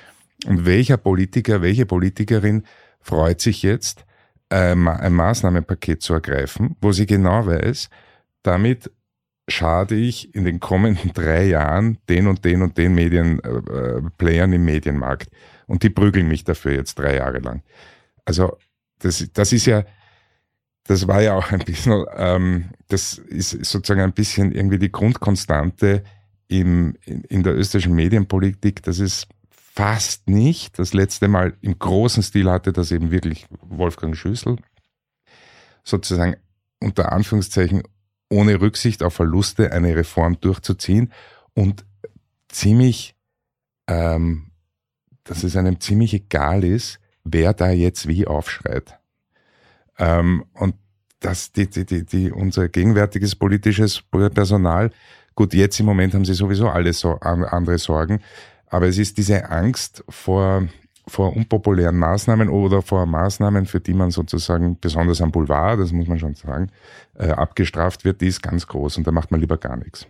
Und 0.45 0.65
welcher 0.65 0.95
Politiker, 0.95 1.61
welche 1.61 1.85
Politikerin 1.85 2.63
freut 3.01 3.41
sich 3.41 3.61
jetzt, 3.61 4.05
ein 4.47 4.79
Maßnahmenpaket 4.79 6.01
zu 6.01 6.13
ergreifen, 6.13 6.77
wo 6.79 6.93
sie 6.93 7.05
genau 7.05 7.47
weiß, 7.47 7.89
damit 8.43 8.89
schade 9.49 9.95
ich 9.95 10.33
in 10.33 10.45
den 10.45 10.61
kommenden 10.61 11.11
drei 11.13 11.47
Jahren 11.47 11.97
den 12.07 12.27
und 12.27 12.45
den 12.45 12.61
und 12.61 12.77
den 12.77 12.95
Medienplayern 12.95 14.53
äh, 14.53 14.55
im 14.55 14.63
Medienmarkt. 14.63 15.29
Und 15.67 15.83
die 15.83 15.89
prügeln 15.89 16.27
mich 16.27 16.43
dafür 16.43 16.73
jetzt 16.73 16.99
drei 16.99 17.17
Jahre 17.17 17.39
lang. 17.39 17.63
Also 18.25 18.57
das, 18.99 19.25
das 19.33 19.53
ist 19.53 19.65
ja, 19.65 19.83
das 20.85 21.07
war 21.07 21.21
ja 21.21 21.35
auch 21.35 21.51
ein 21.51 21.59
bisschen, 21.59 22.05
ähm, 22.15 22.69
das 22.87 23.17
ist 23.17 23.51
sozusagen 23.51 24.01
ein 24.01 24.13
bisschen 24.13 24.51
irgendwie 24.51 24.79
die 24.79 24.91
Grundkonstante 24.91 26.03
im, 26.47 26.95
in, 27.05 27.23
in 27.23 27.43
der 27.43 27.55
österreichischen 27.55 27.95
Medienpolitik, 27.95 28.83
dass 28.83 28.99
es 28.99 29.27
fast 29.49 30.29
nicht, 30.29 30.77
das 30.77 30.93
letzte 30.93 31.27
Mal 31.27 31.57
im 31.61 31.79
großen 31.79 32.21
Stil 32.21 32.49
hatte 32.49 32.73
das 32.73 32.91
eben 32.91 33.11
wirklich 33.11 33.47
Wolfgang 33.61 34.15
Schüssel, 34.15 34.57
sozusagen 35.83 36.35
unter 36.79 37.11
Anführungszeichen 37.11 37.83
ohne 38.29 38.61
Rücksicht 38.61 39.03
auf 39.03 39.15
Verluste 39.15 39.71
eine 39.71 39.95
Reform 39.95 40.39
durchzuziehen 40.39 41.11
und 41.53 41.85
ziemlich 42.49 43.15
ähm, 43.87 44.51
dass 45.23 45.43
es 45.43 45.55
einem 45.55 45.79
ziemlich 45.79 46.13
egal 46.13 46.63
ist, 46.63 46.99
wer 47.23 47.53
da 47.53 47.71
jetzt 47.71 48.07
wie 48.07 48.27
aufschreit. 48.27 48.97
Ähm, 49.97 50.45
und 50.53 50.75
dass 51.19 51.51
die, 51.51 51.69
die, 51.69 51.85
die, 51.85 52.05
die, 52.05 52.31
unser 52.31 52.67
gegenwärtiges 52.67 53.35
politisches 53.35 54.01
Personal, 54.01 54.91
gut, 55.35 55.53
jetzt 55.53 55.79
im 55.79 55.85
Moment 55.85 56.13
haben 56.13 56.25
sie 56.25 56.33
sowieso 56.33 56.67
alle 56.69 56.91
so 56.93 57.13
andere 57.21 57.77
Sorgen, 57.77 58.21
aber 58.67 58.87
es 58.87 58.97
ist 58.97 59.17
diese 59.17 59.49
Angst 59.49 60.03
vor, 60.09 60.67
vor 61.07 61.35
unpopulären 61.35 61.97
Maßnahmen 61.97 62.49
oder 62.49 62.81
vor 62.81 63.05
Maßnahmen, 63.05 63.65
für 63.65 63.79
die 63.79 63.93
man 63.93 64.11
sozusagen 64.11 64.77
besonders 64.79 65.21
am 65.21 65.31
Boulevard, 65.31 65.79
das 65.79 65.91
muss 65.91 66.07
man 66.07 66.19
schon 66.19 66.35
sagen, 66.35 66.71
äh, 67.17 67.29
abgestraft 67.29 68.03
wird, 68.03 68.19
die 68.21 68.27
ist 68.27 68.41
ganz 68.41 68.67
groß 68.67 68.97
und 68.97 69.07
da 69.07 69.11
macht 69.11 69.31
man 69.31 69.39
lieber 69.39 69.57
gar 69.57 69.77
nichts. 69.77 70.07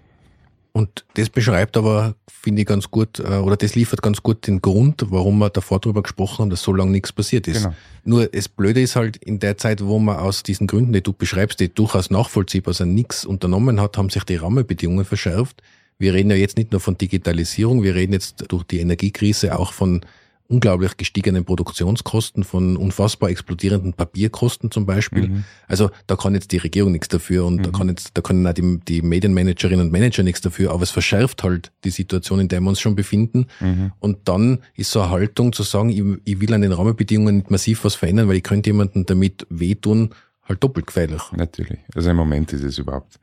Und 0.76 1.06
das 1.14 1.30
beschreibt 1.30 1.78
aber, 1.78 2.16
finde 2.28 2.64
ich, 2.64 2.68
ganz 2.68 2.90
gut, 2.90 3.20
äh, 3.20 3.38
oder 3.38 3.56
das 3.56 3.76
liefert 3.76 4.02
ganz 4.02 4.24
gut 4.24 4.48
den 4.48 4.60
Grund, 4.60 5.06
warum 5.10 5.38
wir 5.38 5.52
davor 5.52 5.80
darüber 5.80 6.02
gesprochen 6.02 6.40
haben, 6.40 6.50
dass 6.50 6.64
so 6.64 6.74
lange 6.74 6.90
nichts 6.90 7.12
passiert 7.12 7.48
ist. 7.48 7.64
Genau. 7.64 7.76
Nur 8.04 8.26
das 8.26 8.50
Blöde 8.50 8.82
ist 8.82 8.96
halt, 8.96 9.18
in 9.18 9.38
der 9.38 9.56
Zeit, 9.58 9.86
wo 9.86 10.00
man 10.00 10.18
aus 10.18 10.42
diesen 10.42 10.66
Gründen, 10.66 10.92
die 10.92 11.04
du 11.04 11.14
beschreibst, 11.14 11.60
die 11.60 11.72
durchaus 11.72 12.10
nachvollziehbar 12.10 12.74
sind, 12.74 12.96
nichts 12.96 13.24
unternommen 13.24 13.80
hat, 13.80 14.00
haben 14.00 14.10
sich 14.10 14.24
die 14.24 14.36
Rahmenbedingungen 14.36 15.06
verschärft. 15.06 15.62
Wir 16.00 16.16
reden 16.16 16.32
ja 16.32 16.38
jetzt 16.38 16.58
nicht 16.58 16.72
nur 16.72 16.82
von 16.82 16.98
Digitalisierung, 16.98 17.84
wir 17.84 17.94
reden 17.94 18.14
jetzt 18.14 18.46
durch 18.48 18.64
die 18.64 18.80
Energiekrise 18.80 19.58
auch 19.60 19.74
von 19.74 20.02
unglaublich 20.48 20.98
gestiegenen 20.98 21.46
Produktionskosten, 21.46 22.44
von 22.44 22.78
unfassbar 22.78 23.30
explodierenden 23.30 23.94
Papierkosten 23.94 24.72
zum 24.72 24.86
Beispiel. 24.86 25.30
Mhm. 25.30 25.44
Also 25.68 25.90
da 26.08 26.16
kann 26.16 26.34
jetzt 26.36 26.52
die 26.52 26.58
Regierung 26.58 26.92
nichts 26.92 27.08
dafür 27.08 27.46
und 27.46 27.58
mhm. 27.58 27.64
da 27.64 27.70
kann 27.72 27.90
jetzt, 27.90 28.12
da 28.14 28.22
können 28.22 28.46
auch 28.46 28.54
die, 28.54 28.80
die 28.88 29.02
Medienmanagerinnen 29.02 29.88
und 29.88 29.92
Manager 29.92 30.24
nichts 30.24 30.42
dafür, 30.42 30.72
aber 30.72 30.84
es 30.84 30.92
verschärft 30.92 31.44
halt 31.44 31.72
die 31.84 31.90
Situation, 31.90 32.40
in 32.40 32.48
der 32.48 32.62
wir 32.62 32.70
uns 32.70 32.80
schon 32.80 32.96
befinden. 32.96 33.48
Mhm. 33.60 33.94
Und 34.00 34.28
dann 34.28 34.60
ist 34.76 34.92
so 34.92 35.02
eine 35.02 35.12
Haltung 35.12 35.54
zu 35.54 35.64
sagen, 35.64 35.90
ich, 35.90 36.04
ich 36.26 36.42
will 36.42 36.54
an 36.54 36.62
den 36.62 36.72
Rahmenbedingungen 36.72 37.38
nicht 37.38 37.52
massiv 37.52 37.84
was 37.84 37.96
verändern, 37.96 38.28
weil 38.28 38.38
ich 38.38 38.44
könnte 38.44 38.70
jemanden 38.70 39.06
damit 39.06 39.48
wehtun, 39.50 40.14
halt 40.44 40.64
doppelt 40.64 40.88
gefährlich. 40.88 41.22
Natürlich. 41.32 41.80
Also 41.96 42.10
im 42.10 42.18
Moment 42.18 42.52
ist 42.54 42.64
es 42.64 42.78
überhaupt, 42.78 43.20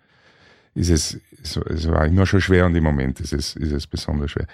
ist 0.74 0.90
es, 0.90 1.18
es 1.42 1.88
war 1.88 2.06
immer 2.06 2.26
schon 2.26 2.40
schwer 2.40 2.66
und 2.66 2.74
im 2.74 2.84
Moment 2.84 3.20
ist 3.20 3.32
es, 3.32 3.56
ist 3.56 3.72
es 3.72 3.86
besonders 3.86 4.30
schwer. 4.30 4.46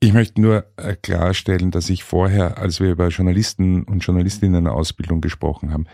Ich 0.00 0.12
möchte 0.12 0.40
nur 0.40 0.64
äh, 0.76 0.94
klarstellen, 0.94 1.72
dass 1.72 1.90
ich 1.90 2.04
vorher, 2.04 2.58
als 2.58 2.78
wir 2.78 2.90
über 2.90 3.08
Journalisten 3.08 3.82
und 3.82 4.00
Journalistinnen 4.00 4.68
Ausbildung 4.68 5.20
gesprochen 5.20 5.72
haben, 5.72 5.86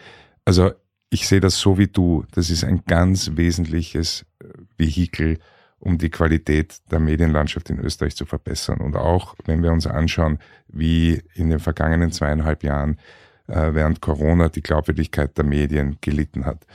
also 0.44 0.72
ich 1.08 1.26
sehe 1.26 1.40
das 1.40 1.58
so 1.58 1.78
wie 1.78 1.86
du. 1.86 2.24
Das 2.32 2.50
ist 2.50 2.64
ein 2.64 2.82
ganz 2.86 3.30
wesentliches 3.34 4.26
äh, 4.40 4.48
Vehikel, 4.76 5.38
um 5.78 5.96
die 5.96 6.10
Qualität 6.10 6.78
der 6.90 6.98
Medienlandschaft 6.98 7.70
in 7.70 7.78
Österreich 7.78 8.16
zu 8.16 8.26
verbessern. 8.26 8.80
Und 8.80 8.96
auch 8.96 9.36
wenn 9.46 9.62
wir 9.62 9.72
uns 9.72 9.86
anschauen, 9.86 10.38
wie 10.68 11.22
in 11.34 11.50
den 11.50 11.60
vergangenen 11.60 12.12
zweieinhalb 12.12 12.62
Jahren 12.62 12.98
äh, 13.46 13.72
während 13.72 14.00
Corona 14.00 14.48
die 14.48 14.62
Glaubwürdigkeit 14.62 15.36
der 15.38 15.44
Medien 15.44 15.98
gelitten 16.00 16.44
hat. 16.44 16.66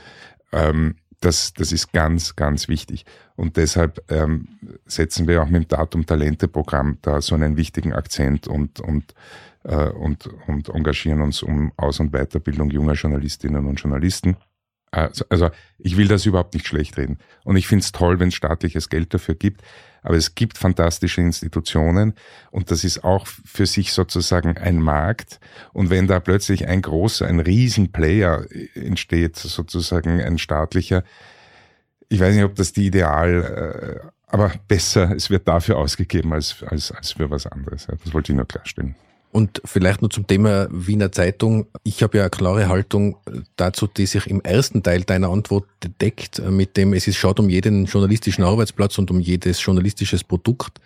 Ähm, 0.52 0.96
das, 1.20 1.52
das 1.54 1.72
ist 1.72 1.92
ganz, 1.92 2.34
ganz 2.34 2.68
wichtig. 2.68 3.04
Und 3.36 3.56
deshalb 3.56 4.02
ähm, 4.10 4.48
setzen 4.86 5.28
wir 5.28 5.42
auch 5.42 5.48
mit 5.48 5.62
dem 5.62 5.68
Datum-Talente-Programm 5.68 6.98
da 7.02 7.20
so 7.20 7.34
einen 7.34 7.56
wichtigen 7.56 7.92
Akzent 7.92 8.48
und, 8.48 8.80
und, 8.80 9.14
äh, 9.64 9.90
und, 9.90 10.28
und 10.46 10.70
engagieren 10.70 11.20
uns 11.20 11.42
um 11.42 11.72
Aus- 11.76 12.00
und 12.00 12.12
Weiterbildung 12.12 12.70
junger 12.70 12.94
Journalistinnen 12.94 13.66
und 13.66 13.80
Journalisten. 13.80 14.36
Also, 14.90 15.24
also 15.28 15.50
ich 15.78 15.96
will 15.96 16.08
das 16.08 16.26
überhaupt 16.26 16.54
nicht 16.54 16.66
schlecht 16.66 16.96
reden. 16.96 17.18
Und 17.44 17.56
ich 17.56 17.66
finde 17.68 17.84
es 17.84 17.92
toll, 17.92 18.18
wenn 18.18 18.28
es 18.28 18.34
staatliches 18.34 18.88
Geld 18.88 19.14
dafür 19.14 19.34
gibt. 19.34 19.62
Aber 20.02 20.16
es 20.16 20.34
gibt 20.34 20.58
fantastische 20.58 21.20
Institutionen 21.20 22.14
und 22.50 22.70
das 22.70 22.84
ist 22.84 23.04
auch 23.04 23.26
für 23.26 23.66
sich 23.66 23.92
sozusagen 23.92 24.56
ein 24.56 24.80
Markt. 24.80 25.40
Und 25.72 25.90
wenn 25.90 26.06
da 26.06 26.20
plötzlich 26.20 26.66
ein 26.66 26.82
großer, 26.82 27.26
ein 27.26 27.40
Riesenplayer 27.40 28.46
entsteht, 28.74 29.36
sozusagen 29.36 30.20
ein 30.20 30.38
staatlicher, 30.38 31.04
ich 32.08 32.20
weiß 32.20 32.34
nicht, 32.34 32.44
ob 32.44 32.54
das 32.54 32.72
die 32.72 32.86
Ideal, 32.86 34.00
äh, 34.04 34.08
aber 34.26 34.52
besser, 34.68 35.12
es 35.14 35.30
wird 35.30 35.46
dafür 35.46 35.76
ausgegeben 35.76 36.32
als, 36.32 36.62
als, 36.66 36.92
als 36.92 37.12
für 37.12 37.30
was 37.30 37.46
anderes. 37.46 37.86
Das 37.86 38.14
wollte 38.14 38.32
ich 38.32 38.36
nur 38.36 38.46
klarstellen. 38.46 38.94
Und 39.32 39.62
vielleicht 39.64 40.00
nur 40.00 40.10
zum 40.10 40.26
Thema 40.26 40.66
Wiener 40.72 41.12
Zeitung. 41.12 41.66
Ich 41.84 42.02
habe 42.02 42.18
ja 42.18 42.24
eine 42.24 42.30
klare 42.30 42.68
Haltung 42.68 43.16
dazu, 43.56 43.86
die 43.86 44.06
sich 44.06 44.26
im 44.26 44.40
ersten 44.40 44.82
Teil 44.82 45.02
deiner 45.02 45.28
Antwort 45.28 45.66
deckt, 46.00 46.42
mit 46.50 46.76
dem 46.76 46.92
es 46.94 47.06
ist, 47.06 47.16
schaut 47.16 47.38
um 47.38 47.48
jeden 47.48 47.84
journalistischen 47.84 48.42
Arbeitsplatz 48.42 48.98
und 48.98 49.10
um 49.10 49.20
jedes 49.20 49.64
journalistisches 49.64 50.24
Produkt. 50.24 50.80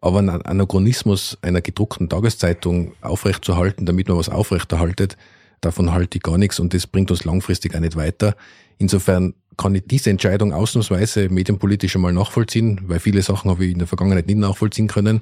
Aber 0.00 0.20
einen 0.20 0.30
Anachronismus 0.30 1.36
einer 1.42 1.60
gedruckten 1.60 2.08
Tageszeitung 2.08 2.92
aufrechtzuerhalten, 3.02 3.84
damit 3.84 4.08
man 4.08 4.16
was 4.16 4.30
aufrechterhaltet, 4.30 5.18
davon 5.60 5.92
halte 5.92 6.16
ich 6.16 6.22
gar 6.22 6.38
nichts 6.38 6.58
und 6.58 6.72
das 6.72 6.86
bringt 6.86 7.10
uns 7.10 7.24
langfristig 7.24 7.74
auch 7.74 7.80
nicht 7.80 7.96
weiter. 7.96 8.34
Insofern 8.78 9.34
kann 9.58 9.74
ich 9.74 9.82
diese 9.86 10.08
Entscheidung 10.08 10.54
ausnahmsweise 10.54 11.28
medienpolitisch 11.28 11.96
einmal 11.96 12.14
nachvollziehen, 12.14 12.80
weil 12.86 12.98
viele 12.98 13.20
Sachen 13.20 13.50
habe 13.50 13.66
ich 13.66 13.72
in 13.72 13.78
der 13.78 13.86
Vergangenheit 13.86 14.26
nicht 14.26 14.38
nachvollziehen 14.38 14.88
können. 14.88 15.20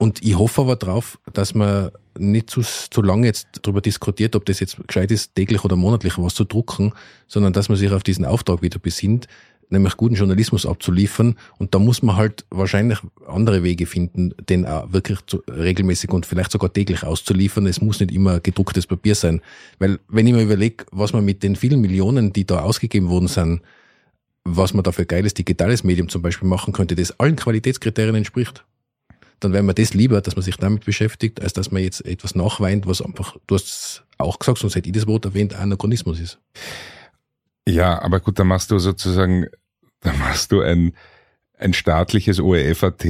Und 0.00 0.22
ich 0.22 0.38
hoffe 0.38 0.62
aber 0.62 0.76
drauf, 0.76 1.18
dass 1.30 1.54
man 1.54 1.90
nicht 2.18 2.48
zu, 2.48 2.62
zu 2.62 3.02
lange 3.02 3.26
jetzt 3.26 3.48
darüber 3.60 3.82
diskutiert, 3.82 4.34
ob 4.34 4.46
das 4.46 4.58
jetzt 4.58 4.78
gescheit 4.86 5.10
ist, 5.10 5.34
täglich 5.34 5.62
oder 5.62 5.76
monatlich 5.76 6.16
was 6.16 6.34
zu 6.34 6.44
drucken, 6.44 6.94
sondern 7.28 7.52
dass 7.52 7.68
man 7.68 7.76
sich 7.76 7.92
auf 7.92 8.02
diesen 8.02 8.24
Auftrag 8.24 8.62
wieder 8.62 8.78
besinnt, 8.78 9.28
nämlich 9.68 9.98
guten 9.98 10.14
Journalismus 10.14 10.64
abzuliefern. 10.64 11.36
Und 11.58 11.74
da 11.74 11.78
muss 11.78 12.02
man 12.02 12.16
halt 12.16 12.46
wahrscheinlich 12.48 12.98
andere 13.28 13.62
Wege 13.62 13.84
finden, 13.84 14.32
den 14.48 14.64
auch 14.64 14.90
wirklich 14.90 15.18
zu, 15.26 15.42
regelmäßig 15.46 16.08
und 16.08 16.24
vielleicht 16.24 16.52
sogar 16.52 16.72
täglich 16.72 17.04
auszuliefern. 17.04 17.66
Es 17.66 17.82
muss 17.82 18.00
nicht 18.00 18.10
immer 18.10 18.40
gedrucktes 18.40 18.86
Papier 18.86 19.14
sein. 19.14 19.42
Weil 19.80 19.98
wenn 20.08 20.26
ich 20.26 20.32
mir 20.32 20.44
überlege, 20.44 20.86
was 20.92 21.12
man 21.12 21.26
mit 21.26 21.42
den 21.42 21.56
vielen 21.56 21.82
Millionen, 21.82 22.32
die 22.32 22.46
da 22.46 22.60
ausgegeben 22.62 23.10
worden 23.10 23.28
sind, 23.28 23.60
was 24.44 24.72
man 24.72 24.82
da 24.82 24.92
für 24.92 25.04
geiles 25.04 25.34
digitales 25.34 25.84
Medium 25.84 26.08
zum 26.08 26.22
Beispiel 26.22 26.48
machen 26.48 26.72
könnte, 26.72 26.94
das 26.94 27.20
allen 27.20 27.36
Qualitätskriterien 27.36 28.14
entspricht 28.14 28.64
dann 29.40 29.52
wäre 29.52 29.62
mir 29.62 29.74
das 29.74 29.94
lieber, 29.94 30.20
dass 30.20 30.36
man 30.36 30.42
sich 30.42 30.56
damit 30.56 30.84
beschäftigt, 30.84 31.42
als 31.42 31.52
dass 31.52 31.70
man 31.70 31.82
jetzt 31.82 32.04
etwas 32.04 32.34
nachweint, 32.34 32.86
was 32.86 33.02
einfach, 33.02 33.36
du 33.46 33.54
hast 33.54 33.64
es 33.64 34.02
auch 34.18 34.38
gesagt, 34.38 34.58
sonst 34.58 34.76
hätte 34.76 34.88
ich 34.88 34.94
das 34.94 35.06
Wort 35.06 35.24
erwähnt, 35.24 35.54
Anachronismus 35.54 36.20
ist. 36.20 36.38
Ja, 37.66 38.00
aber 38.02 38.20
gut, 38.20 38.38
da 38.38 38.44
machst 38.44 38.70
du 38.70 38.78
sozusagen, 38.78 39.46
da 40.00 40.12
machst 40.12 40.52
du 40.52 40.60
ein, 40.60 40.92
ein 41.58 41.72
staatliches 41.72 42.40
ORF.at, 42.40 43.04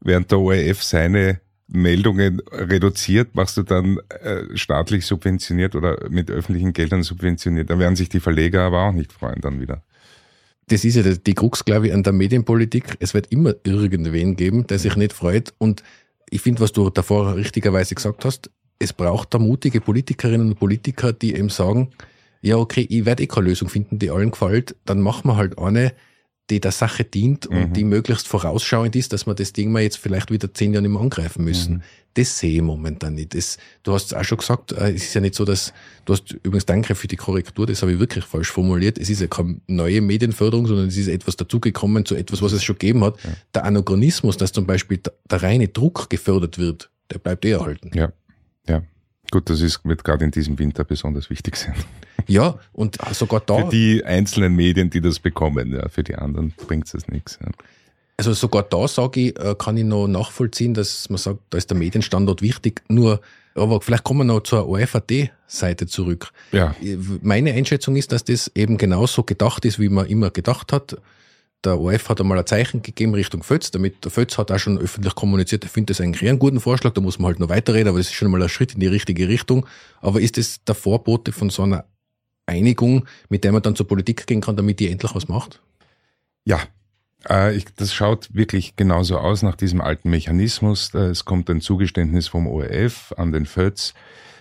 während 0.00 0.30
der 0.30 0.38
ORF 0.38 0.82
seine 0.82 1.40
Meldungen 1.68 2.40
reduziert, 2.50 3.34
machst 3.34 3.56
du 3.56 3.62
dann 3.62 3.98
äh, 4.08 4.56
staatlich 4.56 5.06
subventioniert 5.06 5.74
oder 5.74 6.10
mit 6.10 6.30
öffentlichen 6.30 6.74
Geldern 6.74 7.02
subventioniert. 7.02 7.70
Da 7.70 7.78
werden 7.78 7.96
sich 7.96 8.10
die 8.10 8.20
Verleger 8.20 8.62
aber 8.62 8.82
auch 8.82 8.92
nicht 8.92 9.12
freuen 9.12 9.40
dann 9.40 9.60
wieder 9.60 9.82
das 10.68 10.84
ist 10.84 10.96
ja 10.96 11.02
die 11.02 11.34
Krux, 11.34 11.64
glaube 11.64 11.88
ich, 11.88 11.92
an 11.92 12.02
der 12.02 12.12
Medienpolitik. 12.12 12.96
Es 13.00 13.14
wird 13.14 13.26
immer 13.32 13.54
irgendwen 13.64 14.36
geben, 14.36 14.66
der 14.66 14.78
sich 14.78 14.96
nicht 14.96 15.12
freut. 15.12 15.52
Und 15.58 15.82
ich 16.30 16.40
finde, 16.40 16.60
was 16.60 16.72
du 16.72 16.88
davor 16.90 17.36
richtigerweise 17.36 17.94
gesagt 17.94 18.24
hast, 18.24 18.50
es 18.78 18.92
braucht 18.92 19.34
da 19.34 19.38
mutige 19.38 19.80
Politikerinnen 19.80 20.48
und 20.48 20.58
Politiker, 20.58 21.12
die 21.12 21.34
eben 21.34 21.50
sagen, 21.50 21.90
ja, 22.40 22.56
okay, 22.56 22.86
ich 22.88 23.04
werde 23.04 23.22
eh 23.22 23.26
keine 23.26 23.48
Lösung 23.48 23.68
finden, 23.68 23.98
die 23.98 24.10
allen 24.10 24.32
gefällt, 24.32 24.74
dann 24.84 25.00
machen 25.00 25.28
wir 25.28 25.36
halt 25.36 25.58
eine, 25.58 25.92
die 26.52 26.60
der 26.60 26.70
Sache 26.70 27.04
dient 27.04 27.46
und 27.46 27.70
mhm. 27.70 27.72
die 27.72 27.84
möglichst 27.84 28.28
vorausschauend 28.28 28.94
ist, 28.94 29.12
dass 29.12 29.26
wir 29.26 29.34
das 29.34 29.52
Ding 29.52 29.72
mal 29.72 29.82
jetzt 29.82 29.96
vielleicht 29.96 30.30
wieder 30.30 30.52
zehn 30.52 30.72
Jahre 30.72 30.82
nicht 30.82 30.92
mehr 30.92 31.00
angreifen 31.00 31.44
müssen. 31.44 31.76
Mhm. 31.76 31.82
Das 32.14 32.38
sehe 32.38 32.56
ich 32.56 32.62
momentan 32.62 33.14
nicht. 33.14 33.34
Das, 33.34 33.56
du 33.82 33.94
hast 33.94 34.06
es 34.06 34.14
auch 34.14 34.22
schon 34.22 34.36
gesagt, 34.36 34.72
äh, 34.72 34.90
es 34.90 35.04
ist 35.04 35.14
ja 35.14 35.22
nicht 35.22 35.34
so, 35.34 35.46
dass, 35.46 35.72
du 36.04 36.12
hast 36.12 36.32
übrigens 36.42 36.66
danke 36.66 36.94
für 36.94 37.08
die 37.08 37.16
Korrektur, 37.16 37.66
das 37.66 37.80
habe 37.80 37.92
ich 37.92 37.98
wirklich 37.98 38.24
falsch 38.24 38.52
formuliert. 38.52 38.98
Es 38.98 39.08
ist 39.08 39.22
ja 39.22 39.28
keine 39.28 39.60
neue 39.66 40.02
Medienförderung, 40.02 40.66
sondern 40.66 40.88
es 40.88 40.96
ist 40.98 41.08
etwas 41.08 41.36
dazugekommen 41.36 42.04
zu 42.04 42.14
etwas, 42.14 42.42
was 42.42 42.52
es 42.52 42.62
schon 42.62 42.76
gegeben 42.76 43.02
hat. 43.02 43.16
Ja. 43.24 43.30
Der 43.54 43.64
Anachronismus, 43.64 44.36
dass 44.36 44.52
zum 44.52 44.66
Beispiel 44.66 44.98
der, 44.98 45.14
der 45.30 45.42
reine 45.42 45.68
Druck 45.68 46.10
gefördert 46.10 46.58
wird, 46.58 46.90
der 47.10 47.18
bleibt 47.18 47.46
eh 47.46 47.52
erhalten. 47.52 47.90
Ja, 47.94 48.12
ja. 48.68 48.82
Gut, 49.32 49.48
das 49.48 49.62
ist, 49.62 49.80
wird 49.84 50.04
gerade 50.04 50.26
in 50.26 50.30
diesem 50.30 50.58
Winter 50.58 50.84
besonders 50.84 51.30
wichtig 51.30 51.56
sein. 51.56 51.74
Ja, 52.28 52.58
und 52.72 52.98
sogar 53.12 53.40
da. 53.40 53.64
Für 53.64 53.70
die 53.70 54.04
einzelnen 54.04 54.54
Medien, 54.54 54.90
die 54.90 55.00
das 55.00 55.18
bekommen, 55.18 55.72
ja, 55.72 55.88
für 55.88 56.04
die 56.04 56.14
anderen 56.14 56.52
bringt 56.68 56.94
es 56.94 57.08
nichts. 57.08 57.38
Ja. 57.42 57.50
Also 58.18 58.34
sogar 58.34 58.62
da 58.62 58.86
sage 58.86 59.20
ich, 59.20 59.40
äh, 59.40 59.56
kann 59.58 59.76
ich 59.78 59.84
noch 59.84 60.06
nachvollziehen, 60.06 60.74
dass 60.74 61.08
man 61.08 61.16
sagt, 61.16 61.40
da 61.48 61.58
ist 61.58 61.70
der 61.70 61.78
Medienstandort 61.78 62.42
wichtig. 62.42 62.82
Nur, 62.88 63.22
aber 63.54 63.80
vielleicht 63.80 64.04
kommen 64.04 64.20
wir 64.20 64.24
noch 64.24 64.42
zur 64.42 64.68
OFAT-Seite 64.68 65.86
zurück. 65.86 66.30
Ja. 66.52 66.76
Meine 67.22 67.54
Einschätzung 67.54 67.96
ist, 67.96 68.12
dass 68.12 68.24
das 68.24 68.52
eben 68.54 68.76
genauso 68.76 69.22
gedacht 69.22 69.64
ist, 69.64 69.80
wie 69.80 69.88
man 69.88 70.06
immer 70.06 70.30
gedacht 70.30 70.72
hat. 70.72 70.98
Der 71.64 71.78
ORF 71.78 72.08
hat 72.08 72.20
einmal 72.20 72.38
ein 72.38 72.46
Zeichen 72.46 72.82
gegeben 72.82 73.14
Richtung 73.14 73.44
Fötz, 73.44 73.70
damit 73.70 74.04
der 74.04 74.10
Fötz 74.10 74.36
hat 74.36 74.50
auch 74.50 74.58
schon 74.58 74.78
öffentlich 74.78 75.14
kommuniziert, 75.14 75.62
er 75.62 75.70
findet 75.70 75.90
das 75.90 76.00
eigentlich 76.00 76.28
einen 76.28 76.40
guten 76.40 76.58
Vorschlag, 76.60 76.92
da 76.92 77.00
muss 77.00 77.20
man 77.20 77.28
halt 77.28 77.38
noch 77.38 77.48
weiterreden, 77.48 77.88
aber 77.88 77.98
das 77.98 78.08
ist 78.08 78.14
schon 78.14 78.30
mal 78.30 78.42
ein 78.42 78.48
Schritt 78.48 78.74
in 78.74 78.80
die 78.80 78.88
richtige 78.88 79.28
Richtung. 79.28 79.66
Aber 80.00 80.20
ist 80.20 80.38
das 80.38 80.64
der 80.64 80.74
Vorbote 80.74 81.30
von 81.30 81.50
so 81.50 81.62
einer 81.62 81.84
Einigung, 82.46 83.06
mit 83.28 83.44
der 83.44 83.52
man 83.52 83.62
dann 83.62 83.76
zur 83.76 83.86
Politik 83.86 84.26
gehen 84.26 84.40
kann, 84.40 84.56
damit 84.56 84.80
die 84.80 84.90
endlich 84.90 85.14
was 85.14 85.28
macht? 85.28 85.60
Ja, 86.44 86.60
äh, 87.30 87.54
ich, 87.54 87.66
das 87.76 87.94
schaut 87.94 88.34
wirklich 88.34 88.74
genauso 88.74 89.18
aus 89.18 89.42
nach 89.42 89.54
diesem 89.54 89.80
alten 89.80 90.10
Mechanismus. 90.10 90.92
Äh, 90.94 91.10
es 91.10 91.24
kommt 91.24 91.48
ein 91.48 91.60
Zugeständnis 91.60 92.26
vom 92.26 92.48
ORF 92.48 93.14
an 93.16 93.30
den 93.30 93.46
FÖTS, 93.46 93.94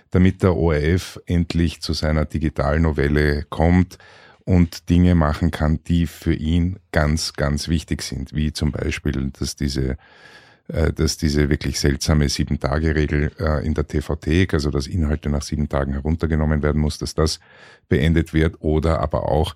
damit 0.09 0.41
der 0.41 0.55
ORF 0.55 1.19
endlich 1.27 1.81
zu 1.81 1.93
seiner 1.93 2.25
Digitalnovelle 2.25 3.43
kommt 3.43 3.99
und 4.45 4.89
Dinge 4.89 5.15
machen 5.15 5.51
kann, 5.51 5.83
die 5.83 6.07
für 6.07 6.33
ihn 6.33 6.79
ganz, 6.91 7.33
ganz 7.33 7.67
wichtig 7.67 8.01
sind, 8.01 8.33
wie 8.33 8.53
zum 8.53 8.71
Beispiel, 8.71 9.31
dass 9.37 9.55
diese 9.55 9.97
äh, 10.67 10.93
dass 10.93 11.17
diese 11.17 11.49
wirklich 11.49 11.79
seltsame 11.79 12.29
Sieben-Tage-Regel 12.29 13.31
in 13.63 13.73
der 13.73 13.87
TVT, 13.87 14.53
also 14.53 14.69
dass 14.71 14.87
Inhalte 14.87 15.29
nach 15.29 15.41
sieben 15.41 15.67
Tagen 15.67 15.93
heruntergenommen 15.93 16.61
werden 16.61 16.81
muss, 16.81 16.97
dass 16.97 17.13
das 17.13 17.39
beendet 17.89 18.33
wird 18.33 18.61
oder 18.61 18.99
aber 18.99 19.29
auch, 19.29 19.55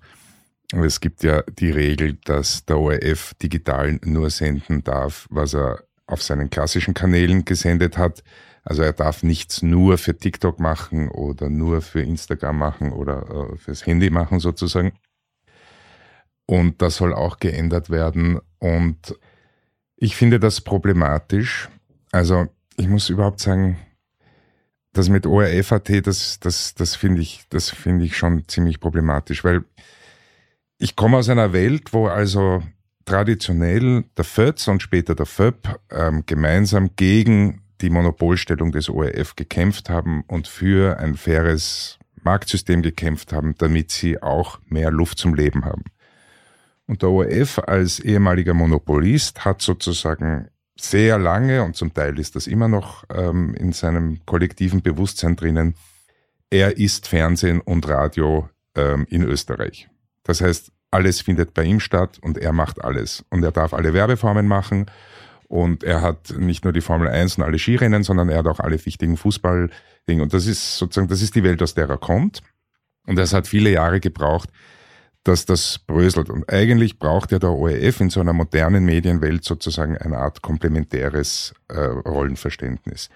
Es 0.72 1.00
gibt 1.00 1.22
ja 1.22 1.42
die 1.42 1.70
Regel, 1.70 2.18
dass 2.24 2.64
der 2.64 2.78
ORF 2.78 3.34
digital 3.34 4.00
nur 4.04 4.30
senden 4.30 4.82
darf, 4.82 5.26
was 5.30 5.54
er 5.54 5.84
auf 6.06 6.22
seinen 6.22 6.50
klassischen 6.50 6.92
Kanälen 6.92 7.44
gesendet 7.44 7.96
hat. 7.98 8.22
Also 8.66 8.82
er 8.82 8.92
darf 8.92 9.22
nichts 9.22 9.62
nur 9.62 9.96
für 9.96 10.18
TikTok 10.18 10.58
machen 10.58 11.08
oder 11.08 11.48
nur 11.48 11.82
für 11.82 12.02
Instagram 12.02 12.58
machen 12.58 12.92
oder 12.92 13.52
äh, 13.52 13.56
fürs 13.56 13.86
Handy 13.86 14.10
machen 14.10 14.40
sozusagen. 14.40 14.92
Und 16.46 16.82
das 16.82 16.96
soll 16.96 17.14
auch 17.14 17.38
geändert 17.38 17.90
werden. 17.90 18.40
Und 18.58 19.16
ich 19.94 20.16
finde 20.16 20.40
das 20.40 20.60
problematisch. 20.60 21.68
Also 22.10 22.48
ich 22.76 22.88
muss 22.88 23.08
überhaupt 23.08 23.38
sagen, 23.38 23.78
das 24.92 25.08
mit 25.08 25.26
ORF.at, 25.26 26.04
das, 26.04 26.40
das, 26.40 26.74
das 26.74 26.96
finde 26.96 27.22
ich, 27.22 27.44
das 27.48 27.70
finde 27.70 28.04
ich 28.04 28.16
schon 28.16 28.48
ziemlich 28.48 28.80
problematisch, 28.80 29.44
weil 29.44 29.64
ich 30.78 30.96
komme 30.96 31.18
aus 31.18 31.28
einer 31.28 31.52
Welt, 31.52 31.92
wo 31.92 32.08
also 32.08 32.64
traditionell 33.04 34.04
der 34.16 34.24
FÖTS 34.24 34.66
und 34.66 34.82
später 34.82 35.14
der 35.14 35.26
FÖP 35.26 35.68
ähm, 35.90 36.24
gemeinsam 36.26 36.96
gegen 36.96 37.62
die 37.80 37.90
Monopolstellung 37.90 38.72
des 38.72 38.88
ORF 38.88 39.36
gekämpft 39.36 39.90
haben 39.90 40.24
und 40.26 40.48
für 40.48 40.98
ein 40.98 41.16
faires 41.16 41.98
Marktsystem 42.22 42.82
gekämpft 42.82 43.32
haben, 43.32 43.54
damit 43.58 43.90
sie 43.90 44.22
auch 44.22 44.58
mehr 44.66 44.90
Luft 44.90 45.18
zum 45.18 45.34
Leben 45.34 45.64
haben. 45.64 45.84
Und 46.86 47.02
der 47.02 47.10
ORF 47.10 47.58
als 47.60 48.00
ehemaliger 48.00 48.54
Monopolist 48.54 49.44
hat 49.44 49.60
sozusagen 49.60 50.48
sehr 50.78 51.18
lange, 51.18 51.62
und 51.62 51.74
zum 51.74 51.92
Teil 51.94 52.18
ist 52.18 52.36
das 52.36 52.46
immer 52.46 52.68
noch 52.68 53.04
ähm, 53.12 53.54
in 53.54 53.72
seinem 53.72 54.24
kollektiven 54.26 54.82
Bewusstsein 54.82 55.36
drinnen, 55.36 55.74
er 56.50 56.76
ist 56.76 57.08
Fernsehen 57.08 57.60
und 57.60 57.88
Radio 57.88 58.48
ähm, 58.74 59.06
in 59.08 59.22
Österreich. 59.22 59.88
Das 60.22 60.40
heißt, 60.40 60.70
alles 60.90 61.20
findet 61.20 61.54
bei 61.54 61.64
ihm 61.64 61.80
statt 61.80 62.18
und 62.20 62.38
er 62.38 62.52
macht 62.52 62.82
alles. 62.84 63.24
Und 63.30 63.42
er 63.42 63.52
darf 63.52 63.74
alle 63.74 63.94
Werbeformen 63.94 64.46
machen 64.46 64.86
und 65.48 65.84
er 65.84 66.02
hat 66.02 66.34
nicht 66.36 66.64
nur 66.64 66.72
die 66.72 66.80
Formel 66.80 67.08
1 67.08 67.38
und 67.38 67.44
alle 67.44 67.58
Skirennen, 67.58 68.02
sondern 68.02 68.28
er 68.28 68.38
hat 68.38 68.46
auch 68.46 68.60
alle 68.60 68.84
wichtigen 68.84 69.16
Fußballdinge. 69.16 70.22
Und 70.22 70.34
das 70.34 70.46
ist 70.46 70.76
sozusagen, 70.76 71.08
das 71.08 71.22
ist 71.22 71.34
die 71.34 71.44
Welt, 71.44 71.62
aus 71.62 71.74
der 71.74 71.88
er 71.88 71.98
kommt. 71.98 72.40
Und 73.06 73.18
es 73.18 73.32
hat 73.32 73.46
viele 73.46 73.70
Jahre 73.70 74.00
gebraucht, 74.00 74.50
dass 75.22 75.44
das 75.44 75.78
bröselt. 75.78 76.30
Und 76.30 76.52
eigentlich 76.52 76.98
braucht 76.98 77.30
ja 77.30 77.38
der 77.38 77.50
ORF 77.50 78.00
in 78.00 78.10
so 78.10 78.20
einer 78.20 78.32
modernen 78.32 78.84
Medienwelt 78.84 79.44
sozusagen 79.44 79.96
eine 79.96 80.18
Art 80.18 80.42
komplementäres 80.42 81.54
äh, 81.68 81.78
Rollenverständnis. 81.78 83.08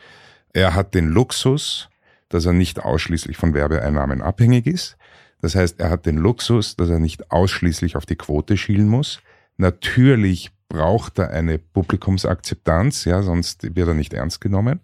Er 0.52 0.74
hat 0.74 0.94
den 0.94 1.08
Luxus, 1.08 1.88
dass 2.28 2.46
er 2.46 2.52
nicht 2.52 2.80
ausschließlich 2.80 3.36
von 3.36 3.54
Werbeeinnahmen 3.54 4.22
abhängig 4.22 4.66
ist. 4.66 4.96
Das 5.40 5.54
heißt, 5.56 5.80
er 5.80 5.90
hat 5.90 6.06
den 6.06 6.16
Luxus, 6.16 6.76
dass 6.76 6.90
er 6.90 6.98
nicht 7.00 7.32
ausschließlich 7.32 7.96
auf 7.96 8.06
die 8.06 8.16
Quote 8.16 8.56
schielen 8.56 8.88
muss. 8.88 9.20
Natürlich 9.56 10.52
braucht 10.70 11.18
er 11.18 11.30
eine 11.30 11.58
Publikumsakzeptanz, 11.58 13.04
ja, 13.04 13.20
sonst 13.22 13.76
wird 13.76 13.88
er 13.88 13.94
nicht 13.94 14.14
ernst 14.14 14.40
genommen. 14.40 14.80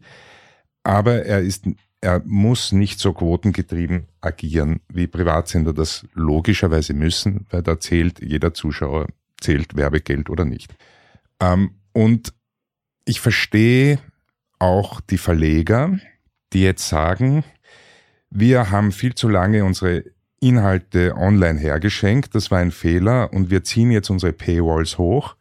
Aber 0.83 1.25
er 1.25 1.41
ist 1.41 1.65
er 2.01 2.23
muss 2.25 2.73
nicht 2.73 3.01
so 3.01 3.13
quotengetrieben 3.13 4.07
agieren, 4.21 4.81
wie 4.89 5.07
Privatsender 5.07 5.73
das 5.73 6.07
logischerweise 6.15 6.95
müssen, 6.95 7.47
weil 7.51 7.63
da 7.63 7.81
zählt 7.81 8.21
jeder 8.21 8.55
Zuschauer, 8.55 9.07
zählt 9.41 9.77
Werbegeld 9.77 10.31
oder 10.31 10.45
nicht. 10.45 10.75
Ähm, 11.41 11.77
und 11.93 12.33
ich 13.07 13.21
verstehe 13.21 13.99
auch 14.59 15.01
die 15.01 15.19
Verleger, 15.19 15.99
die 16.53 16.63
jetzt 16.63 16.89
sagen, 16.89 17.45
wir 18.31 18.71
haben 18.71 18.93
viel 18.93 19.15
zu 19.15 19.29
lange 19.29 19.65
unsere 19.65 20.05
Inhalte 20.41 21.17
online 21.17 21.59
hergeschenkt, 21.59 22.35
das 22.35 22.51
war 22.51 22.59
ein 22.59 22.71
Fehler 22.71 23.33
und 23.33 23.51
wir 23.51 23.65
ziehen 23.65 23.91
jetzt 23.91 24.11
unsere 24.11 24.33
Paywalls 24.33 24.99
hoch. 24.99 25.35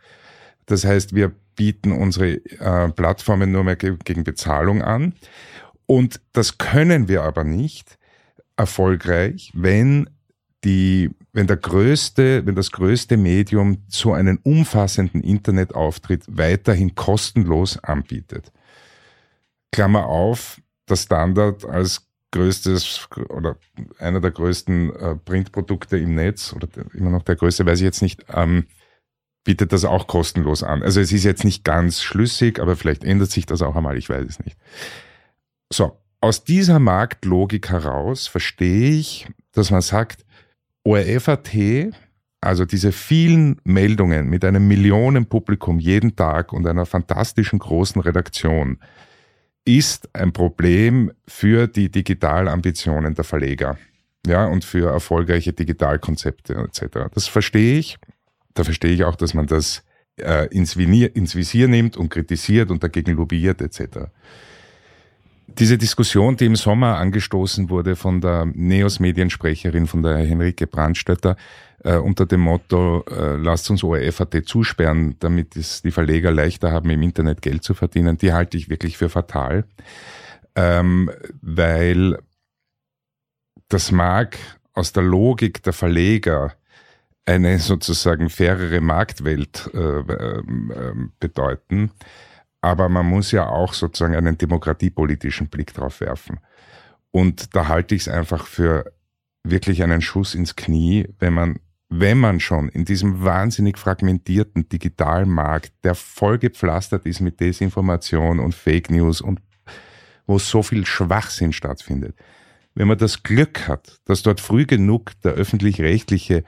Das 0.66 0.86
heißt, 0.86 1.14
wir 1.14 1.32
bieten 1.56 1.92
unsere 1.92 2.34
äh, 2.34 2.90
Plattformen 2.90 3.52
nur 3.52 3.64
mehr 3.64 3.76
ge 3.76 3.98
gegen 4.04 4.24
Bezahlung 4.24 4.82
an. 4.82 5.14
Und 5.86 6.20
das 6.34 6.58
können 6.58 7.08
wir 7.08 7.24
aber 7.24 7.44
nicht 7.44 7.98
erfolgreich, 8.58 9.52
wenn 9.54 10.10
die, 10.64 11.12
wenn 11.32 11.48
der 11.48 11.58
größte, 11.58 12.46
wenn 12.46 12.56
das 12.56 12.72
größte 12.72 13.18
Medium 13.18 13.84
so 13.88 14.14
einen 14.14 14.38
umfassenden 14.38 15.22
Internetauftritt 15.22 16.24
weiterhin 16.28 16.96
kostenlos 16.96 17.78
anbietet. 17.84 18.52
Klammer 19.72 20.08
auf, 20.08 20.60
der 20.90 20.96
Standard 20.96 21.66
als 21.66 22.08
größtes 22.32 23.08
oder 23.30 23.58
einer 24.00 24.22
der 24.22 24.32
größten 24.32 24.96
äh, 24.96 25.16
Printprodukte 25.16 25.98
im 25.98 26.16
Netz 26.16 26.54
oder 26.54 26.68
immer 26.94 27.12
noch 27.12 27.24
der 27.24 27.36
größte, 27.36 27.66
weiß 27.66 27.80
ich 27.80 27.86
jetzt 27.86 28.02
nicht, 28.02 28.26
ähm, 28.34 28.66
bietet 29.46 29.72
das 29.72 29.86
auch 29.86 30.08
kostenlos 30.08 30.64
an. 30.64 30.84
Also 30.84 31.00
es 31.00 31.14
ist 31.14 31.24
jetzt 31.24 31.46
nicht 31.46 31.64
ganz 31.64 32.02
schlüssig, 32.02 32.60
aber 32.60 32.76
vielleicht 32.76 33.06
ändert 33.06 33.32
sich 33.32 33.46
das 33.46 33.62
auch 33.62 33.78
einmal, 33.78 33.98
ich 33.98 34.10
weiß 34.10 34.26
es 34.28 34.40
nicht. 34.44 34.58
So, 35.72 35.98
aus 36.20 36.44
dieser 36.44 36.80
Marktlogik 36.80 37.70
heraus 37.70 38.28
verstehe 38.28 38.92
ich, 38.92 39.28
dass 39.54 39.72
man 39.72 39.82
sagt, 39.82 40.26
ORF.at, 40.84 41.50
also 42.42 42.66
diese 42.66 42.92
vielen 42.92 43.62
Meldungen 43.64 44.28
mit 44.28 44.44
einem 44.44 44.68
Millionenpublikum 44.68 45.80
jeden 45.80 46.16
Tag 46.16 46.52
und 46.52 46.68
einer 46.68 46.86
fantastischen 46.86 47.60
großen 47.60 48.02
Redaktion, 48.02 48.80
ist 49.66 50.10
ein 50.14 50.32
Problem 50.32 51.12
für 51.28 51.68
die 51.68 51.90
Digitalambitionen 51.90 53.16
der 53.16 53.24
Verleger. 53.24 53.78
Ja, 54.28 54.46
und 54.46 54.66
für 54.66 54.90
erfolgreiche 54.92 55.54
Digitalkonzepte 55.54 56.56
etc. 56.56 57.10
Das 57.14 57.28
verstehe 57.28 57.78
ich. 57.78 57.98
Da 58.56 58.64
verstehe 58.64 58.92
ich 58.92 59.04
auch, 59.04 59.16
dass 59.16 59.34
man 59.34 59.46
das 59.46 59.84
äh, 60.18 60.48
ins, 60.48 60.78
Visier, 60.78 61.16
ins 61.16 61.36
Visier 61.36 61.68
nimmt 61.68 61.98
und 61.98 62.10
kritisiert 62.10 62.72
und 62.72 62.84
dagegen 62.84 63.16
lobbyiert 63.16 63.62
etc. 63.62 64.10
Diese 65.48 65.78
Diskussion, 65.78 66.38
die 66.38 66.46
im 66.46 66.56
Sommer 66.56 66.98
angestoßen 66.98 67.70
wurde 67.70 67.96
von 67.96 68.20
der 68.20 68.46
NEOS-Mediensprecherin, 68.46 69.88
von 69.88 70.02
der 70.02 70.18
Henrike 70.18 70.68
Brandstötter, 70.68 71.36
äh, 71.84 71.98
unter 71.98 72.26
dem 72.26 72.42
Motto, 72.42 73.04
äh, 73.10 73.36
lasst 73.36 73.70
uns 73.70 73.84
ORF.at 73.84 74.46
zusperren, 74.46 75.18
damit 75.20 75.56
es 75.56 75.82
die 75.82 75.92
Verleger 75.92 76.32
leichter 76.32 76.72
haben, 76.72 76.90
im 76.90 77.02
Internet 77.04 77.42
Geld 77.42 77.64
zu 77.64 77.74
verdienen, 77.74 78.18
die 78.18 78.34
halte 78.34 78.58
ich 78.58 78.70
wirklich 78.70 78.98
für 78.98 79.10
fatal, 79.10 79.66
ähm, 80.56 81.12
weil 81.42 82.18
das 83.68 83.92
mag 83.92 84.38
aus 84.74 84.94
der 84.94 85.04
Logik 85.04 85.62
der 85.64 85.74
Verleger 85.74 86.54
eine 87.26 87.60
sozusagen 87.60 88.30
fairere 88.30 88.82
Marktwelt 88.82 89.70
äh, 89.74 89.80
äh, 89.80 90.44
bedeuten. 91.20 91.92
Aber 92.62 92.90
man 92.90 93.06
muss 93.06 93.32
ja 93.32 93.48
auch 93.48 93.74
sozusagen 93.74 94.16
einen 94.16 94.38
demokratiepolitischen 94.38 95.48
Blick 95.48 95.74
drauf 95.74 96.02
werfen. 96.02 96.40
Und 97.12 97.56
da 97.56 97.68
halte 97.68 97.96
ich 97.96 98.02
es 98.02 98.08
einfach 98.08 98.46
für 98.46 98.92
wirklich 99.44 99.84
einen 99.84 100.02
Schuss 100.02 100.36
ins 100.36 100.56
Knie, 100.56 101.08
wenn 101.20 101.34
man, 101.34 101.60
wenn 101.90 102.18
man 102.18 102.40
schon 102.40 102.70
in 102.70 102.86
diesem 102.86 103.24
wahnsinnig 103.24 103.78
fragmentierten 103.78 104.68
Digitalmarkt, 104.68 105.72
der 105.84 105.96
vollgepflastert 105.96 107.06
ist 107.06 107.22
mit 107.22 107.40
Desinformation 107.40 108.40
und 108.40 108.56
Fake 108.56 108.90
News 108.90 109.22
und 109.22 109.42
wo 110.28 110.40
so 110.40 110.64
viel 110.64 110.86
Schwachsinn 110.86 111.54
stattfindet, 111.54 112.16
wenn 112.74 112.88
man 112.88 112.98
das 112.98 113.24
Glück 113.24 113.68
hat, 113.68 114.00
dass 114.06 114.24
dort 114.24 114.42
früh 114.42 114.66
genug 114.66 115.12
der 115.22 115.34
öffentlich-rechtliche 115.34 116.44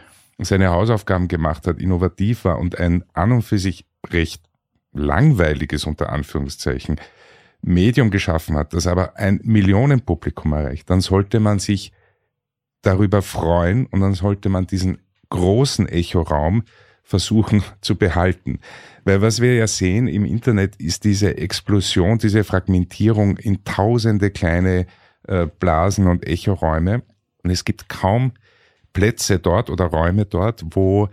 seine 0.46 0.70
Hausaufgaben 0.70 1.28
gemacht 1.28 1.68
hat, 1.68 1.80
innovativ 1.80 2.46
war 2.46 2.60
und 2.60 2.78
ein 2.78 3.04
an 3.14 3.32
und 3.32 3.42
für 3.42 3.58
sich 3.58 3.86
recht 4.10 4.44
langweiliges 4.94 5.86
unter 5.86 6.10
Anführungszeichen 6.10 7.00
Medium 7.62 8.12
geschaffen 8.12 8.56
hat, 8.56 8.74
das 8.74 8.88
aber 8.88 9.18
ein 9.18 9.40
Millionenpublikum 9.44 10.54
erreicht, 10.54 10.90
dann 10.90 11.02
sollte 11.02 11.40
man 11.40 11.60
sich 11.60 11.92
darüber 12.82 13.22
freuen 13.22 13.88
und 13.88 14.02
dann 14.02 14.14
sollte 14.14 14.50
man 14.50 14.68
diesen 14.68 15.00
großen 15.30 15.90
Echoraum 15.90 16.64
versuchen 17.04 17.64
zu 17.82 17.96
behalten. 17.96 18.60
Weil 19.06 19.22
was 19.22 19.42
wir 19.42 19.56
ja 19.56 19.68
sehen 19.68 20.08
im 20.08 20.26
Internet 20.26 20.76
ist 20.78 21.04
diese 21.04 21.38
Explosion, 21.38 22.18
diese 22.18 22.44
Fragmentierung 22.44 23.38
in 23.38 23.64
tausende 23.64 24.30
kleine 24.30 24.86
äh, 25.28 25.48
Blasen 25.48 26.08
und 26.08 26.28
Echoräume. 26.28 27.04
Und 27.44 27.50
es 27.50 27.64
gibt 27.64 27.90
kaum 27.90 28.34
Plätze 28.94 29.40
dort 29.40 29.70
oder 29.70 29.86
Räume 29.86 30.26
dort, 30.26 30.64
wo 30.72 31.10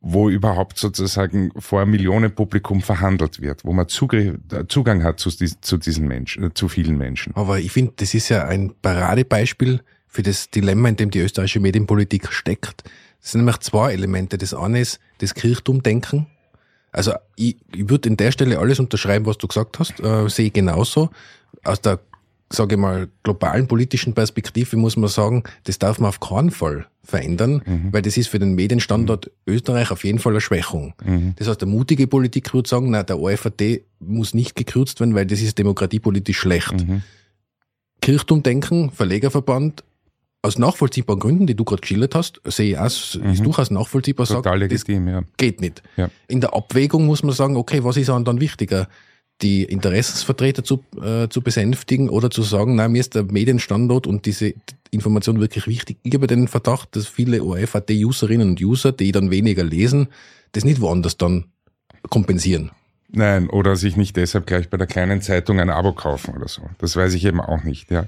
wo 0.00 0.30
überhaupt 0.30 0.78
sozusagen 0.78 1.50
vor 1.58 1.84
Millionenpublikum 1.84 2.82
verhandelt 2.82 3.40
wird, 3.40 3.64
wo 3.64 3.72
man 3.72 3.88
Zugriff, 3.88 4.36
Zugang 4.68 5.02
hat 5.02 5.18
zu, 5.18 5.30
zu 5.30 5.76
diesen 5.76 6.06
Menschen, 6.06 6.44
äh, 6.44 6.54
zu 6.54 6.68
vielen 6.68 6.96
Menschen. 6.96 7.34
Aber 7.34 7.58
ich 7.58 7.72
finde, 7.72 7.94
das 7.96 8.14
ist 8.14 8.28
ja 8.28 8.44
ein 8.44 8.74
Paradebeispiel 8.80 9.80
für 10.06 10.22
das 10.22 10.50
Dilemma, 10.50 10.88
in 10.88 10.96
dem 10.96 11.10
die 11.10 11.18
österreichische 11.18 11.60
Medienpolitik 11.60 12.32
steckt. 12.32 12.84
Es 13.20 13.32
sind 13.32 13.40
nämlich 13.40 13.58
zwei 13.58 13.92
Elemente. 13.92 14.38
Das 14.38 14.54
eine 14.54 14.80
ist 14.80 15.00
das 15.18 15.34
Kirchtumdenken. 15.34 16.26
Also 16.92 17.12
ich, 17.36 17.56
ich 17.74 17.90
würde 17.90 18.08
in 18.08 18.16
der 18.16 18.32
Stelle 18.32 18.58
alles 18.58 18.78
unterschreiben, 18.78 19.26
was 19.26 19.38
du 19.38 19.48
gesagt 19.48 19.78
hast, 19.78 20.00
äh, 20.00 20.28
sehe 20.28 20.46
ich 20.46 20.52
genauso. 20.52 21.10
Aus 21.64 21.80
der 21.80 21.98
sage 22.50 22.76
ich 22.76 22.80
mal, 22.80 23.08
globalen 23.22 23.66
politischen 23.66 24.14
Perspektive 24.14 24.76
muss 24.76 24.96
man 24.96 25.08
sagen, 25.08 25.42
das 25.64 25.78
darf 25.78 25.98
man 25.98 26.08
auf 26.08 26.20
keinen 26.20 26.50
Fall 26.50 26.86
verändern, 27.02 27.62
mhm. 27.64 27.92
weil 27.92 28.02
das 28.02 28.16
ist 28.16 28.28
für 28.28 28.38
den 28.38 28.54
Medienstandort 28.54 29.26
mhm. 29.26 29.54
Österreich 29.54 29.90
auf 29.90 30.04
jeden 30.04 30.18
Fall 30.18 30.32
eine 30.32 30.40
Schwächung. 30.40 30.94
Mhm. 31.04 31.34
Das 31.36 31.48
heißt, 31.48 31.60
der 31.60 31.68
mutige 31.68 32.06
Politik 32.06 32.52
würde 32.54 32.68
sagen, 32.68 32.90
na, 32.90 33.02
der 33.02 33.18
OFAT 33.18 33.62
muss 34.00 34.34
nicht 34.34 34.56
gekürzt 34.56 35.00
werden, 35.00 35.14
weil 35.14 35.26
das 35.26 35.40
ist 35.40 35.58
demokratiepolitisch 35.58 36.38
schlecht. 36.38 36.86
Mhm. 36.86 37.02
Kirchtumdenken, 38.00 38.90
Verlegerverband, 38.90 39.84
aus 40.40 40.58
nachvollziehbaren 40.58 41.18
Gründen, 41.18 41.46
die 41.46 41.56
du 41.56 41.64
gerade 41.64 41.80
geschildert 41.80 42.14
hast, 42.14 42.40
sehe 42.44 42.70
ich 42.70 42.78
auch, 42.78 42.86
ist 42.86 43.16
mhm. 43.16 43.42
durchaus 43.42 43.70
nachvollziehbar, 43.70 44.26
Total 44.26 44.42
sagt, 44.42 44.58
legitim, 44.60 45.06
das 45.06 45.14
ja. 45.14 45.22
geht 45.36 45.60
nicht. 45.60 45.82
Ja. 45.96 46.10
In 46.28 46.40
der 46.40 46.54
Abwägung 46.54 47.06
muss 47.06 47.22
man 47.22 47.34
sagen, 47.34 47.56
okay, 47.56 47.82
was 47.82 47.96
ist 47.96 48.08
dann 48.08 48.40
wichtiger? 48.40 48.88
Die 49.42 49.64
Interessensvertreter 49.64 50.64
zu, 50.64 50.84
äh, 51.00 51.28
zu 51.28 51.42
besänftigen 51.42 52.08
oder 52.08 52.30
zu 52.30 52.42
sagen, 52.42 52.74
nein, 52.74 52.92
mir 52.92 53.00
ist 53.00 53.14
der 53.14 53.24
Medienstandort 53.24 54.06
und 54.06 54.26
diese 54.26 54.54
Information 54.90 55.40
wirklich 55.40 55.66
wichtig. 55.66 55.98
Ich 56.02 56.14
habe 56.14 56.26
den 56.26 56.48
Verdacht, 56.48 56.96
dass 56.96 57.06
viele 57.06 57.42
ORF-AT-Userinnen 57.42 58.50
und 58.50 58.60
User, 58.60 58.92
die 58.92 59.12
dann 59.12 59.30
weniger 59.30 59.62
lesen, 59.62 60.08
das 60.52 60.64
nicht 60.64 60.80
woanders 60.80 61.16
dann 61.16 61.46
kompensieren. 62.10 62.70
Nein, 63.10 63.48
oder 63.48 63.76
sich 63.76 63.96
nicht 63.96 64.16
deshalb 64.16 64.46
gleich 64.46 64.68
bei 64.68 64.76
der 64.76 64.86
kleinen 64.86 65.22
Zeitung 65.22 65.60
ein 65.60 65.70
Abo 65.70 65.92
kaufen 65.92 66.34
oder 66.34 66.48
so. 66.48 66.62
Das 66.78 66.96
weiß 66.96 67.14
ich 67.14 67.24
eben 67.24 67.40
auch 67.40 67.64
nicht, 67.64 67.90
ja. 67.90 68.06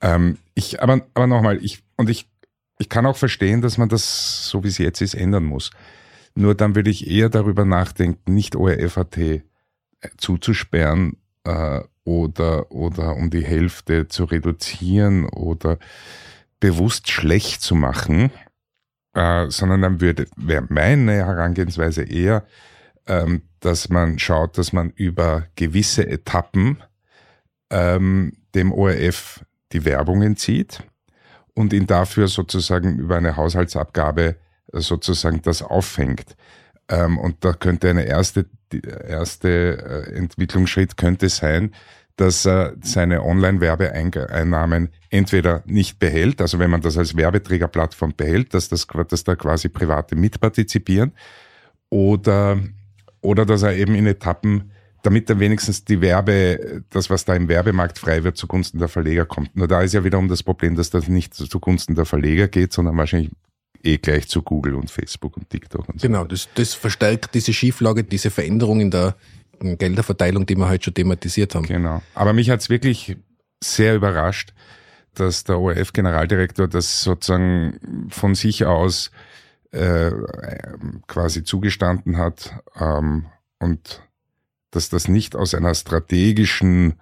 Ähm, 0.00 0.38
ich, 0.54 0.82
aber, 0.82 1.00
aber 1.14 1.26
nochmal, 1.26 1.58
ich, 1.64 1.82
und 1.96 2.10
ich, 2.10 2.26
ich 2.78 2.88
kann 2.88 3.06
auch 3.06 3.16
verstehen, 3.16 3.62
dass 3.62 3.78
man 3.78 3.88
das, 3.88 4.48
so 4.48 4.64
wie 4.64 4.68
es 4.68 4.78
jetzt 4.78 5.00
ist, 5.00 5.14
ändern 5.14 5.44
muss. 5.44 5.70
Nur 6.34 6.54
dann 6.54 6.74
würde 6.74 6.90
ich 6.90 7.10
eher 7.10 7.30
darüber 7.30 7.64
nachdenken, 7.64 8.34
nicht 8.34 8.54
ORF.at 8.54 9.18
zuzusperren 10.16 11.16
äh, 11.44 11.80
oder, 12.04 12.70
oder 12.70 13.16
um 13.16 13.30
die 13.30 13.44
Hälfte 13.44 14.08
zu 14.08 14.24
reduzieren 14.24 15.28
oder 15.28 15.78
bewusst 16.60 17.10
schlecht 17.10 17.62
zu 17.62 17.74
machen, 17.74 18.30
äh, 19.14 19.50
sondern 19.50 19.82
dann 19.82 20.00
würde, 20.00 20.26
wäre 20.36 20.66
meine 20.68 21.12
Herangehensweise 21.12 22.02
eher, 22.02 22.46
ähm, 23.06 23.42
dass 23.60 23.88
man 23.88 24.18
schaut, 24.18 24.58
dass 24.58 24.72
man 24.72 24.90
über 24.90 25.46
gewisse 25.56 26.06
Etappen 26.06 26.82
ähm, 27.70 28.32
dem 28.54 28.72
ORF 28.72 29.44
die 29.72 29.84
Werbung 29.84 30.22
entzieht 30.22 30.82
und 31.54 31.72
ihn 31.72 31.86
dafür 31.86 32.28
sozusagen 32.28 32.98
über 32.98 33.16
eine 33.16 33.36
Haushaltsabgabe 33.36 34.36
sozusagen 34.72 35.42
das 35.42 35.62
auffängt. 35.62 36.36
Ähm, 36.88 37.18
und 37.18 37.44
da 37.44 37.52
könnte 37.52 37.90
eine 37.90 38.04
erste, 38.04 38.46
erste 39.06 40.06
äh, 40.08 40.16
Entwicklungsschritt 40.16 40.96
könnte 40.96 41.28
sein, 41.28 41.72
dass 42.16 42.46
er 42.46 42.74
seine 42.82 43.22
Online-Werbeeinnahmen 43.22 44.88
entweder 45.08 45.62
nicht 45.66 46.00
behält, 46.00 46.40
also 46.40 46.58
wenn 46.58 46.70
man 46.70 46.80
das 46.80 46.98
als 46.98 47.16
Werbeträgerplattform 47.16 48.14
behält, 48.16 48.54
dass, 48.54 48.68
das, 48.68 48.86
dass 49.08 49.24
da 49.24 49.36
quasi 49.36 49.68
Private 49.68 50.16
mitpartizipieren, 50.16 51.12
oder, 51.90 52.58
oder 53.20 53.46
dass 53.46 53.62
er 53.62 53.76
eben 53.76 53.94
in 53.94 54.06
Etappen, 54.06 54.72
damit 55.02 55.30
dann 55.30 55.40
wenigstens 55.40 55.84
die 55.84 56.00
Werbe, 56.00 56.82
das, 56.90 57.08
was 57.08 57.24
da 57.24 57.34
im 57.34 57.48
Werbemarkt 57.48 57.98
frei 57.98 58.24
wird, 58.24 58.36
zugunsten 58.36 58.78
der 58.78 58.88
Verleger 58.88 59.24
kommt. 59.24 59.56
Nur 59.56 59.68
da 59.68 59.80
ist 59.80 59.94
ja 59.94 60.04
wiederum 60.04 60.28
das 60.28 60.42
Problem, 60.42 60.74
dass 60.74 60.90
das 60.90 61.08
nicht 61.08 61.34
zugunsten 61.34 61.94
der 61.94 62.04
Verleger 62.04 62.48
geht, 62.48 62.72
sondern 62.72 62.96
wahrscheinlich 62.96 63.30
eh 63.82 63.98
gleich 63.98 64.28
zu 64.28 64.42
Google 64.42 64.74
und 64.74 64.90
Facebook 64.90 65.36
und 65.36 65.48
TikTok 65.50 65.88
und 65.88 66.00
so. 66.00 66.06
Genau, 66.06 66.24
das, 66.24 66.48
das 66.54 66.74
verstärkt 66.74 67.34
diese 67.34 67.52
Schieflage, 67.52 68.04
diese 68.04 68.30
Veränderung 68.30 68.80
in 68.80 68.90
der 68.90 69.16
Gelderverteilung, 69.60 70.46
die 70.46 70.56
wir 70.56 70.68
heute 70.68 70.84
schon 70.84 70.94
thematisiert 70.94 71.54
haben. 71.54 71.66
Genau. 71.66 72.02
Aber 72.14 72.32
mich 72.32 72.50
hat's 72.50 72.68
wirklich 72.68 73.16
sehr 73.62 73.96
überrascht, 73.96 74.52
dass 75.14 75.44
der 75.44 75.58
ORF-Generaldirektor 75.58 76.68
das 76.68 77.02
sozusagen 77.02 78.08
von 78.10 78.34
sich 78.34 78.64
aus 78.64 79.10
äh, 79.72 80.10
quasi 81.06 81.42
zugestanden 81.42 82.16
hat 82.16 82.54
ähm, 82.78 83.26
und 83.58 84.02
dass 84.70 84.88
das 84.88 85.08
nicht 85.08 85.34
aus 85.34 85.54
einer 85.54 85.74
strategischen 85.74 86.94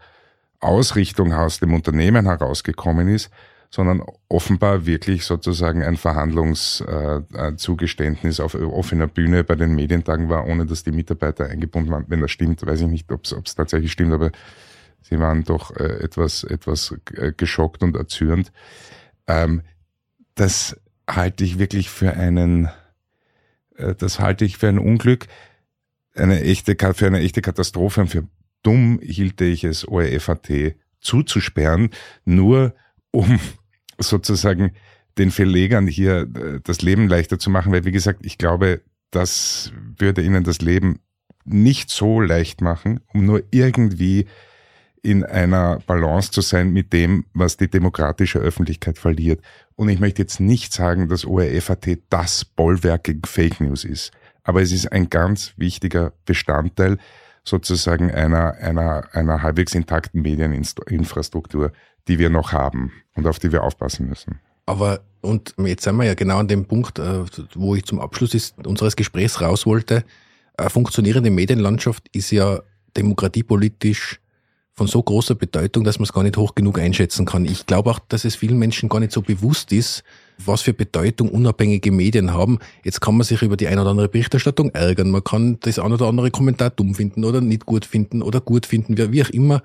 Ausrichtung 0.61 1.33
aus 1.33 1.59
dem 1.59 1.74
Unternehmen 1.74 2.27
herausgekommen 2.27 3.09
ist, 3.09 3.31
sondern 3.71 4.03
offenbar 4.29 4.85
wirklich 4.87 5.25
sozusagen 5.25 5.83
ein 5.83 5.97
Verhandlungszugeständnis 5.97 8.39
äh, 8.39 8.43
auf 8.43 8.55
offener 8.55 9.07
Bühne 9.07 9.45
bei 9.45 9.55
den 9.55 9.75
Medientagen 9.75 10.29
war, 10.29 10.47
ohne 10.47 10.67
dass 10.67 10.85
die 10.85 10.93
Mitarbeiter 10.93 11.47
eingebunden 11.47 11.91
waren. 11.91 12.05
Wenn 12.09 12.21
das 12.21 12.31
stimmt, 12.31 12.64
weiß 12.64 12.83
ich 12.83 12.89
nicht, 12.89 13.11
ob 13.11 13.25
es 13.25 13.55
tatsächlich 13.55 13.93
stimmt, 13.93 14.12
aber 14.12 14.31
sie 15.03 15.19
waren 15.19 15.45
doch 15.45 15.75
äh, 15.77 16.03
etwas, 16.03 16.45
etwas 16.45 16.95
äh, 17.14 17.33
geschockt 17.37 17.83
und 17.83 17.97
erzürnt. 17.97 18.53
Ähm, 19.27 19.62
das 20.35 20.77
halte 21.09 21.45
ich 21.45 21.59
wirklich 21.59 21.91
für 21.91 22.14
einen, 22.14 22.69
äh, 23.77 23.95
das 23.95 24.21
halte 24.21 24.45
ich 24.45 24.59
für 24.59 24.69
ein 24.69 24.79
Unglück, 24.79 25.27
eine 26.14 26.43
echte, 26.43 26.77
für 26.95 27.07
eine 27.07 27.21
echte 27.21 27.43
Katastrophe 27.43 28.03
und 28.03 28.09
für 28.09 28.25
dumm 28.62 29.01
hielte 29.03 29.45
ich 29.45 29.64
es, 29.64 29.87
ORF.at 29.87 30.51
zuzusperren, 31.01 31.91
nur 32.25 32.75
um 33.17 33.41
sozusagen 33.99 34.73
den 35.17 35.31
Verlegern 35.31 35.87
hier 35.87 36.29
äh, 36.37 36.61
das 36.62 36.83
Leben 36.83 37.09
leichter 37.09 37.39
zu 37.39 37.49
machen, 37.49 37.73
weil 37.73 37.87
wie 37.87 37.93
gesagt, 37.93 38.27
ich 38.27 38.37
glaube, 38.37 38.83
das 39.11 39.73
würde 39.99 40.23
ihnen 40.23 40.45
das 40.45 40.61
Leben 40.61 41.01
nicht 41.45 41.89
so 41.89 42.21
leicht 42.21 42.61
machen, 42.61 43.01
um 43.14 43.25
nur 43.25 43.43
irgendwie 43.51 44.27
in 45.03 45.25
einer 45.25 45.79
Balance 45.87 46.31
zu 46.33 46.41
sein 46.43 46.73
mit 46.73 46.93
dem, 46.93 47.25
was 47.33 47.57
die 47.57 47.71
demokratische 47.71 48.41
Öffentlichkeit 48.41 48.99
verliert. 48.99 49.41
Und 49.77 49.89
ich 49.89 50.01
möchte 50.01 50.21
jetzt 50.21 50.41
nicht 50.41 50.73
sagen, 50.73 51.09
dass 51.09 51.25
ORF.at 51.25 51.87
das 52.11 52.45
Bollwerk 52.45 53.05
gegen 53.05 53.23
Fake 53.25 53.61
News 53.61 53.85
ist. 53.85 54.11
Aber 54.43 54.61
es 54.61 54.73
ist 54.73 54.91
ein 54.93 55.09
ganz 55.09 55.55
wichtiger 55.57 56.12
Bestandteil 56.25 56.99
sozusagen 57.45 58.11
einer, 58.11 58.55
einer, 58.55 59.09
einer 59.12 59.43
halbwegs 59.43 59.75
intakten 59.75 60.23
Medieninfrastruktur, 60.23 61.73
die 62.09 62.18
wir 62.18 62.30
noch 62.30 62.52
haben 62.52 62.92
und 63.14 63.26
auf 63.26 63.38
die 63.38 63.52
wir 63.52 63.64
aufpassen 63.64 64.09
müssen. 64.09 64.40
Aber, 64.66 65.00
und 65.20 65.54
jetzt 65.59 65.84
sind 65.84 65.96
wir 65.96 66.04
ja 66.04 66.14
genau 66.14 66.38
an 66.38 66.48
dem 66.48 66.66
Punkt, 66.66 66.98
äh, 66.98 67.24
wo 67.54 67.74
ich 67.74 67.84
zum 67.84 68.00
Abschluss 68.00 68.54
unseres 68.64 68.96
Gesprächs 68.96 69.40
raus 69.40 69.66
wollte. 69.66 70.04
Eine 70.57 70.70
funktionierende 70.70 71.30
Medienlandschaft 71.30 72.09
ist 72.12 72.30
ja 72.30 72.61
demokratiepolitisch 72.96 74.20
von 74.72 74.86
so 74.86 75.02
großer 75.02 75.34
Bedeutung, 75.34 75.84
dass 75.84 75.98
man 75.98 76.04
es 76.04 76.12
gar 76.12 76.22
nicht 76.22 76.36
hoch 76.36 76.54
genug 76.54 76.78
einschätzen 76.78 77.24
kann. 77.24 77.46
Ich 77.46 77.64
glaube 77.64 77.90
auch, 77.90 77.98
dass 77.98 78.26
es 78.26 78.36
vielen 78.36 78.59
Menschen 78.59 78.90
gar 78.90 79.00
nicht 79.00 79.12
so 79.12 79.22
bewusst 79.22 79.72
ist, 79.72 80.04
was 80.38 80.61
für 80.61 80.74
Bedeutung 80.74 81.30
unabhängige 81.30 81.90
Medien 81.90 82.34
haben. 82.34 82.59
Jetzt 82.84 83.00
kann 83.00 83.16
man 83.16 83.24
sich 83.24 83.40
über 83.40 83.57
die 83.57 83.68
eine 83.68 83.80
oder 83.80 83.90
andere 83.90 84.09
Berichterstattung 84.09 84.70
ärgern. 84.70 85.11
Man 85.11 85.24
kann 85.24 85.59
das 85.61 85.78
ein 85.78 85.92
oder 85.92 86.07
andere 86.07 86.30
Kommentar 86.30 86.70
dumm 86.70 86.94
finden 86.94 87.24
oder 87.24 87.40
nicht 87.40 87.64
gut 87.64 87.86
finden 87.86 88.20
oder 88.20 88.42
gut 88.42 88.66
finden, 88.66 88.98
wie 89.12 89.22
auch 89.22 89.30
immer. 89.30 89.62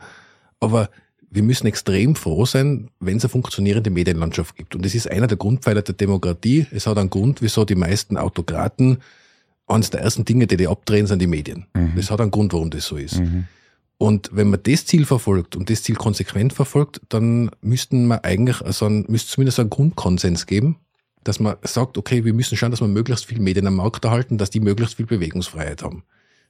Aber 0.62 0.90
wir 1.32 1.44
müssen 1.44 1.66
extrem 1.66 2.16
froh 2.16 2.46
sein, 2.46 2.90
wenn 3.00 3.18
es 3.18 3.24
eine 3.24 3.30
funktionierende 3.30 3.90
Medienlandschaft 3.90 4.58
gibt. 4.58 4.76
Und 4.76 4.84
das 4.84 4.94
ist 4.94 5.10
einer 5.10 5.28
der 5.28 5.38
Grundpfeiler 5.38 5.82
der 5.82 5.96
Demokratie. 5.96 6.68
Es 6.72 6.88
hat 6.88 6.98
einen 6.98 7.10
Grund, 7.10 7.42
wieso 7.42 7.64
die 7.64 7.76
meisten 7.76 8.18
Autokraten, 8.18 8.98
eines 9.66 9.90
der 9.90 10.02
ersten 10.02 10.26
Dinge, 10.26 10.46
die 10.46 10.58
die 10.58 10.68
abdrehen, 10.68 11.08
sind 11.08 11.22
die 11.22 11.28
Medien. 11.28 11.66
Mhm. 11.74 11.94
Das 11.96 12.12
hat 12.12 12.20
einen 12.20 12.32
Grund, 12.32 12.52
warum 12.52 12.70
das 12.70 12.86
so 12.86 12.98
ist. 12.98 13.20
Mhm. 13.20 13.46
Und 13.98 14.30
wenn 14.34 14.50
man 14.50 14.60
das 14.62 14.86
Ziel 14.86 15.06
verfolgt 15.06 15.56
und 15.56 15.70
das 15.70 15.84
Ziel 15.84 15.96
konsequent 15.96 16.52
verfolgt, 16.52 17.00
dann 17.08 17.50
müssten 17.62 18.08
wir 18.08 18.26
eigentlich, 18.26 18.62
also 18.62 18.90
müsste 18.90 19.32
zumindest 19.32 19.60
einen 19.62 19.70
Grundkonsens 19.70 20.48
geben, 20.48 20.78
dass 21.24 21.40
man 21.40 21.56
sagt, 21.62 21.98
okay, 21.98 22.26
wir 22.26 22.34
müssen 22.34 22.58
schauen, 22.58 22.72
dass 22.72 22.82
wir 22.82 22.88
möglichst 22.88 23.26
viel 23.26 23.40
Medien 23.40 23.68
am 23.68 23.76
Markt 23.76 24.04
erhalten, 24.04 24.38
dass 24.38 24.50
die 24.50 24.60
möglichst 24.60 24.96
viel 24.96 25.06
Bewegungsfreiheit 25.06 25.82
haben. 25.84 26.04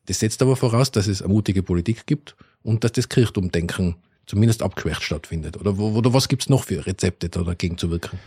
Das 0.08 0.20
setzt 0.20 0.42
aber 0.42 0.56
voraus, 0.56 0.90
dass 0.90 1.06
es 1.06 1.22
eine 1.22 1.32
mutige 1.32 1.62
Politik 1.62 2.08
gibt 2.08 2.36
und 2.64 2.84
dass 2.84 2.94
das 2.94 3.10
Kirchtumdenken 3.10 3.96
zumindest 4.32 4.64
abgeschwächt 4.64 5.04
stattfindet? 5.04 5.60
Oder, 5.60 5.78
oder 5.78 6.14
was 6.14 6.30
gibt's 6.30 6.48
noch 6.48 6.64
für 6.64 6.86
Rezepte, 6.88 7.28
da 7.28 7.44
dagegen 7.44 7.78
zu 7.78 7.92
wirken? 7.92 8.18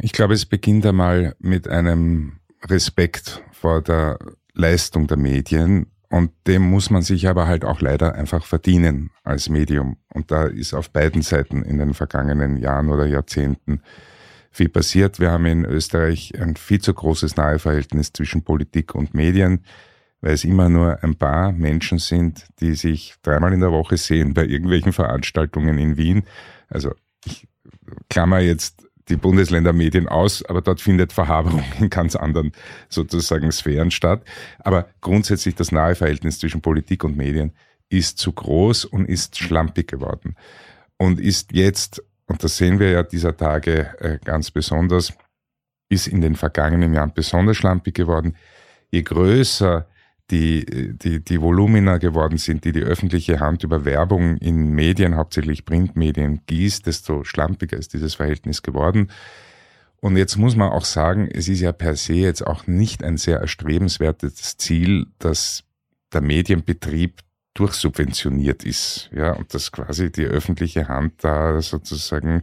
Ich 0.00 0.12
glaube, 0.12 0.34
es 0.34 0.46
beginnt 0.46 0.86
einmal 0.86 1.34
mit 1.40 1.66
einem 1.66 2.38
Respekt 2.64 3.42
vor 3.50 3.82
der 3.82 4.20
Leistung 4.54 5.08
der 5.08 5.16
Medien 5.16 5.86
und 6.08 6.30
dem 6.46 6.62
muss 6.62 6.88
man 6.88 7.02
sich 7.02 7.26
aber 7.26 7.48
halt 7.48 7.64
auch 7.64 7.80
leider 7.80 8.14
einfach 8.14 8.44
verdienen 8.46 9.10
als 9.24 9.48
Medium. 9.48 9.96
Und 10.14 10.30
da 10.30 10.44
ist 10.44 10.72
auf 10.72 10.90
beiden 10.90 11.22
Seiten 11.22 11.62
in 11.64 11.78
den 11.78 11.92
vergangenen 11.92 12.56
Jahren 12.56 12.90
oder 12.90 13.06
Jahrzehnten 13.06 13.82
viel 14.52 14.68
passiert. 14.68 15.18
Wir 15.18 15.32
haben 15.32 15.46
in 15.46 15.64
Österreich 15.64 16.32
ein 16.40 16.54
viel 16.54 16.80
zu 16.80 16.94
großes 16.94 17.34
Naheverhältnis 17.34 18.12
zwischen 18.12 18.44
Politik 18.44 18.94
und 18.94 19.14
Medien 19.14 19.64
weil 20.22 20.32
es 20.32 20.44
immer 20.44 20.70
nur 20.70 21.02
ein 21.02 21.16
paar 21.16 21.52
Menschen 21.52 21.98
sind, 21.98 22.46
die 22.60 22.74
sich 22.74 23.16
dreimal 23.22 23.52
in 23.52 23.60
der 23.60 23.72
Woche 23.72 23.96
sehen 23.98 24.32
bei 24.32 24.46
irgendwelchen 24.46 24.92
Veranstaltungen 24.92 25.76
in 25.76 25.96
Wien. 25.96 26.22
Also 26.68 26.94
ich 27.26 27.46
klammer 28.08 28.38
jetzt 28.38 28.86
die 29.08 29.16
Bundesländermedien 29.16 30.08
aus, 30.08 30.44
aber 30.44 30.62
dort 30.62 30.80
findet 30.80 31.12
Verhaberung 31.12 31.64
in 31.80 31.90
ganz 31.90 32.14
anderen 32.14 32.52
sozusagen 32.88 33.50
Sphären 33.50 33.90
statt. 33.90 34.22
Aber 34.60 34.88
grundsätzlich 35.00 35.56
das 35.56 35.72
nahe 35.72 35.96
Verhältnis 35.96 36.38
zwischen 36.38 36.62
Politik 36.62 37.02
und 37.02 37.16
Medien 37.16 37.52
ist 37.88 38.18
zu 38.18 38.32
groß 38.32 38.84
und 38.86 39.06
ist 39.08 39.36
schlampig 39.36 39.88
geworden 39.88 40.36
und 40.96 41.20
ist 41.20 41.52
jetzt, 41.52 42.02
und 42.26 42.44
das 42.44 42.56
sehen 42.56 42.78
wir 42.78 42.90
ja 42.90 43.02
dieser 43.02 43.36
Tage 43.36 43.98
äh, 43.98 44.18
ganz 44.24 44.52
besonders, 44.52 45.12
ist 45.88 46.06
in 46.06 46.20
den 46.20 46.36
vergangenen 46.36 46.94
Jahren 46.94 47.12
besonders 47.12 47.56
schlampig 47.56 47.94
geworden. 47.94 48.36
Je 48.90 49.02
größer 49.02 49.86
die, 50.30 50.96
die, 50.96 51.22
die 51.22 51.40
Volumina 51.40 51.98
geworden 51.98 52.38
sind, 52.38 52.64
die 52.64 52.72
die 52.72 52.82
öffentliche 52.82 53.40
Hand 53.40 53.64
über 53.64 53.84
Werbung 53.84 54.38
in 54.38 54.72
Medien, 54.72 55.16
hauptsächlich 55.16 55.64
Printmedien, 55.64 56.40
gießt, 56.46 56.86
desto 56.86 57.24
schlampiger 57.24 57.76
ist 57.76 57.92
dieses 57.92 58.14
Verhältnis 58.14 58.62
geworden. 58.62 59.10
Und 60.00 60.16
jetzt 60.16 60.36
muss 60.36 60.56
man 60.56 60.70
auch 60.70 60.84
sagen, 60.84 61.28
es 61.32 61.48
ist 61.48 61.60
ja 61.60 61.72
per 61.72 61.96
se 61.96 62.14
jetzt 62.14 62.46
auch 62.46 62.66
nicht 62.66 63.04
ein 63.04 63.18
sehr 63.18 63.38
erstrebenswertes 63.38 64.56
Ziel, 64.56 65.06
dass 65.18 65.64
der 66.12 66.22
Medienbetrieb 66.22 67.20
durchsubventioniert 67.54 68.64
ist, 68.64 69.10
ja, 69.12 69.32
und 69.32 69.52
dass 69.54 69.70
quasi 69.70 70.10
die 70.10 70.24
öffentliche 70.24 70.88
Hand 70.88 71.22
da 71.22 71.60
sozusagen 71.60 72.42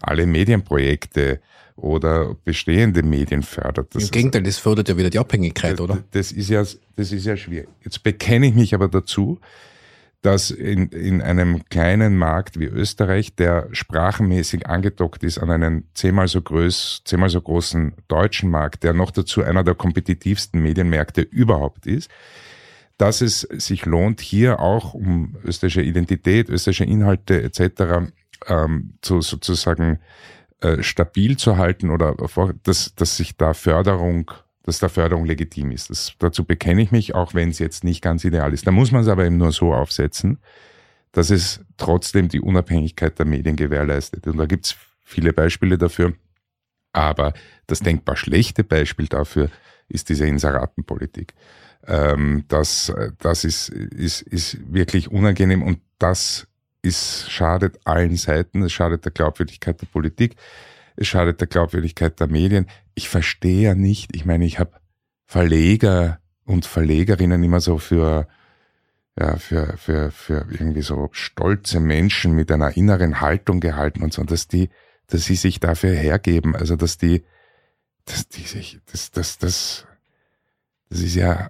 alle 0.00 0.26
Medienprojekte 0.26 1.40
oder 1.82 2.36
bestehende 2.44 3.02
Medien 3.02 3.42
fördert. 3.42 3.94
Das 3.94 4.04
Im 4.04 4.10
Gegenteil, 4.10 4.42
das 4.44 4.58
fördert 4.58 4.88
ja 4.88 4.96
wieder 4.96 5.10
die 5.10 5.18
Abhängigkeit, 5.18 5.72
das, 5.72 5.80
oder? 5.80 5.98
Das 6.12 6.30
ist 6.30 6.48
ja, 6.48 6.60
das 6.60 7.12
ist 7.12 7.26
ja 7.26 7.36
schwierig. 7.36 7.68
Jetzt 7.84 8.02
bekenne 8.02 8.46
ich 8.46 8.54
mich 8.54 8.74
aber 8.74 8.88
dazu, 8.88 9.40
dass 10.22 10.52
in, 10.52 10.88
in 10.90 11.20
einem 11.20 11.64
kleinen 11.68 12.16
Markt 12.16 12.60
wie 12.60 12.66
Österreich, 12.66 13.34
der 13.34 13.68
sprachenmäßig 13.72 14.68
angedockt 14.68 15.24
ist 15.24 15.38
an 15.38 15.50
einen 15.50 15.88
zehnmal 15.94 16.28
so 16.28 16.40
groß, 16.40 17.02
zehnmal 17.04 17.28
so 17.28 17.40
großen 17.40 17.94
deutschen 18.06 18.48
Markt, 18.48 18.84
der 18.84 18.92
noch 18.92 19.10
dazu 19.10 19.42
einer 19.42 19.64
der 19.64 19.74
kompetitivsten 19.74 20.62
Medienmärkte 20.62 21.22
überhaupt 21.22 21.86
ist, 21.86 22.08
dass 22.96 23.20
es 23.20 23.40
sich 23.40 23.84
lohnt, 23.84 24.20
hier 24.20 24.60
auch 24.60 24.94
um 24.94 25.34
österreichische 25.44 25.82
Identität, 25.82 26.48
österreichische 26.48 26.84
Inhalte 26.84 27.42
etc. 27.42 28.12
Ähm, 28.46 28.94
zu 29.02 29.20
sozusagen 29.22 29.98
äh, 30.62 30.80
stabil 30.82 31.36
zu 31.36 31.56
halten 31.56 31.90
oder 31.90 32.14
dass, 32.62 32.94
dass 32.94 33.16
sich 33.16 33.36
da 33.36 33.52
Förderung, 33.52 34.30
dass 34.62 34.78
da 34.78 34.88
Förderung 34.88 35.24
legitim 35.24 35.72
ist. 35.72 35.90
Das, 35.90 36.12
dazu 36.20 36.44
bekenne 36.44 36.82
ich 36.82 36.92
mich, 36.92 37.16
auch 37.16 37.34
wenn 37.34 37.50
es 37.50 37.58
jetzt 37.58 37.82
nicht 37.82 38.00
ganz 38.00 38.24
ideal 38.24 38.52
ist. 38.52 38.64
Da 38.64 38.70
muss 38.70 38.92
man 38.92 39.02
es 39.02 39.08
aber 39.08 39.24
eben 39.26 39.38
nur 39.38 39.50
so 39.50 39.74
aufsetzen, 39.74 40.38
dass 41.10 41.30
es 41.30 41.64
trotzdem 41.78 42.28
die 42.28 42.40
Unabhängigkeit 42.40 43.18
der 43.18 43.26
Medien 43.26 43.56
gewährleistet. 43.56 44.28
Und 44.28 44.36
da 44.36 44.46
gibt 44.46 44.66
es 44.66 44.76
viele 45.02 45.32
Beispiele 45.32 45.78
dafür. 45.78 46.14
Aber 46.92 47.32
das 47.66 47.80
denkbar 47.80 48.14
schlechte 48.14 48.62
Beispiel 48.62 49.08
dafür 49.08 49.50
ist 49.88 50.10
diese 50.10 50.26
Inseratenpolitik. 50.28 51.34
Ähm, 51.88 52.44
das 52.46 52.92
das 53.18 53.44
ist, 53.44 53.68
ist, 53.68 54.22
ist 54.22 54.58
wirklich 54.72 55.10
unangenehm 55.10 55.64
und 55.64 55.80
das 55.98 56.46
ist, 56.82 57.30
schadet 57.30 57.80
allen 57.84 58.16
Seiten. 58.16 58.62
Es 58.62 58.72
schadet 58.72 59.04
der 59.04 59.12
Glaubwürdigkeit 59.12 59.80
der 59.80 59.86
Politik. 59.86 60.36
Es 60.96 61.06
schadet 61.06 61.40
der 61.40 61.46
Glaubwürdigkeit 61.46 62.18
der 62.20 62.26
Medien. 62.26 62.66
Ich 62.94 63.08
verstehe 63.08 63.62
ja 63.62 63.74
nicht, 63.74 64.14
ich 64.14 64.26
meine, 64.26 64.44
ich 64.44 64.58
habe 64.58 64.72
Verleger 65.24 66.20
und 66.44 66.66
Verlegerinnen 66.66 67.42
immer 67.42 67.60
so 67.60 67.78
für, 67.78 68.28
ja, 69.18 69.36
für, 69.36 69.76
für, 69.78 70.10
für 70.10 70.46
irgendwie 70.50 70.82
so 70.82 71.08
stolze 71.12 71.80
Menschen 71.80 72.34
mit 72.34 72.50
einer 72.50 72.76
inneren 72.76 73.20
Haltung 73.20 73.60
gehalten 73.60 74.02
und 74.02 74.12
so, 74.12 74.24
dass 74.24 74.48
die, 74.48 74.68
dass 75.06 75.24
sie 75.24 75.36
sich 75.36 75.60
dafür 75.60 75.94
hergeben, 75.94 76.54
also 76.54 76.76
dass 76.76 76.98
die, 76.98 77.24
dass 78.04 78.28
die 78.28 78.42
sich, 78.42 78.80
das, 78.90 79.10
das, 79.10 79.38
das, 79.38 79.86
das 80.90 81.00
ist 81.00 81.14
ja, 81.14 81.48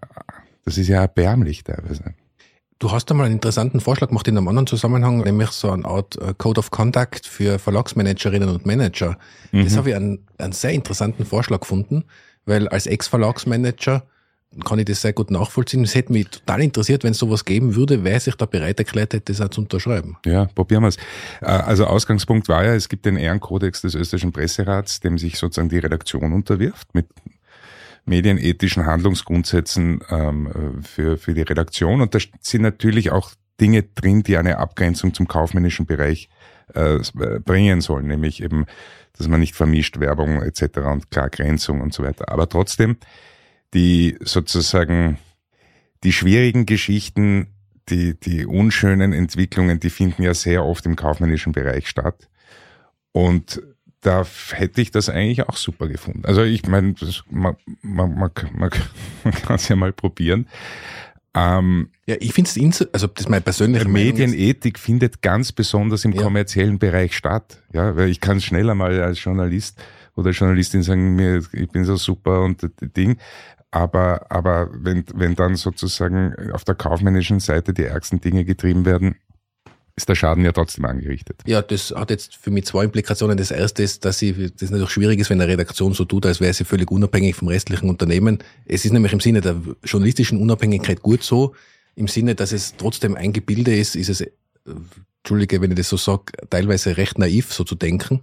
das 0.64 0.78
ist 0.78 0.88
ja 0.88 1.00
erbärmlich 1.00 1.64
teilweise. 1.64 2.14
Du 2.82 2.90
hast 2.90 3.08
einmal 3.12 3.26
einen 3.26 3.36
interessanten 3.36 3.78
Vorschlag 3.78 4.08
gemacht 4.08 4.26
in 4.26 4.36
einem 4.36 4.48
anderen 4.48 4.66
Zusammenhang, 4.66 5.18
nämlich 5.18 5.50
so 5.50 5.70
eine 5.70 5.84
Art 5.84 6.16
äh, 6.16 6.34
Code 6.36 6.58
of 6.58 6.72
Conduct 6.72 7.28
für 7.28 7.60
Verlagsmanagerinnen 7.60 8.48
und 8.48 8.66
Manager. 8.66 9.18
Mhm. 9.52 9.62
Das 9.62 9.76
habe 9.76 9.90
ich 9.90 9.94
einen, 9.94 10.26
einen 10.38 10.52
sehr 10.52 10.72
interessanten 10.72 11.24
Vorschlag 11.24 11.60
gefunden, 11.60 12.02
weil 12.44 12.66
als 12.66 12.88
Ex-Verlagsmanager 12.88 14.02
kann 14.64 14.80
ich 14.80 14.86
das 14.86 15.00
sehr 15.00 15.12
gut 15.12 15.30
nachvollziehen. 15.30 15.84
Es 15.84 15.94
hätte 15.94 16.12
mich 16.12 16.26
total 16.26 16.60
interessiert, 16.60 17.04
wenn 17.04 17.12
es 17.12 17.18
sowas 17.18 17.44
geben 17.44 17.76
würde, 17.76 18.02
wer 18.02 18.18
sich 18.18 18.34
da 18.34 18.46
bereit 18.46 18.80
erklärt 18.80 19.14
hätte, 19.14 19.32
das 19.32 19.40
auch 19.40 19.50
zu 19.50 19.60
unterschreiben. 19.60 20.16
Ja, 20.26 20.46
probieren 20.46 20.82
wir 20.82 20.88
es. 20.88 20.96
Äh, 21.40 21.44
also 21.44 21.86
Ausgangspunkt 21.86 22.48
war 22.48 22.64
ja, 22.64 22.74
es 22.74 22.88
gibt 22.88 23.06
den 23.06 23.16
Ehrenkodex 23.16 23.82
des 23.82 23.94
österreichischen 23.94 24.32
Presserats, 24.32 24.98
dem 24.98 25.18
sich 25.18 25.38
sozusagen 25.38 25.68
die 25.68 25.78
Redaktion 25.78 26.32
unterwirft, 26.32 26.92
mit 26.96 27.06
medienethischen 28.04 28.86
Handlungsgrundsätzen 28.86 30.00
ähm, 30.10 30.82
für, 30.82 31.18
für 31.18 31.34
die 31.34 31.42
Redaktion. 31.42 32.00
Und 32.00 32.14
da 32.14 32.18
sind 32.40 32.62
natürlich 32.62 33.10
auch 33.10 33.30
Dinge 33.60 33.82
drin, 33.82 34.22
die 34.22 34.36
eine 34.36 34.58
Abgrenzung 34.58 35.14
zum 35.14 35.28
kaufmännischen 35.28 35.86
Bereich 35.86 36.28
äh, 36.74 36.98
bringen 37.44 37.80
sollen, 37.80 38.06
nämlich 38.06 38.42
eben, 38.42 38.66
dass 39.16 39.28
man 39.28 39.40
nicht 39.40 39.54
vermischt 39.54 40.00
Werbung 40.00 40.42
etc. 40.42 40.78
und 40.78 41.10
Klargrenzung 41.10 41.80
und 41.80 41.92
so 41.92 42.02
weiter. 42.02 42.28
Aber 42.30 42.48
trotzdem, 42.48 42.96
die 43.74 44.16
sozusagen 44.20 45.18
die 46.02 46.12
schwierigen 46.12 46.66
Geschichten, 46.66 47.48
die, 47.88 48.18
die 48.18 48.46
unschönen 48.46 49.12
Entwicklungen, 49.12 49.80
die 49.80 49.90
finden 49.90 50.22
ja 50.22 50.34
sehr 50.34 50.64
oft 50.64 50.86
im 50.86 50.96
kaufmännischen 50.96 51.52
Bereich 51.52 51.88
statt. 51.88 52.28
Und 53.12 53.62
da 54.02 54.26
hätte 54.50 54.82
ich 54.82 54.90
das 54.90 55.08
eigentlich 55.08 55.48
auch 55.48 55.56
super 55.56 55.88
gefunden. 55.88 56.24
Also 56.24 56.42
ich 56.42 56.66
meine, 56.66 56.94
man, 57.30 57.56
man, 57.82 58.14
man, 58.14 58.30
man, 58.54 58.70
kann 58.70 59.56
es 59.56 59.68
ja 59.68 59.76
mal 59.76 59.92
probieren. 59.92 60.46
Ähm, 61.34 61.88
ja, 62.06 62.16
ich 62.20 62.34
finde 62.34 62.50
es, 62.50 62.82
also 62.92 63.06
das 63.06 63.24
ist 63.24 63.30
meine 63.30 63.40
persönliche 63.40 63.88
Medienethik 63.88 64.78
findet 64.78 65.22
ganz 65.22 65.50
besonders 65.50 66.04
im 66.04 66.12
ja. 66.12 66.22
kommerziellen 66.22 66.78
Bereich 66.78 67.16
statt. 67.16 67.62
Ja, 67.72 67.96
weil 67.96 68.10
ich 68.10 68.20
kann 68.20 68.40
schneller 68.40 68.74
mal 68.74 69.00
als 69.00 69.22
Journalist 69.22 69.80
oder 70.14 70.32
Journalistin 70.32 70.82
sagen, 70.82 71.14
mir, 71.14 71.42
ich 71.52 71.70
bin 71.70 71.84
so 71.84 71.96
super 71.96 72.42
und 72.42 72.62
das 72.62 72.70
Ding. 72.80 73.16
Aber, 73.70 74.26
aber 74.30 74.68
wenn, 74.74 75.04
wenn 75.14 75.34
dann 75.34 75.56
sozusagen 75.56 76.34
auf 76.52 76.64
der 76.64 76.74
kaufmännischen 76.74 77.40
Seite 77.40 77.72
die 77.72 77.84
ärgsten 77.84 78.20
Dinge 78.20 78.44
getrieben 78.44 78.84
werden, 78.84 79.14
ist 79.96 80.08
der 80.08 80.14
Schaden 80.14 80.44
ja 80.44 80.52
trotzdem 80.52 80.84
angerichtet. 80.84 81.40
Ja, 81.46 81.60
das 81.60 81.90
hat 81.90 82.10
jetzt 82.10 82.36
für 82.36 82.50
mich 82.50 82.64
zwei 82.66 82.84
Implikationen. 82.84 83.36
Das 83.36 83.50
erste 83.50 83.82
ist, 83.82 84.04
dass 84.04 84.18
sie, 84.18 84.50
das 84.58 84.70
natürlich 84.70 84.90
schwierig 84.90 85.20
ist, 85.20 85.30
wenn 85.30 85.40
eine 85.40 85.50
Redaktion 85.50 85.92
so 85.92 86.04
tut, 86.04 86.24
als 86.26 86.40
wäre 86.40 86.52
sie 86.52 86.64
völlig 86.64 86.90
unabhängig 86.90 87.36
vom 87.36 87.48
restlichen 87.48 87.88
Unternehmen. 87.88 88.38
Es 88.64 88.84
ist 88.84 88.92
nämlich 88.92 89.12
im 89.12 89.20
Sinne 89.20 89.40
der 89.40 89.60
journalistischen 89.84 90.40
Unabhängigkeit 90.40 91.02
gut 91.02 91.22
so. 91.22 91.54
Im 91.94 92.08
Sinne, 92.08 92.34
dass 92.34 92.52
es 92.52 92.76
trotzdem 92.76 93.16
ein 93.16 93.32
Gebilde 93.32 93.74
ist, 93.76 93.96
ist 93.96 94.08
es, 94.08 94.22
äh, 94.22 94.30
Entschuldige, 95.22 95.60
wenn 95.60 95.70
ich 95.70 95.76
das 95.76 95.88
so 95.88 95.96
sage, 95.96 96.32
teilweise 96.50 96.96
recht 96.96 97.18
naiv, 97.18 97.52
so 97.52 97.62
zu 97.62 97.76
denken. 97.76 98.22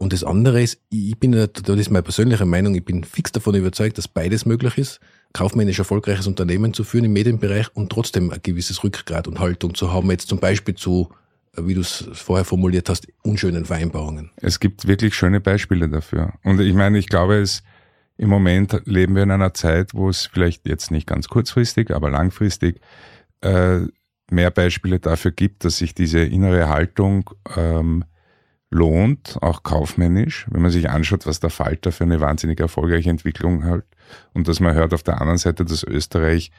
Und 0.00 0.12
das 0.12 0.24
andere 0.24 0.62
ist, 0.62 0.80
ich 0.88 1.18
bin, 1.18 1.32
das 1.32 1.76
ist 1.76 1.90
meine 1.90 2.02
persönliche 2.02 2.46
Meinung, 2.46 2.74
ich 2.74 2.84
bin 2.84 3.04
fix 3.04 3.32
davon 3.32 3.54
überzeugt, 3.54 3.98
dass 3.98 4.08
beides 4.08 4.46
möglich 4.46 4.78
ist 4.78 5.00
kaufmännisch 5.32 5.78
erfolgreiches 5.78 6.26
Unternehmen 6.26 6.74
zu 6.74 6.84
führen 6.84 7.04
im 7.04 7.12
Medienbereich 7.12 7.68
und 7.74 7.90
trotzdem 7.90 8.30
ein 8.30 8.40
gewisses 8.42 8.82
Rückgrat 8.82 9.28
und 9.28 9.38
Haltung 9.38 9.74
zu 9.74 9.92
haben, 9.92 10.10
jetzt 10.10 10.28
zum 10.28 10.38
Beispiel 10.38 10.74
zu, 10.74 11.10
wie 11.56 11.74
du 11.74 11.80
es 11.80 12.08
vorher 12.12 12.44
formuliert 12.44 12.88
hast, 12.88 13.06
unschönen 13.22 13.64
Vereinbarungen. 13.64 14.30
Es 14.36 14.60
gibt 14.60 14.86
wirklich 14.86 15.14
schöne 15.14 15.40
Beispiele 15.40 15.88
dafür. 15.88 16.34
Und 16.42 16.60
ich 16.60 16.74
meine, 16.74 16.98
ich 16.98 17.08
glaube, 17.08 17.36
es, 17.36 17.62
im 18.16 18.28
Moment 18.28 18.82
leben 18.86 19.14
wir 19.14 19.22
in 19.22 19.30
einer 19.30 19.54
Zeit, 19.54 19.94
wo 19.94 20.08
es 20.08 20.26
vielleicht 20.26 20.66
jetzt 20.66 20.90
nicht 20.90 21.06
ganz 21.06 21.28
kurzfristig, 21.28 21.90
aber 21.90 22.10
langfristig 22.10 22.80
äh, 23.40 23.80
mehr 24.30 24.50
Beispiele 24.50 24.98
dafür 24.98 25.30
gibt, 25.30 25.64
dass 25.64 25.78
sich 25.78 25.94
diese 25.94 26.20
innere 26.20 26.68
Haltung 26.68 27.30
ähm, 27.56 28.04
lohnt, 28.70 29.36
auch 29.42 29.62
kaufmännisch, 29.62 30.46
wenn 30.50 30.62
man 30.62 30.70
sich 30.70 30.88
anschaut, 30.88 31.26
was 31.26 31.40
der 31.40 31.50
Falter 31.50 31.90
für 31.90 32.04
eine 32.04 32.20
wahnsinnig 32.20 32.60
erfolgreiche 32.60 33.10
Entwicklung 33.10 33.64
hat 33.64 33.84
und 34.32 34.46
dass 34.48 34.60
man 34.60 34.74
hört 34.74 34.94
auf 34.94 35.02
der 35.02 35.20
anderen 35.20 35.38
Seite, 35.38 35.64
dass 35.64 35.82
Österreich 35.82 36.52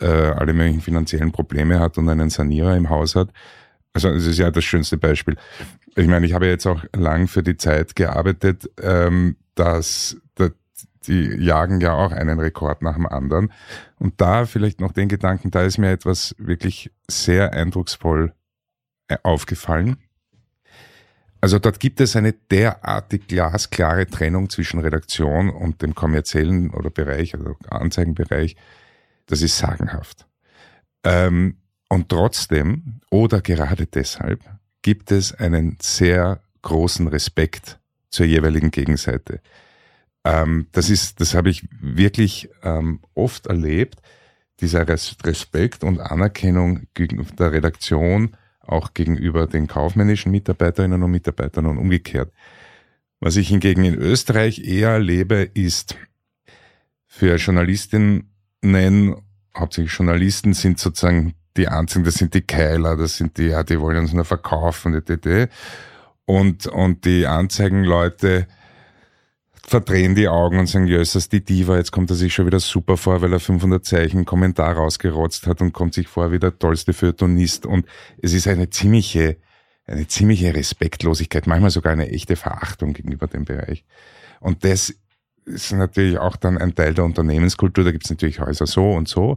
äh, 0.00 0.06
alle 0.06 0.52
möglichen 0.52 0.80
finanziellen 0.80 1.32
Probleme 1.32 1.80
hat 1.80 1.98
und 1.98 2.08
einen 2.08 2.30
Sanierer 2.30 2.76
im 2.76 2.88
Haus 2.88 3.16
hat. 3.16 3.30
Also 3.92 4.10
es 4.10 4.26
ist 4.26 4.38
ja 4.38 4.50
das 4.50 4.64
schönste 4.64 4.96
Beispiel. 4.96 5.36
Ich 5.96 6.06
meine, 6.06 6.26
ich 6.26 6.34
habe 6.34 6.46
jetzt 6.46 6.66
auch 6.66 6.84
lang 6.94 7.28
für 7.28 7.42
die 7.42 7.56
Zeit 7.56 7.96
gearbeitet, 7.96 8.70
ähm, 8.80 9.36
dass, 9.54 10.18
dass 10.34 10.52
die 11.06 11.34
jagen 11.36 11.80
ja 11.80 11.94
auch 11.94 12.12
einen 12.12 12.38
Rekord 12.38 12.82
nach 12.82 12.94
dem 12.94 13.06
anderen. 13.06 13.52
Und 13.98 14.20
da 14.20 14.44
vielleicht 14.44 14.80
noch 14.80 14.92
den 14.92 15.08
Gedanken, 15.08 15.50
da 15.50 15.62
ist 15.62 15.78
mir 15.78 15.90
etwas 15.90 16.34
wirklich 16.38 16.92
sehr 17.08 17.54
eindrucksvoll 17.54 18.34
äh, 19.08 19.16
aufgefallen. 19.22 19.96
Also 21.46 21.60
dort 21.60 21.78
gibt 21.78 22.00
es 22.00 22.16
eine 22.16 22.32
derartig 22.32 23.28
glasklare 23.28 24.08
Trennung 24.08 24.50
zwischen 24.50 24.80
Redaktion 24.80 25.48
und 25.48 25.80
dem 25.80 25.94
kommerziellen 25.94 26.70
oder 26.70 26.90
Bereich, 26.90 27.36
also 27.36 27.54
Anzeigenbereich. 27.70 28.56
Das 29.26 29.42
ist 29.42 29.56
sagenhaft. 29.56 30.26
Ähm, 31.04 31.58
und 31.88 32.08
trotzdem 32.08 32.98
oder 33.12 33.42
gerade 33.42 33.86
deshalb 33.86 34.40
gibt 34.82 35.12
es 35.12 35.34
einen 35.34 35.78
sehr 35.80 36.40
großen 36.62 37.06
Respekt 37.06 37.78
zur 38.10 38.26
jeweiligen 38.26 38.72
Gegenseite. 38.72 39.40
Ähm, 40.24 40.66
das 40.72 40.90
ist, 40.90 41.20
das 41.20 41.34
habe 41.34 41.48
ich 41.48 41.68
wirklich 41.70 42.50
ähm, 42.64 42.98
oft 43.14 43.46
erlebt, 43.46 44.02
dieser 44.58 44.84
Respekt 44.88 45.84
und 45.84 46.00
Anerkennung 46.00 46.88
der 46.98 47.52
Redaktion, 47.52 48.36
auch 48.66 48.94
gegenüber 48.94 49.46
den 49.46 49.66
kaufmännischen 49.66 50.32
Mitarbeiterinnen 50.32 51.02
und 51.02 51.10
Mitarbeitern 51.10 51.66
und 51.66 51.78
umgekehrt. 51.78 52.32
Was 53.20 53.36
ich 53.36 53.48
hingegen 53.48 53.84
in 53.84 53.94
Österreich 53.94 54.58
eher 54.58 54.90
erlebe, 54.90 55.48
ist 55.54 55.96
für 57.06 57.36
Journalistinnen, 57.36 58.30
hauptsächlich 59.56 59.94
Journalisten 59.94 60.52
sind 60.52 60.78
sozusagen 60.78 61.34
die 61.56 61.68
einzigen, 61.68 62.04
das 62.04 62.16
sind 62.16 62.34
die 62.34 62.42
Keiler, 62.42 62.96
das 62.96 63.16
sind 63.16 63.38
die, 63.38 63.46
ja, 63.46 63.62
die 63.62 63.80
wollen 63.80 63.98
uns 63.98 64.12
nur 64.12 64.24
verkaufen, 64.24 65.02
Und, 66.26 66.66
und 66.66 67.04
die 67.04 67.26
Anzeigenleute, 67.26 68.46
verdrehen 69.66 70.14
die 70.14 70.28
Augen 70.28 70.58
und 70.58 70.68
sagen, 70.68 70.86
Jössers, 70.86 71.28
die 71.28 71.44
Diva, 71.44 71.76
jetzt 71.76 71.90
kommt 71.90 72.10
er 72.10 72.16
sich 72.16 72.32
schon 72.32 72.46
wieder 72.46 72.60
super 72.60 72.96
vor, 72.96 73.20
weil 73.22 73.32
er 73.32 73.40
500 73.40 73.84
Zeichen 73.84 74.24
Kommentar 74.24 74.74
rausgerotzt 74.74 75.46
hat 75.46 75.60
und 75.60 75.72
kommt 75.72 75.94
sich 75.94 76.06
vor 76.06 76.30
wie 76.30 76.38
der 76.38 76.56
tollste 76.56 76.92
Feuilletonist. 76.92 77.66
Und 77.66 77.86
es 78.22 78.32
ist 78.32 78.46
eine 78.46 78.70
ziemliche, 78.70 79.36
eine 79.86 80.06
ziemliche 80.06 80.54
Respektlosigkeit, 80.54 81.46
manchmal 81.46 81.70
sogar 81.70 81.92
eine 81.92 82.08
echte 82.10 82.36
Verachtung 82.36 82.92
gegenüber 82.92 83.26
dem 83.26 83.44
Bereich. 83.44 83.84
Und 84.40 84.64
das 84.64 84.94
ist 85.44 85.72
natürlich 85.72 86.18
auch 86.18 86.36
dann 86.36 86.58
ein 86.58 86.74
Teil 86.74 86.94
der 86.94 87.04
Unternehmenskultur. 87.04 87.84
Da 87.84 87.90
gibt 87.90 88.04
es 88.04 88.10
natürlich 88.10 88.40
Häuser 88.40 88.66
so 88.66 88.92
und 88.92 89.08
so. 89.08 89.36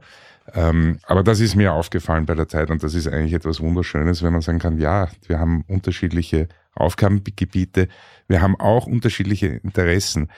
Ähm, 0.53 0.99
aber 1.03 1.23
das 1.23 1.39
ist 1.39 1.55
mir 1.55 1.73
aufgefallen 1.73 2.25
bei 2.25 2.35
der 2.35 2.47
Zeit 2.47 2.71
und 2.71 2.81
das 2.83 2.93
ist 2.93 3.07
eigentlich 3.07 3.33
etwas 3.33 3.61
Wunderschönes, 3.61 4.23
wenn 4.23 4.33
man 4.33 4.41
sagen 4.41 4.59
kann, 4.59 4.79
ja, 4.79 5.07
wir 5.27 5.39
haben 5.39 5.63
unterschiedliche 5.67 6.47
Aufgabengebiete, 6.75 7.87
wir 8.27 8.41
haben 8.41 8.59
auch 8.59 8.85
unterschiedliche 8.85 9.47
Interessen 9.47 10.29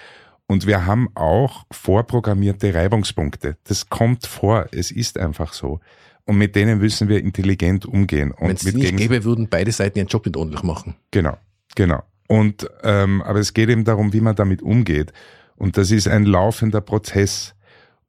und 0.48 0.68
wir 0.68 0.86
haben 0.86 1.10
auch 1.16 1.66
vorprogrammierte 1.72 2.74
Reibungspunkte. 2.74 3.58
Das 3.64 3.90
kommt 3.90 4.28
vor, 4.28 4.68
es 4.72 4.92
ist 4.92 5.18
einfach 5.18 5.54
so. 5.54 5.80
Und 6.26 6.38
mit 6.38 6.56
denen 6.56 6.80
müssen 6.80 7.10
wir 7.10 7.20
intelligent 7.20 7.86
umgehen. 7.86 8.34
Wenn 8.38 8.52
es 8.52 8.64
nicht 8.64 8.98
gäbe, 8.98 9.24
würden 9.24 9.50
beide 9.50 9.72
Seiten 9.72 9.98
ihren 9.98 10.08
Job 10.08 10.26
nicht 10.26 10.38
ordentlich 10.38 10.64
machen. 10.64 10.96
Genau, 11.12 11.38
genau. 11.76 12.04
Und 12.28 12.70
ähm, 12.84 13.22
aber 13.22 13.40
es 13.40 13.54
geht 13.54 13.70
eben 13.70 13.84
darum, 13.84 14.14
wie 14.14 14.22
man 14.22 14.36
damit 14.36 14.62
umgeht. 14.62 15.12
Und 15.56 15.78
das 15.78 15.92
ist 15.92 16.08
ein 16.08 16.26
laufender 16.26 16.82
Prozess 16.82 17.56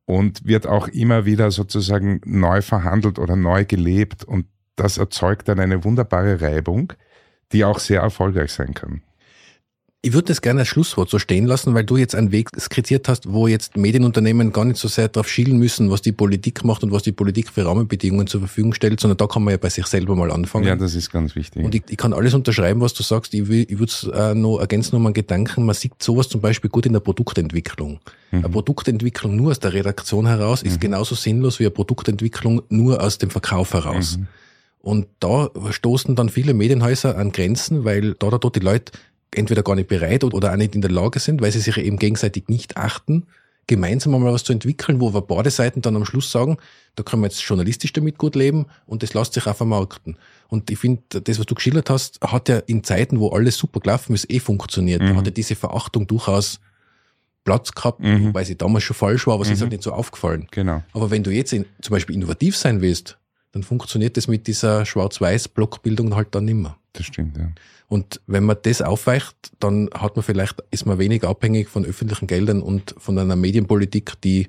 und 0.05 0.47
wird 0.47 0.67
auch 0.67 0.89
immer 0.89 1.25
wieder 1.25 1.51
sozusagen 1.51 2.21
neu 2.25 2.63
verhandelt 2.63 3.19
oder 3.19 3.37
neu 3.37 3.65
gelebt. 3.65 4.25
Und 4.25 4.47
das 4.77 4.99
erzeugt 4.99 5.49
dann 5.49 5.61
eine 5.61 5.85
wunderbare 5.85 6.41
Reibung, 6.41 6.93
die 7.53 7.65
auch 7.65 7.79
sehr 7.79 8.01
erfolgreich 8.01 8.53
sein 8.53 8.75
kann. 8.75 9.03
Ich 10.05 10.15
würde 10.15 10.27
das 10.27 10.43
gerne 10.43 10.61
als 10.61 10.69
Schlusswort 10.69 11.09
so 11.09 11.21
stehen 11.21 11.47
lassen, 11.47 11.75
weil 11.75 11.85
du 11.85 11.97
jetzt 11.97 12.17
einen 12.17 12.33
Weg 12.33 12.49
skizziert 12.59 13.09
hast, 13.09 13.33
wo 13.33 13.47
jetzt 13.47 13.77
Medienunternehmen 13.77 14.53
gar 14.53 14.65
nicht 14.65 14.79
so 14.79 14.89
sehr 14.89 15.07
darauf 15.07 15.29
schielen 15.29 15.59
müssen, 15.59 15.93
was 15.93 16.03
die 16.03 16.11
Politik 16.11 16.65
macht 16.65 16.83
und 16.83 16.91
was 16.91 17.05
die 17.05 17.13
Politik 17.13 17.51
für 17.51 17.65
Rahmenbedingungen 17.65 18.27
zur 18.27 18.41
Verfügung 18.41 18.75
stellt, 18.75 18.99
sondern 18.99 19.17
da 19.17 19.29
kann 19.29 19.45
man 19.45 19.53
ja 19.53 19.59
bei 19.59 19.69
sich 19.69 19.87
selber 19.87 20.17
mal 20.17 20.33
anfangen. 20.33 20.67
Ja, 20.67 20.75
das 20.75 20.97
ist 20.97 21.13
ganz 21.13 21.37
wichtig. 21.37 21.65
Und 21.65 21.77
ich, 21.77 21.85
ich 21.89 21.97
kann 21.97 22.13
alles 22.15 22.35
unterschreiben, 22.35 22.81
was 22.81 22.95
du 22.95 23.05
sagst. 23.05 23.33
Ich, 23.33 23.47
will, 23.47 23.65
ich 23.69 23.79
würde 23.79 23.93
es 23.93 24.03
äh, 24.13 24.35
noch 24.35 24.59
ergänzen 24.59 24.97
um 24.97 25.07
einen 25.07 25.15
Gedanken. 25.15 25.65
Man 25.65 25.77
sieht 25.77 25.93
sowas 26.03 26.29
zum 26.29 26.41
Beispiel 26.41 26.69
gut 26.69 26.85
in 26.85 26.95
der 26.95 27.01
Produktentwicklung. 27.01 28.01
Mhm. 28.33 28.39
Eine 28.39 28.49
Produktentwicklung 28.49 29.37
nur 29.37 29.53
aus 29.53 29.61
der 29.61 29.73
Redaktion 29.73 30.27
heraus 30.27 30.65
ist 30.65 30.79
mhm. 30.79 30.81
genauso 30.81 31.15
sinnlos 31.15 31.61
wie 31.61 31.65
eine 31.67 31.71
Produktentwicklung 31.71 32.63
nur 32.71 33.01
aus 33.01 33.19
dem 33.19 33.31
Verkauf 33.31 33.73
heraus. 33.73 34.19
Mhm. 34.19 34.27
Und 34.83 35.07
da 35.21 35.49
stoßen 35.71 36.17
dann 36.17 36.29
viele 36.29 36.55
Medienhäuser 36.55 37.17
an 37.17 37.31
Grenzen, 37.31 37.85
weil 37.85 38.15
da 38.15 38.27
oder 38.27 38.39
dort 38.39 38.57
die 38.57 38.61
Leute 38.61 38.93
entweder 39.35 39.63
gar 39.63 39.77
nicht 39.77 39.89
bereit 39.89 40.25
oder 40.25 40.53
auch 40.53 40.57
nicht 40.57 40.75
in 40.75 40.83
der 40.83 40.91
Lage 40.91 41.21
sind, 41.21 41.41
weil 41.41 41.53
sie 41.53 41.61
sich 41.61 41.79
eben 41.79 41.99
gegenseitig 41.99 42.49
nicht 42.49 42.77
achten, 42.77 43.27
gemeinsam 43.69 44.15
einmal 44.15 44.33
was 44.33 44.45
zu 44.45 44.53
entwickeln, 44.53 45.01
wo 45.01 45.15
wir 45.15 45.23
beide 45.23 45.51
Seiten 45.51 45.83
dann 45.83 45.97
am 45.97 46.05
Schluss 46.05 46.31
sagen, 46.31 46.57
da 46.97 47.05
können 47.05 47.23
wir 47.23 47.29
jetzt 47.29 47.41
journalistisch 47.43 47.93
damit 47.93 48.19
gut 48.19 48.35
leben 48.35 48.67
und 48.87 49.03
das 49.03 49.15
lässt 49.15 49.35
sich 49.35 49.47
auch 49.47 49.57
vermarkten. 49.57 50.17
Und 50.49 50.71
ich 50.71 50.79
finde, 50.79 51.03
das, 51.23 51.39
was 51.39 51.47
du 51.47 51.55
geschildert 51.55 51.89
hast, 51.89 52.21
hat 52.21 52.49
ja 52.49 52.59
in 52.59 52.85
Zeiten, 52.85 53.21
wo 53.21 53.31
alles 53.31 53.57
super 53.57 53.81
gelaufen 53.81 54.15
ist, 54.15 54.31
eh 54.31 54.41
funktioniert. 54.41 55.01
Mhm. 55.01 55.07
Da 55.07 55.15
hat 55.15 55.27
ja 55.27 55.31
diese 55.31 55.55
Verachtung 55.55 56.07
durchaus 56.07 56.61
Platz 57.45 57.73
gehabt, 57.73 58.01
mhm. 58.01 58.35
weil 58.35 58.45
sie 58.45 58.57
damals 58.57 58.85
schon 58.85 58.97
falsch 58.97 59.27
war, 59.27 59.35
aber 59.35 59.45
mhm. 59.45 59.49
sie 59.49 59.55
ist 59.55 59.61
halt 59.63 59.73
nicht 59.73 59.83
so 59.85 59.93
aufgefallen. 59.93 60.49
Genau. 60.51 60.83
Aber 60.93 61.11
wenn 61.11 61.23
du 61.23 61.31
jetzt 61.31 61.53
in, 61.53 61.65
zum 61.81 61.93
Beispiel 61.93 62.17
innovativ 62.17 62.57
sein 62.57 62.81
willst, 62.81 63.19
dann 63.53 63.63
funktioniert 63.63 64.17
das 64.17 64.29
mit 64.29 64.47
dieser 64.47 64.85
Schwarz-Weiß-Blockbildung 64.85 66.17
halt 66.17 66.35
dann 66.35 66.47
nimmer. 66.47 66.79
Das 66.95 67.07
stimmt, 67.07 67.37
ja. 67.39 67.53
Und 67.89 68.23
wenn 68.27 68.45
man 68.45 68.57
das 68.63 68.81
aufweicht, 68.81 69.53
dann 69.61 69.91
hat 69.93 70.17
man 70.17 70.23
vielleicht, 70.23 70.63
ist 70.71 70.87
man 70.87 70.99
weniger 70.99 71.29
abhängig 71.29 71.69
von 71.69 71.85
öffentlichen 71.85 72.27
Geldern 72.27 72.63
und 72.63 72.95
von 72.97 73.19
einer 73.19 73.37
Medienpolitik, 73.37 74.19
die, 74.23 74.49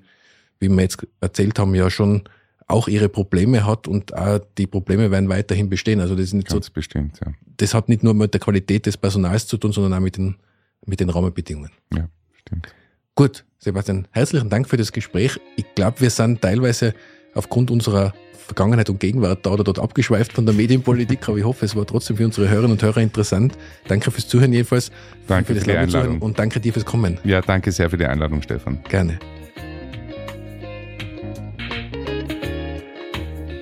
wie 0.60 0.70
wir 0.70 0.82
jetzt 0.82 1.06
erzählt 1.20 1.60
haben, 1.60 1.76
ja 1.76 1.90
schon 1.90 2.24
auch 2.68 2.88
ihre 2.88 3.10
Probleme 3.10 3.66
hat 3.66 3.88
und 3.90 4.16
auch 4.16 4.40
die 4.58 4.68
Probleme 4.68 5.12
werden 5.12 5.28
weiterhin 5.28 5.70
bestehen. 5.70 6.00
Also 6.00 6.16
das 6.16 6.28
ist 6.28 6.34
nicht 6.34 6.48
Ganz 6.48 6.68
so. 6.68 6.72
bestimmt, 6.74 7.20
ja. 7.20 7.34
Das 7.58 7.74
hat 7.74 7.90
nicht 7.90 8.02
nur 8.02 8.14
mit 8.14 8.34
der 8.34 8.40
Qualität 8.40 8.86
des 8.86 8.96
Personals 8.96 9.46
zu 9.46 9.58
tun, 9.58 9.74
sondern 9.74 9.94
auch 9.94 10.00
mit 10.00 10.16
den, 10.16 10.38
mit 10.86 11.02
den 11.02 11.10
Rahmenbedingungen. 11.10 11.72
Ja, 11.94 12.08
stimmt. 12.34 12.74
Gut, 13.16 13.44
Sebastian, 13.60 14.08
herzlichen 14.12 14.50
Dank 14.50 14.70
für 14.70 14.78
das 14.78 14.92
Gespräch. 14.92 15.40
Ich 15.58 15.66
glaube, 15.76 16.00
wir 16.00 16.10
sind 16.10 16.42
teilweise 16.42 16.96
aufgrund 17.34 17.72
unserer 17.72 18.14
Vergangenheit 18.46 18.90
und 18.90 19.00
Gegenwart 19.00 19.46
da 19.46 19.52
oder 19.52 19.64
dort 19.64 19.80
abgeschweift 19.80 20.34
von 20.34 20.46
der 20.46 20.54
Medienpolitik, 20.54 21.28
aber 21.28 21.38
ich 21.38 21.44
hoffe, 21.44 21.66
es 21.66 21.76
war 21.76 21.86
trotzdem 21.86 22.18
für 22.18 22.26
unsere 22.26 22.50
Hörerinnen 22.50 22.74
und 22.74 22.84
Hörer 22.84 22.98
interessant. 22.98 23.58
Danke 23.88 24.12
fürs 24.12 24.28
Zuhören 24.28 24.52
jedenfalls. 24.52 24.92
Danke 25.28 25.54
für, 25.54 25.62
für 25.62 25.66
die 25.68 25.78
Einladung. 25.78 26.20
und 26.20 26.40
danke 26.40 26.60
dir 26.60 26.74
fürs 26.74 26.86
Kommen. 26.86 27.20
Ja, 27.24 27.42
danke 27.42 27.72
sehr 27.72 27.90
für 27.90 27.98
die 27.98 28.06
Einladung, 28.06 28.42
Stefan. 28.42 28.80
Gerne. 28.90 29.18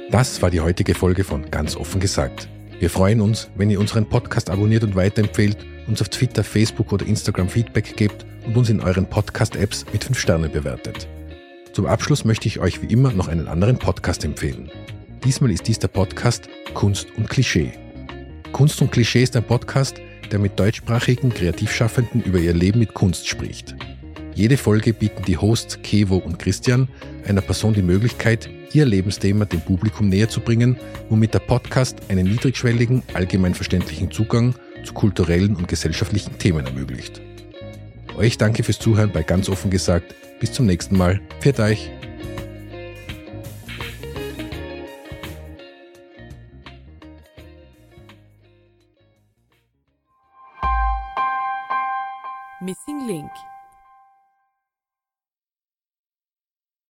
Das 0.09 0.41
war 0.41 0.49
die 0.49 0.59
heutige 0.59 0.93
Folge 0.93 1.23
von 1.23 1.49
Ganz 1.51 1.77
offen 1.77 2.01
gesagt. 2.01 2.49
Wir 2.79 2.89
freuen 2.89 3.21
uns, 3.21 3.49
wenn 3.55 3.69
ihr 3.69 3.79
unseren 3.79 4.09
Podcast 4.09 4.49
abonniert 4.49 4.83
und 4.83 4.95
weiterempfehlt, 4.95 5.57
uns 5.87 6.01
auf 6.01 6.09
Twitter, 6.09 6.43
Facebook 6.43 6.91
oder 6.91 7.05
Instagram 7.05 7.47
Feedback 7.47 7.95
gebt 7.95 8.25
und 8.45 8.57
uns 8.57 8.69
in 8.69 8.81
euren 8.81 9.05
Podcast-Apps 9.05 9.85
mit 9.93 10.03
5 10.03 10.19
Sternen 10.19 10.51
bewertet. 10.51 11.07
Zum 11.73 11.85
Abschluss 11.85 12.25
möchte 12.25 12.49
ich 12.49 12.59
euch 12.59 12.81
wie 12.81 12.91
immer 12.91 13.13
noch 13.13 13.29
einen 13.29 13.47
anderen 13.47 13.77
Podcast 13.79 14.25
empfehlen. 14.25 14.69
Diesmal 15.23 15.51
ist 15.51 15.69
dies 15.69 15.79
der 15.79 15.87
Podcast 15.87 16.49
Kunst 16.73 17.07
und 17.15 17.29
Klischee. 17.29 17.71
Kunst 18.51 18.81
und 18.81 18.91
Klischee 18.91 19.23
ist 19.23 19.37
ein 19.37 19.43
Podcast, 19.43 19.95
der 20.31 20.39
mit 20.39 20.59
deutschsprachigen 20.59 21.33
Kreativschaffenden 21.33 22.23
über 22.23 22.39
ihr 22.39 22.53
Leben 22.53 22.79
mit 22.79 22.93
Kunst 22.93 23.25
spricht. 23.25 23.75
Jede 24.33 24.57
Folge 24.57 24.93
bieten 24.93 25.23
die 25.23 25.37
Hosts 25.37 25.81
Kevo 25.81 26.17
und 26.17 26.39
Christian 26.39 26.89
einer 27.25 27.41
Person 27.41 27.73
die 27.73 27.81
Möglichkeit, 27.81 28.49
ihr 28.73 28.85
Lebensthema 28.85 29.45
dem 29.45 29.61
Publikum 29.61 30.09
näher 30.09 30.27
zu 30.27 30.41
bringen, 30.41 30.77
womit 31.07 31.33
der 31.33 31.39
Podcast 31.39 31.99
einen 32.09 32.27
niedrigschwelligen, 32.27 33.01
allgemein 33.13 33.53
verständlichen 33.53 34.11
Zugang 34.11 34.55
zu 34.83 34.93
kulturellen 34.93 35.55
und 35.55 35.69
gesellschaftlichen 35.69 36.37
Themen 36.37 36.65
ermöglicht. 36.65 37.21
Euch 38.17 38.37
danke 38.37 38.63
fürs 38.63 38.79
Zuhören 38.79 39.11
bei 39.13 39.23
ganz 39.23 39.47
offen 39.47 39.71
gesagt 39.71 40.15
bis 40.41 40.51
zum 40.51 40.65
nächsten 40.65 40.97
Mal. 40.97 41.21
Pfiat 41.39 41.59
euch. 41.59 41.91
Missing 52.59 53.07
Link 53.07 53.31